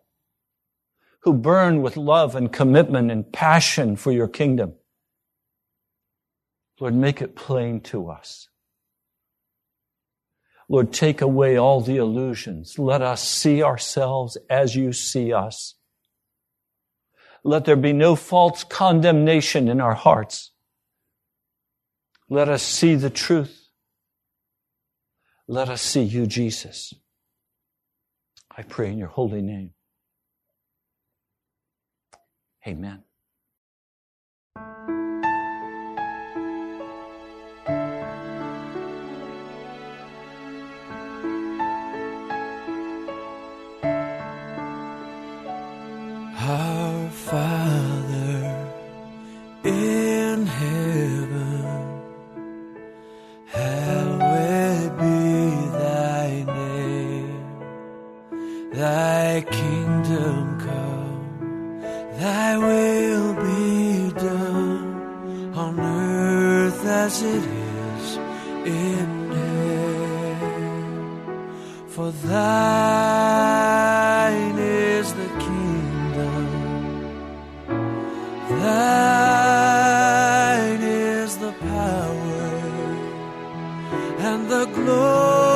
who 1.22 1.34
burn 1.34 1.82
with 1.82 1.98
love 1.98 2.36
and 2.36 2.54
commitment 2.54 3.10
and 3.10 3.34
passion 3.34 3.96
for 3.96 4.12
your 4.12 4.28
kingdom. 4.28 4.76
Lord, 6.80 6.94
make 6.94 7.24
it 7.24 7.36
plain 7.36 7.82
to 7.82 8.12
us. 8.12 8.50
Lord, 10.68 10.92
take 10.92 11.22
away 11.22 11.58
all 11.58 11.82
the 11.82 11.98
illusions. 11.98 12.80
Let 12.80 13.02
us 13.02 13.28
see 13.28 13.62
ourselves 13.62 14.38
as 14.50 14.76
you 14.76 14.94
see 14.94 15.32
us. 15.32 15.76
Let 17.44 17.66
there 17.66 17.76
be 17.76 17.94
no 17.94 18.16
false 18.16 18.64
condemnation 18.64 19.68
in 19.68 19.80
our 19.80 19.94
hearts. 19.94 20.52
Let 22.28 22.50
us 22.50 22.64
see 22.64 22.96
the 22.96 23.12
truth. 23.12 23.70
Let 25.48 25.70
us 25.70 25.82
see 25.82 26.02
you, 26.02 26.26
Jesus. 26.26 26.94
I 28.58 28.64
pray 28.64 28.92
in 28.92 28.98
your 28.98 29.10
holy 29.10 29.44
name. 29.44 29.72
Amen. 32.68 33.04
Our 46.48 47.10
Father 47.10 48.70
in 49.64 50.46
heaven, 50.46 51.64
hallowed 53.48 54.98
be 55.00 55.70
thy 55.82 56.44
name. 56.46 57.42
Thy 58.74 59.44
kingdom 59.50 60.60
come, 60.60 61.82
thy 62.20 62.58
will 62.60 63.34
be 63.34 64.12
done 64.12 65.52
on 65.56 65.80
earth 65.80 66.86
as 66.86 67.24
it 67.24 67.44
is 67.44 68.18
in 68.68 69.32
heaven. 69.32 70.68
For 71.88 72.12
thy 72.12 73.45
forgive 81.46 81.72
us 81.72 82.06
of 84.20 84.46
our 84.50 84.66
debts 84.66 85.55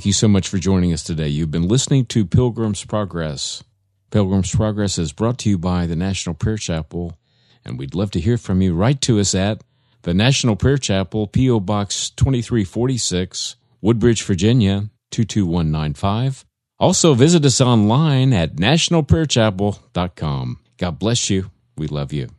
Thank 0.00 0.06
you 0.06 0.12
so 0.14 0.28
much 0.28 0.48
for 0.48 0.56
joining 0.56 0.94
us 0.94 1.02
today. 1.02 1.28
You've 1.28 1.50
been 1.50 1.68
listening 1.68 2.06
to 2.06 2.24
Pilgrim's 2.24 2.86
Progress. 2.86 3.62
Pilgrim's 4.10 4.50
Progress 4.50 4.96
is 4.96 5.12
brought 5.12 5.36
to 5.40 5.50
you 5.50 5.58
by 5.58 5.84
the 5.84 5.94
National 5.94 6.34
Prayer 6.34 6.56
Chapel, 6.56 7.18
and 7.66 7.78
we'd 7.78 7.94
love 7.94 8.10
to 8.12 8.20
hear 8.20 8.38
from 8.38 8.62
you. 8.62 8.74
Write 8.74 9.02
to 9.02 9.20
us 9.20 9.34
at 9.34 9.62
the 10.00 10.14
National 10.14 10.56
Prayer 10.56 10.78
Chapel, 10.78 11.26
P.O. 11.26 11.60
Box 11.60 12.08
2346, 12.08 13.56
Woodbridge, 13.82 14.22
Virginia 14.22 14.88
22195. 15.10 16.46
Also, 16.78 17.12
visit 17.12 17.44
us 17.44 17.60
online 17.60 18.32
at 18.32 18.56
nationalprayerchapel.com. 18.56 20.60
God 20.78 20.98
bless 20.98 21.28
you. 21.28 21.50
We 21.76 21.88
love 21.88 22.14
you. 22.14 22.30